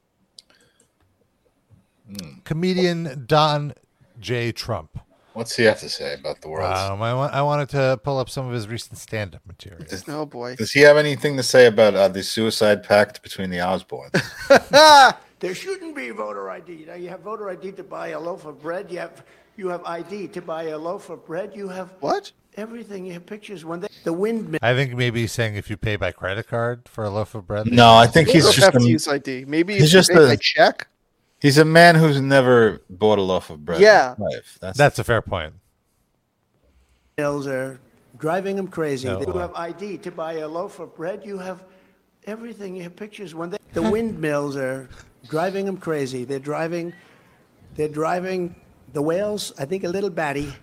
[2.44, 3.74] Comedian Don
[4.20, 4.52] J.
[4.52, 5.00] Trump.
[5.38, 6.76] What's he have to say about the world?
[6.76, 9.86] Um, I, wa- I wanted to pull up some of his recent stand up material.
[10.08, 10.56] Oh boy.
[10.56, 14.16] Does he have anything to say about uh, the suicide pact between the Osbournes?
[15.40, 16.86] There shouldn't be voter ID.
[16.88, 18.92] Now you have voter ID to buy a loaf of bread.
[18.92, 19.24] You have
[19.56, 21.52] you have ID to buy a loaf of bread.
[21.56, 22.32] You have What?
[22.56, 23.06] everything.
[23.06, 24.58] You have pictures when they, the windmill.
[24.64, 27.46] I think maybe he's saying if you pay by credit card for a loaf of
[27.46, 27.68] bread.
[27.68, 29.46] no, I think he's don't just have to use ID.
[29.46, 30.88] Maybe he's if you just pay a- check.
[31.40, 33.82] He's a man who's never bought a loaf of bread.
[33.82, 34.16] Yeah.
[34.60, 35.54] That's, That's a fair point.
[37.18, 37.80] Mills are
[38.18, 39.08] driving them crazy.
[39.08, 41.22] No, you uh, have ID to buy a loaf of bread.
[41.26, 41.64] You have
[42.26, 42.76] everything.
[42.76, 44.90] You have pictures when they, the windmills are
[45.28, 46.26] driving them crazy.
[46.26, 46.94] They're driving,
[47.76, 48.56] they're driving
[48.94, 49.54] the whales.
[49.58, 50.54] I think a little batty,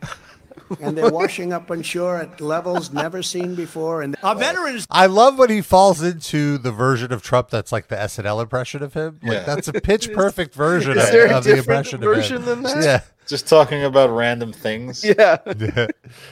[0.80, 4.02] and they're washing up on shore at levels never seen before.
[4.02, 7.88] And our veterans I love when he falls into the version of Trump that's like
[7.88, 9.18] the SNL impression of him.
[9.22, 9.42] Like Yeah.
[9.44, 12.48] that's a pitch perfect version Is of, there a of the different impression version of
[12.48, 12.62] him.
[12.62, 12.84] than that?
[12.84, 13.00] Yeah.
[13.26, 15.04] just talking about random things.
[15.18, 15.38] Yeah.
[15.58, 15.86] yeah.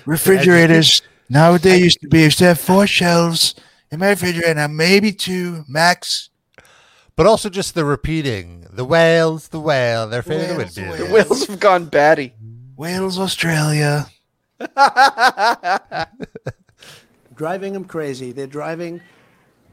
[0.07, 3.55] refrigerators nowadays used to be used to have four shelves
[3.91, 6.31] in my refrigerator now maybe two max
[7.17, 8.67] But also just the repeating.
[8.73, 10.81] The whales, the whale, they're afraid of the Whales, the.
[10.83, 11.11] The whales.
[11.29, 12.33] whales have gone batty.
[12.77, 14.07] wales australia
[17.35, 18.33] driving them crazy.
[18.33, 19.01] They're driving,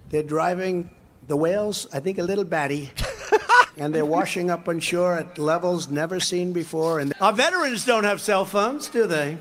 [0.09, 0.89] they're driving
[1.27, 1.87] the whales.
[1.93, 2.91] I think a little batty,
[3.77, 6.99] and they're washing up on shore at levels never seen before.
[6.99, 9.37] And our veterans don't have cell phones, do they?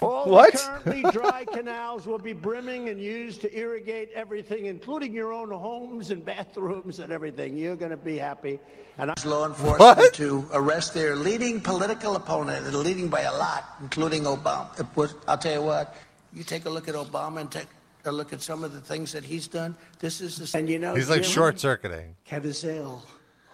[0.00, 0.52] All What?
[0.52, 5.50] the currently dry canals will be brimming and used to irrigate everything, including your own
[5.50, 7.56] homes and bathrooms and everything.
[7.56, 8.58] You're going to be happy.
[8.98, 13.64] And I- law enforcement to arrest their leading political opponent, and leading by a lot,
[13.80, 14.78] including Obama.
[14.78, 15.94] It was- I'll tell you what,
[16.32, 17.66] you take a look at Obama and take
[18.04, 19.76] a look at some of the things that he's done.
[19.98, 22.16] This is the and you know, He's like short circuiting.
[22.28, 23.02] Caviezel,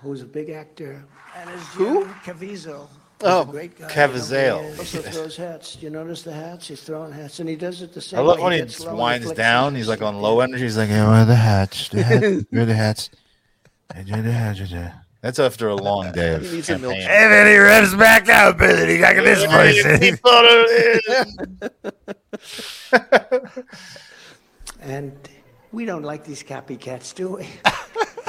[0.02, 1.04] who's a big actor,
[1.36, 2.04] and his Who?
[2.04, 2.88] Jim Caviezel.
[3.22, 3.88] Oh, a great guy.
[3.88, 4.72] Caviezel.
[4.74, 5.78] He also throws hats.
[5.80, 6.68] You notice the hats?
[6.68, 8.44] He's throwing hats, and he does it the same I love way.
[8.44, 9.74] when he gets low winds down.
[9.74, 10.64] He's like on low energy.
[10.64, 11.88] He's like, "Yeah, where are the hats?
[11.88, 12.44] The hats.
[12.50, 13.10] Where are the hats?"
[15.22, 17.10] That's after a long day of He needs a milk campaign.
[17.10, 20.20] And then he revs back out, but then he got this voice.
[24.80, 25.12] And
[25.72, 27.48] we don't like these copycats, do we?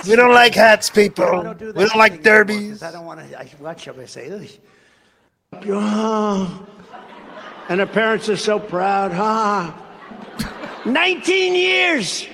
[0.08, 1.44] We don't like hats, people.
[1.44, 2.82] Don't do we don't like derbies.
[2.82, 3.40] anymore, I don't want to.
[3.40, 4.00] I watch them.
[4.00, 4.48] I say, "Ugh."
[5.54, 6.68] Oh.
[7.70, 9.12] and her parents are so proud.
[9.14, 9.84] Ha!
[10.86, 12.28] 19 years.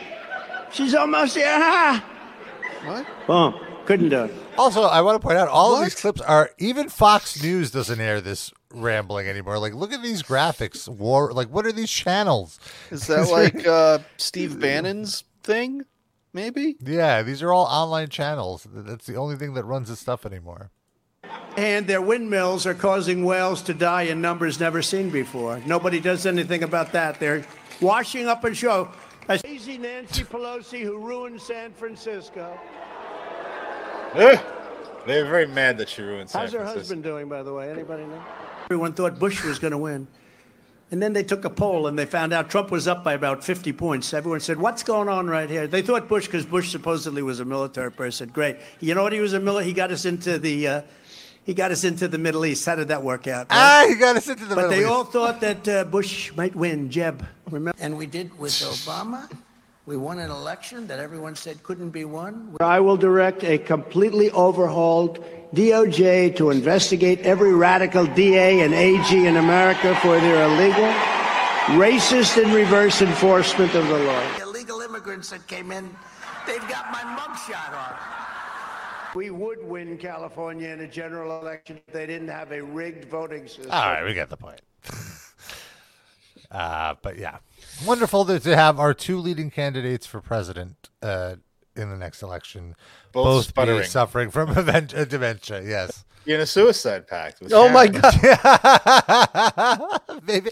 [0.72, 1.48] She's almost here.
[1.48, 2.04] Ha!
[2.86, 3.06] What?
[3.28, 3.56] Boom.
[3.86, 4.34] Couldn't do it.
[4.58, 8.00] Also, I want to point out all of these clips are even Fox News doesn't
[8.00, 9.58] air this rambling anymore.
[9.58, 10.88] Like, look at these graphics.
[10.88, 12.60] War, like, what are these channels?
[12.92, 15.84] Is that like uh, Steve Bannon's thing?
[16.34, 16.78] Maybe.
[16.80, 18.66] Yeah, these are all online channels.
[18.72, 20.72] That's the only thing that runs this stuff anymore.
[21.56, 25.62] And their windmills are causing whales to die in numbers never seen before.
[25.66, 27.20] Nobody does anything about that.
[27.20, 27.46] They're
[27.80, 28.90] washing up and show.
[29.30, 32.60] A crazy Nancy Pelosi who ruined San Francisco.
[34.16, 34.40] Ugh.
[35.06, 36.64] They're very mad that she ruined San Francisco.
[36.64, 37.70] How's her husband doing, by the way?
[37.70, 38.24] Anybody know?
[38.66, 40.08] Everyone thought Bush was going to win.
[40.92, 43.44] And then they took a poll and they found out Trump was up by about
[43.44, 44.14] 50 points.
[44.14, 45.68] Everyone said, What's going on right here?
[45.68, 48.30] They thought Bush, because Bush supposedly was a military person.
[48.30, 48.58] Great.
[48.80, 49.70] You know what he was a military?
[49.70, 50.68] He got us into the.
[50.68, 50.82] Uh,
[51.46, 52.66] he got us into the Middle East.
[52.66, 53.48] How did that work out?
[53.50, 54.84] Ah, he got us into the But Middle East.
[54.84, 56.90] But they all thought that uh, Bush might win.
[56.90, 57.78] Jeb, remember?
[57.80, 59.30] And we did with Obama.
[59.86, 62.56] We won an election that everyone said couldn't be won.
[62.62, 65.20] I will direct a completely overhauled
[65.54, 70.90] DOJ to investigate every radical DA and AG in America for their illegal,
[71.78, 74.38] racist, and reverse enforcement of the law.
[74.42, 75.94] Illegal immigrants that came in,
[76.48, 78.23] they've got my mugshot on.
[79.16, 83.48] We would win California in a general election if they didn't have a rigged voting
[83.48, 83.72] system.
[83.72, 84.62] All right, we get the point.
[86.52, 87.38] uh, but yeah,
[87.86, 91.36] wonderful to, to have our two leading candidates for president uh,
[91.76, 92.76] in the next election
[93.12, 95.62] Both both, be suffering from event, uh, dementia.
[95.64, 96.06] Yes.
[96.26, 97.42] You're in a suicide pact.
[97.42, 98.02] With Oh my Sharon.
[98.46, 100.00] god.
[100.24, 100.50] Maybe,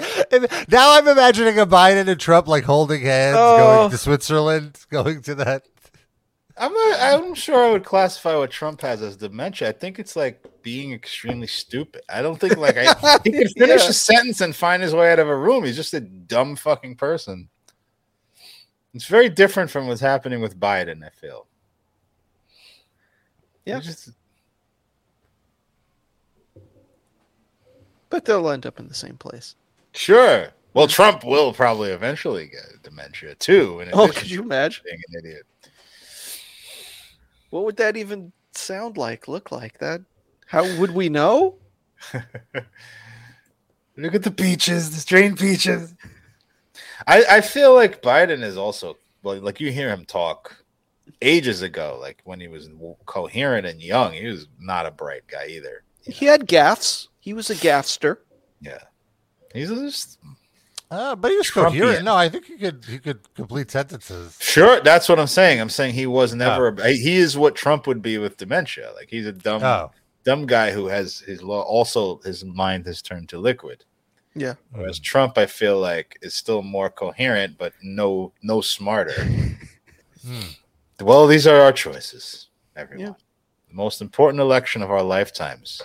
[0.68, 3.58] now I'm imagining a Biden and Trump like holding hands, Oh.
[3.78, 5.64] going to Switzerland, going to that.
[6.58, 7.00] I'm not.
[7.00, 9.70] I'm sure I would classify what Trump has as dementia.
[9.70, 12.02] I think it's like being extremely stupid.
[12.10, 12.84] I don't think like I,
[13.24, 13.90] he can finish Yeah.
[13.90, 15.64] a sentence and find his way out of a room.
[15.64, 17.50] He's just a dumb fucking person.
[18.94, 21.04] It's very different from what's happening with Biden.
[21.06, 21.48] I feel.
[23.66, 23.80] Yeah.
[23.80, 24.10] Just
[28.10, 29.56] But they'll end up in the same place.
[29.94, 30.50] sure.
[30.74, 33.84] Well, Trump will probably eventually get dementia too.
[33.92, 34.84] Oh, could you imagine?
[34.86, 35.46] Being an idiot.
[37.52, 39.28] What would that even sound like?
[39.28, 40.02] Look like that?
[40.48, 41.56] How would we know?
[43.96, 45.94] Look at the peaches, the strained peaches.
[47.06, 50.64] I, I feel like Biden is also like, like you hear him talk
[51.22, 52.70] ages ago, like when he was
[53.06, 55.84] coherent and young, he was not a bright guy either.
[56.04, 57.10] He had gaffs.
[57.20, 58.18] He was a gaffster.
[58.62, 58.80] Yeah,
[59.54, 60.20] he's just
[60.92, 61.80] Uh, but he was Trumpian.
[61.80, 62.04] coherent.
[62.04, 64.38] No, I think he could he could complete sentences.
[64.42, 64.82] sure.
[64.82, 65.62] That's what I'm saying.
[65.62, 66.68] I'm saying he was never.
[66.68, 68.92] a- he is what Trump would be with dementia.
[68.94, 69.92] Like he's a dumb, Oh,
[70.26, 71.62] dumb guy who has his law.
[71.62, 73.86] Also, his mind has turned to liquid.
[74.36, 74.56] Yeah.
[74.72, 79.16] Whereas Trump, I feel like, is still more coherent, but no, no smarter.
[81.00, 83.08] Well, these are our choices, everyone.
[83.08, 83.14] Yeah.
[83.70, 85.82] The most important election of our lifetimes.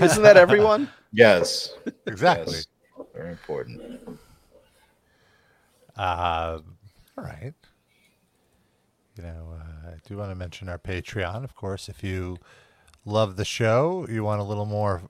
[0.00, 0.88] Isn't that everyone?
[1.12, 1.74] Yes,
[2.06, 2.54] exactly.
[2.54, 2.66] yes.
[3.20, 3.80] Very important.
[5.96, 6.76] Um,
[7.18, 7.52] all right.
[9.16, 11.88] You know, uh, I do want to mention our Patreon, of course.
[11.90, 12.38] If you
[13.04, 15.02] love the show, you want a little more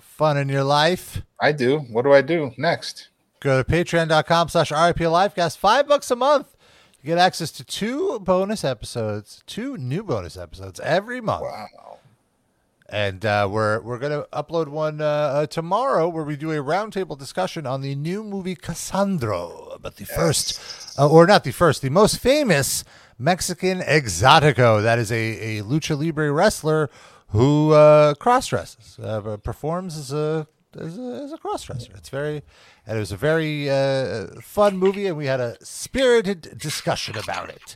[0.00, 1.80] fun in your life, I do.
[1.90, 3.08] What do I do next?
[3.40, 5.58] go to patreon.com slash RIP Livecast.
[5.58, 6.56] Five bucks a month.
[7.02, 11.42] You get access to two bonus episodes, two new bonus episodes every month.
[11.42, 11.97] Wow.
[12.90, 17.18] And uh, we're we're gonna upload one uh, uh, tomorrow where we do a roundtable
[17.18, 20.58] discussion on the new movie Cassandro, but the first,
[20.98, 22.84] uh, or not the first, the most famous
[23.18, 24.82] Mexican exotico.
[24.82, 26.88] That is a, a lucha libre wrestler
[27.28, 30.46] who uh, cross dresses, uh, performs as a
[30.80, 31.38] as a, as a.
[31.96, 32.42] It's very,
[32.86, 37.50] and it was a very uh, fun movie, and we had a spirited discussion about
[37.50, 37.74] it.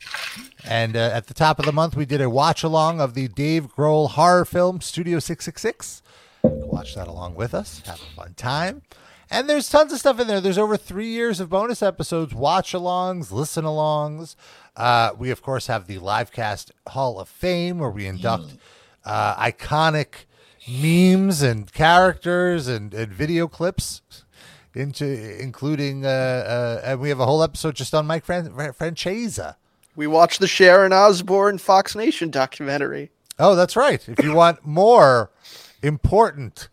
[0.64, 3.28] And uh, at the top of the month, we did a watch along of the
[3.28, 6.02] Dave Grohl horror film Studio Six Six Six.
[6.42, 7.82] Watch that along with us.
[7.86, 8.82] Have a fun time.
[9.30, 10.42] And there's tons of stuff in there.
[10.42, 14.36] There's over three years of bonus episodes, watch alongs, listen alongs.
[14.76, 18.56] Uh, we, of course, have the Livecast Hall of Fame where we induct
[19.04, 20.26] uh, iconic
[20.68, 24.02] memes and characters and, and video clips
[24.74, 25.04] into
[25.40, 29.56] including uh, uh, and we have a whole episode just on Mike Fran- Fran- Francesa.
[29.94, 33.10] We watched the Sharon Osbourne Fox Nation documentary.
[33.38, 34.06] Oh, that's right.
[34.08, 35.30] If you want more
[35.82, 36.68] important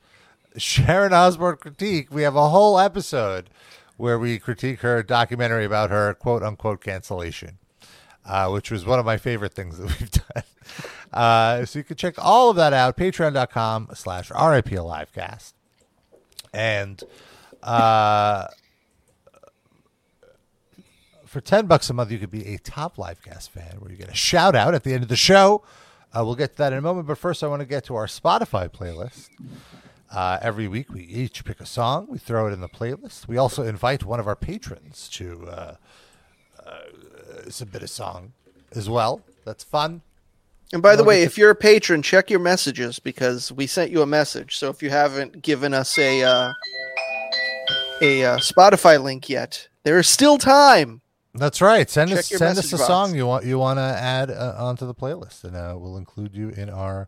[0.58, 3.50] Sharon Osbourne critique, we have a whole episode
[3.98, 7.58] where we critique her documentary about her quote unquote cancellation,
[8.30, 10.44] uh, which was one of my favorite things that we've done.
[11.12, 15.54] Uh, so you can check all of that out, patreon.com slash RIP Livecast.
[16.54, 17.04] And
[17.64, 18.46] uh,
[21.26, 24.10] for 10 bucks a month, you could be a top Livecast fan where you get
[24.10, 25.64] a shout out at the end of the show.
[26.14, 27.08] Uh, we'll get to that in a moment.
[27.08, 29.30] But first, I want to get to our Spotify playlist.
[30.12, 33.28] Uh, every week, we each pick a song, we throw it in the playlist.
[33.28, 35.76] We also invite one of our patrons to uh,
[37.40, 38.34] uh, bit of song
[38.74, 39.22] as well.
[39.46, 40.02] That's fun.
[40.72, 44.04] And by the way, if you're a patron, check your messages because we sent you
[44.04, 44.58] a message.
[44.58, 46.54] So if you haven't given us a uh,
[48.02, 51.02] a uh, Spotify link yet, there is still time.
[51.34, 51.90] That's right.
[51.90, 52.88] Send Check us send us a box.
[52.88, 56.36] song you want you want to add uh, onto the playlist, and uh, we'll include
[56.36, 57.08] you in our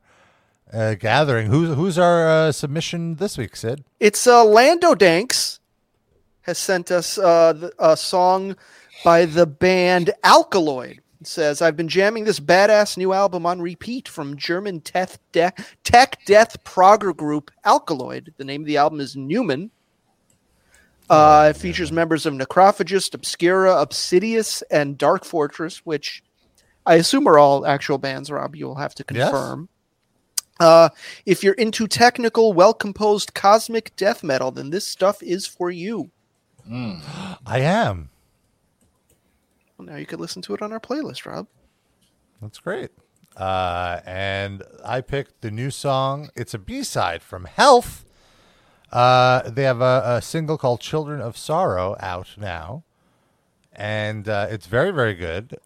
[0.73, 1.47] uh, gathering.
[1.47, 3.83] Who's who's our uh, submission this week, Sid?
[3.99, 5.59] It's uh, Lando Danks
[6.41, 8.55] has sent us uh, a song
[9.03, 10.99] by the band Alkaloid.
[11.19, 15.53] It says, I've been jamming this badass new album on repeat from German tech, de-
[15.83, 18.33] tech death progger group Alkaloid.
[18.37, 19.69] The name of the album is Numen.
[21.09, 26.23] Uh, it features members of Necrophagist, Obscura, Obsidious, and Dark Fortress, which
[26.85, 28.55] I assume are all actual bands, Rob.
[28.55, 29.29] You'll have to Yes.
[29.29, 29.69] confirm.
[30.59, 30.89] Uh,
[31.25, 36.11] if you're into technical, well composed cosmic death metal, then this stuff is for you.
[36.71, 38.09] I am.
[39.81, 41.47] Well, now you can listen to it on our playlist, Rob.
[42.39, 42.91] That's great.
[43.35, 46.29] Uh, and I picked the new song.
[46.35, 48.05] It's a B side from Health.
[48.91, 52.83] Uh, they have a, a single called "Children of Sorrow" out now,
[53.73, 55.57] and uh, it's very, very good.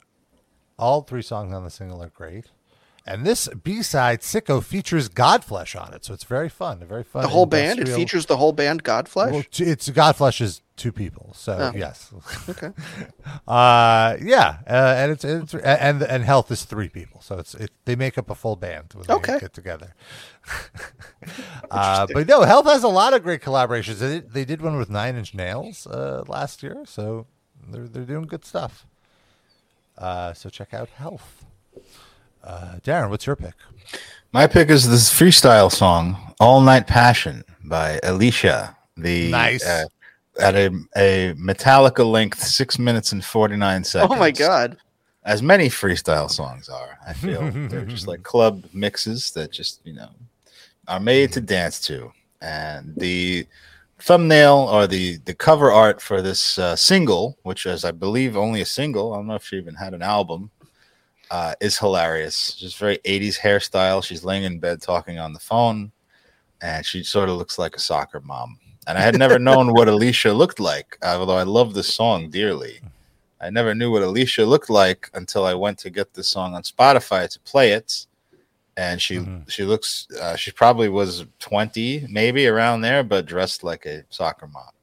[0.79, 2.51] All three songs on the single are great.
[3.07, 6.79] And this B side, Sicko, features Godflesh on it, so it's very fun.
[6.79, 7.21] Very fun.
[7.21, 7.79] The whole band?
[7.79, 9.31] It features the whole band, Godflesh?
[9.31, 11.77] Well, it's Godflesh is two people, so Oh.
[11.77, 12.11] yes.
[12.49, 12.71] Okay.
[13.47, 17.69] Uh, yeah, uh, and it's it's and and health is three people, so it's it,
[17.85, 19.33] they make up a full band when Okay.
[19.33, 19.93] they get together.
[21.71, 23.95] uh, but no, health has a lot of great collaborations.
[23.99, 27.27] They did, they did one with Nine Inch Nails uh, last year, so
[27.69, 28.87] they're they're doing good stuff.
[29.97, 31.45] Uh, so check out health.
[32.45, 33.53] Uh, Darren, what's your pick?
[34.31, 38.75] My pick is this freestyle song, "All Night Passion" by Alisha.
[38.97, 39.65] The Nice.
[39.65, 39.85] uh,
[40.39, 44.11] at a a Metallica length, six minutes and forty nine seconds.
[44.15, 44.77] Oh my God.
[45.23, 49.93] As many freestyle songs are, I feel they're just like club mixes that just you
[49.93, 50.09] know
[50.87, 52.11] are made to dance to.
[52.41, 53.47] And the
[53.97, 58.61] thumbnail or the the cover art for this uh, single, which is I believe only
[58.61, 60.51] a single, I don't know if she even had an album,
[61.31, 62.55] uh, is hilarious.
[62.55, 64.03] Just very 80s hairstyle.
[64.03, 65.91] She's laying in bed talking on the phone,
[66.61, 68.59] and she sort of looks like a soccer mom.
[68.87, 72.79] And I had never known what Alisha looked like, although I love this song dearly.
[73.41, 76.63] I never knew what Alisha looked like until I went to get this song on
[76.63, 78.07] Spotify to play it.
[78.77, 83.85] And she she looks uh, she probably was 20, maybe around there, but dressed like
[83.85, 84.74] a soccer mom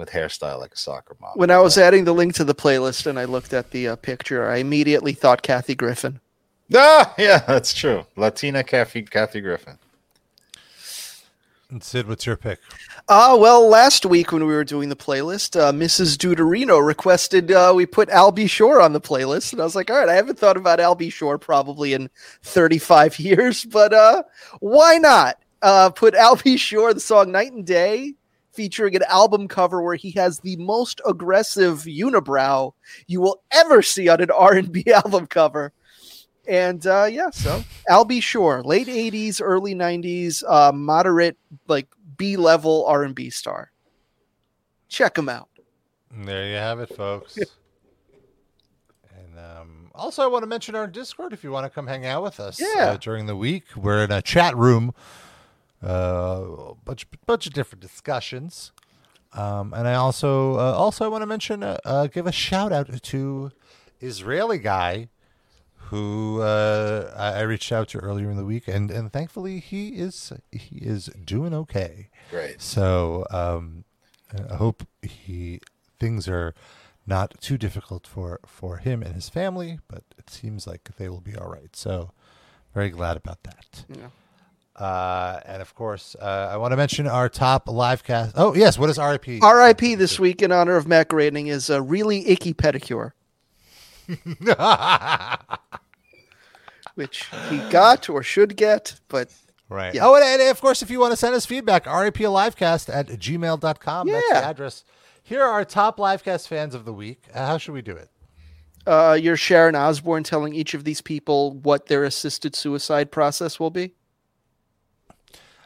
[0.00, 1.32] with hairstyle like a soccer mom.
[1.36, 3.96] When I was adding the link to the playlist and I looked at the uh,
[3.96, 6.18] picture, I immediately thought Kathy Griffin.
[6.74, 8.06] Ah, yeah, that's true.
[8.16, 9.78] Latina Kathy Kathy Griffin.
[11.70, 12.58] And Sid, what's your pick?
[13.08, 16.16] Ah, well, last week when we were doing the playlist, uh, Mrs.
[16.16, 18.48] Deuterino requested uh, we put Al B.
[18.48, 19.52] Sure on the playlist.
[19.52, 21.10] And I was like, all right, I haven't thought about Al B.
[21.10, 22.10] Sure probably in
[22.42, 24.24] 35 years, but uh,
[24.58, 25.36] why not?
[25.62, 26.56] Uh, put Al B.
[26.56, 28.14] Sure, the song Night and Day,
[28.52, 32.72] featuring an album cover where he has the most aggressive unibrow
[33.06, 35.72] you will ever see on an R&B album cover.
[36.48, 38.20] And uh, yeah, so Al B.
[38.20, 41.36] Sure, late 80s, early 90s, uh, moderate,
[41.68, 41.86] like
[42.16, 43.70] B level R&B star.
[44.88, 45.48] Check him out.
[46.10, 47.36] There you have it, folks.
[49.16, 52.04] and um, also, I want to mention our Discord if you want to come hang
[52.06, 52.86] out with us Yeah.
[52.90, 53.64] uh, during the week.
[53.76, 54.92] We're in a chat room
[55.82, 58.72] a bunch bunch of different discussions.
[59.32, 62.72] Um, and I also uh, also I want to mention uh, uh, give a shout
[62.72, 63.52] out to
[64.00, 65.08] Israeli guy
[65.90, 69.88] who uh, I, I reached out to earlier in the week, and, and thankfully he
[69.88, 72.08] is he is doing okay.
[72.30, 72.60] Great.
[72.60, 73.84] So um,
[74.50, 75.60] I hope he
[75.98, 76.54] things are
[77.06, 81.20] not too difficult for for him and his family, but it seems like they will
[81.20, 81.74] be all right.
[81.74, 82.12] So
[82.72, 83.84] very glad about that.
[83.88, 84.08] Yeah.
[84.80, 88.32] Uh, and of course, uh, I want to mention our top live cast.
[88.36, 89.42] Oh yes, what is RIP?
[89.42, 89.94] R.I.P.
[89.96, 93.12] this week in honor of Matt Groening is a really icky pedicure,
[96.94, 99.30] which he got or should get, but
[99.68, 99.94] Right.
[99.94, 100.04] Yeah.
[100.06, 104.08] Oh, and, and of course, if you want to send us feedback, RAPLivecast at gmail.com.
[104.08, 104.50] That's the Yeah.
[104.50, 104.82] address.
[105.22, 107.22] Here are our top Livecast fans of the week.
[107.32, 108.08] Uh, how should we do it?
[108.86, 113.70] uh, you're Sharon Osbourne telling each of these people what their assisted suicide process will
[113.70, 113.92] be.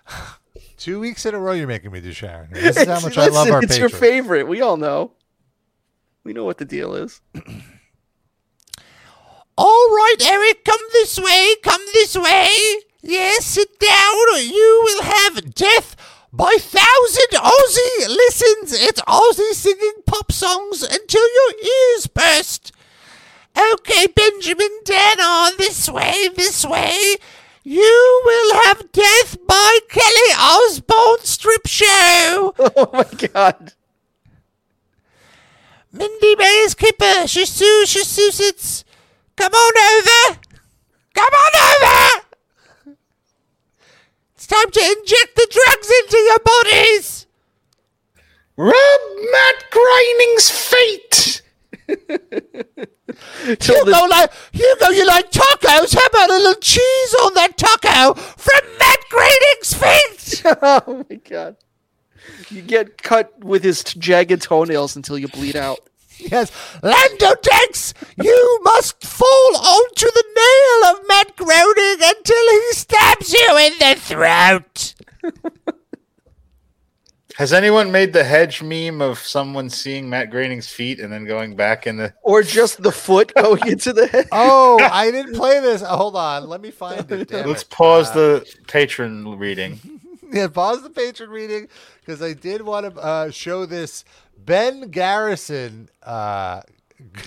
[0.77, 2.51] Two weeks in a row, you're making me do Sharon.
[2.53, 4.49] This is how much I love Listen, our It's your favorite.
[4.49, 5.13] We all know.
[6.25, 7.21] We know what the deal is.
[9.57, 12.51] All right, Eric, come this way, come this way.
[13.03, 15.95] Yes, sit down, or you will have death
[16.33, 18.73] by thousand Ozzy listens.
[18.73, 22.73] It's Ozzy singing pop songs until your ears burst.
[23.57, 27.15] Okay, Benjamin Danner, oh, this way, this way.
[27.67, 32.55] You will have death by Kelly Osbourne strip show.
[32.77, 33.73] Oh my god.
[35.91, 38.85] Mindy Mays Kipper, Shasu Shasusits.
[39.37, 40.41] Come on over.
[41.15, 42.27] Come on over.
[44.35, 47.27] It's time to inject the drugs into your bodies.
[48.57, 48.73] Rub
[49.33, 50.64] Matt Groening's feet.
[53.45, 55.95] Hugo, like, Hugo, you like tacos?
[55.95, 60.43] How about a little cheese on that taco from Matt Groening's feet?
[60.63, 61.57] oh my god.
[62.51, 65.81] You get cut with his jagged toenails until you bleed out.
[66.19, 66.51] Yes,
[66.83, 73.59] Lando Dex, you must fall onto the nail of Matt Groening until he stabs you
[73.59, 74.95] in the throat.
[77.37, 81.57] Has anyone made the hedge meme of someone seeing Matt Groening's feet and then going
[81.57, 82.15] back in the?
[82.23, 84.29] Or just the foot going into the head.
[84.31, 85.83] Oh, I didn't play this.
[85.83, 86.49] Oh, hold on.
[86.49, 87.29] Let me find it.
[87.29, 87.71] Damn Let's it.
[87.71, 89.81] pause Uh, the patron reading.
[90.33, 91.67] yeah, pause the patron reading
[92.01, 94.05] because I did want to uh, show this
[94.39, 96.61] Ben Garrison, uh,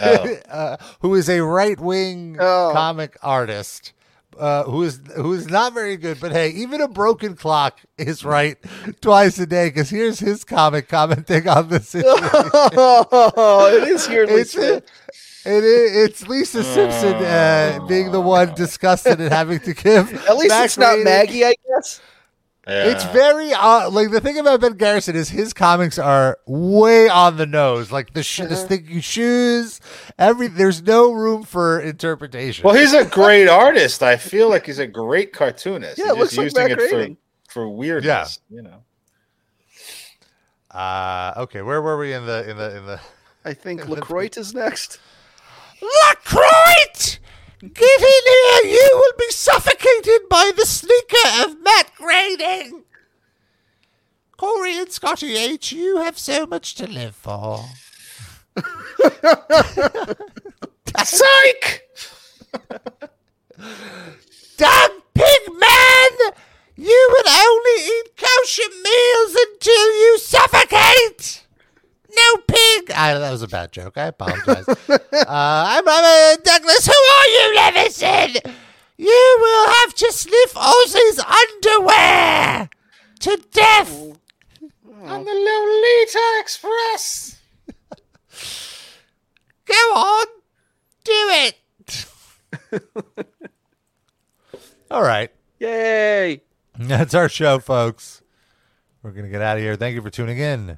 [0.01, 0.35] Oh.
[0.49, 2.71] uh, who is a right wing Oh.
[2.73, 3.91] comic artist.
[4.37, 8.23] Uh, who is who is not very good, but hey, even a broken clock is
[8.23, 8.57] right
[9.01, 9.69] twice a day.
[9.69, 11.95] Because here's his comic commenting on this.
[12.05, 14.75] oh, it is here, it's Lisa.
[14.77, 20.13] it, is, it's Lisa Simpson uh, being the one disgusted and having to give.
[20.27, 22.01] At least it's not Maggie, I guess.
[22.69, 27.37] It's very uh, like the thing about Ben Garrison is his comics are way on
[27.37, 27.91] the nose.
[27.91, 28.55] Like the sh- the Uh-huh.
[28.55, 29.79] sticky shoes,
[30.19, 32.63] every there's no room for interpretation.
[32.65, 34.03] Well, he's a great artist.
[34.03, 35.97] I feel like he's a great cartoonist.
[35.97, 37.17] Yeah, He's it looks just like using Matt it
[37.47, 38.39] for for weirdness.
[38.49, 38.83] You know.
[40.71, 42.99] uh, okay, where were we in the in the in the?
[43.45, 44.99] I think LaCroix is next.
[45.81, 47.19] LaCroix!
[47.59, 48.71] Get in here!
[48.71, 52.83] You will be suffocated by the sneaker of Matt Groening.
[54.37, 57.65] Corey and Scotty H, you have so much to live for.
[61.03, 61.81] Psych!
[64.57, 66.33] Doug Pigman!
[66.75, 71.46] You will only eat kosher meals until you suffocate!
[72.15, 72.91] No pig!
[72.95, 73.97] Ah, that was a bad joke.
[73.97, 74.67] I apologize.
[74.89, 74.95] uh,
[75.27, 76.85] I'm, I'm Douglas.
[76.85, 78.53] Who are you, Levison?
[78.97, 82.69] You will have to sniff Ozzy's underwear
[83.19, 83.91] to death.
[85.03, 87.39] On the Lolita Express.
[89.65, 90.25] Go on,
[91.03, 91.55] do it.
[94.91, 96.41] All right, Yay!
[96.77, 98.21] that's our show, folks.
[99.03, 99.75] We're gonna get out of here.
[99.75, 100.77] Thank you for tuning in.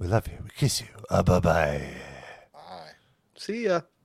[0.00, 0.38] We love you.
[0.42, 0.88] We kiss you.
[1.10, 1.94] Uh, bye bye.
[3.36, 3.82] See ya.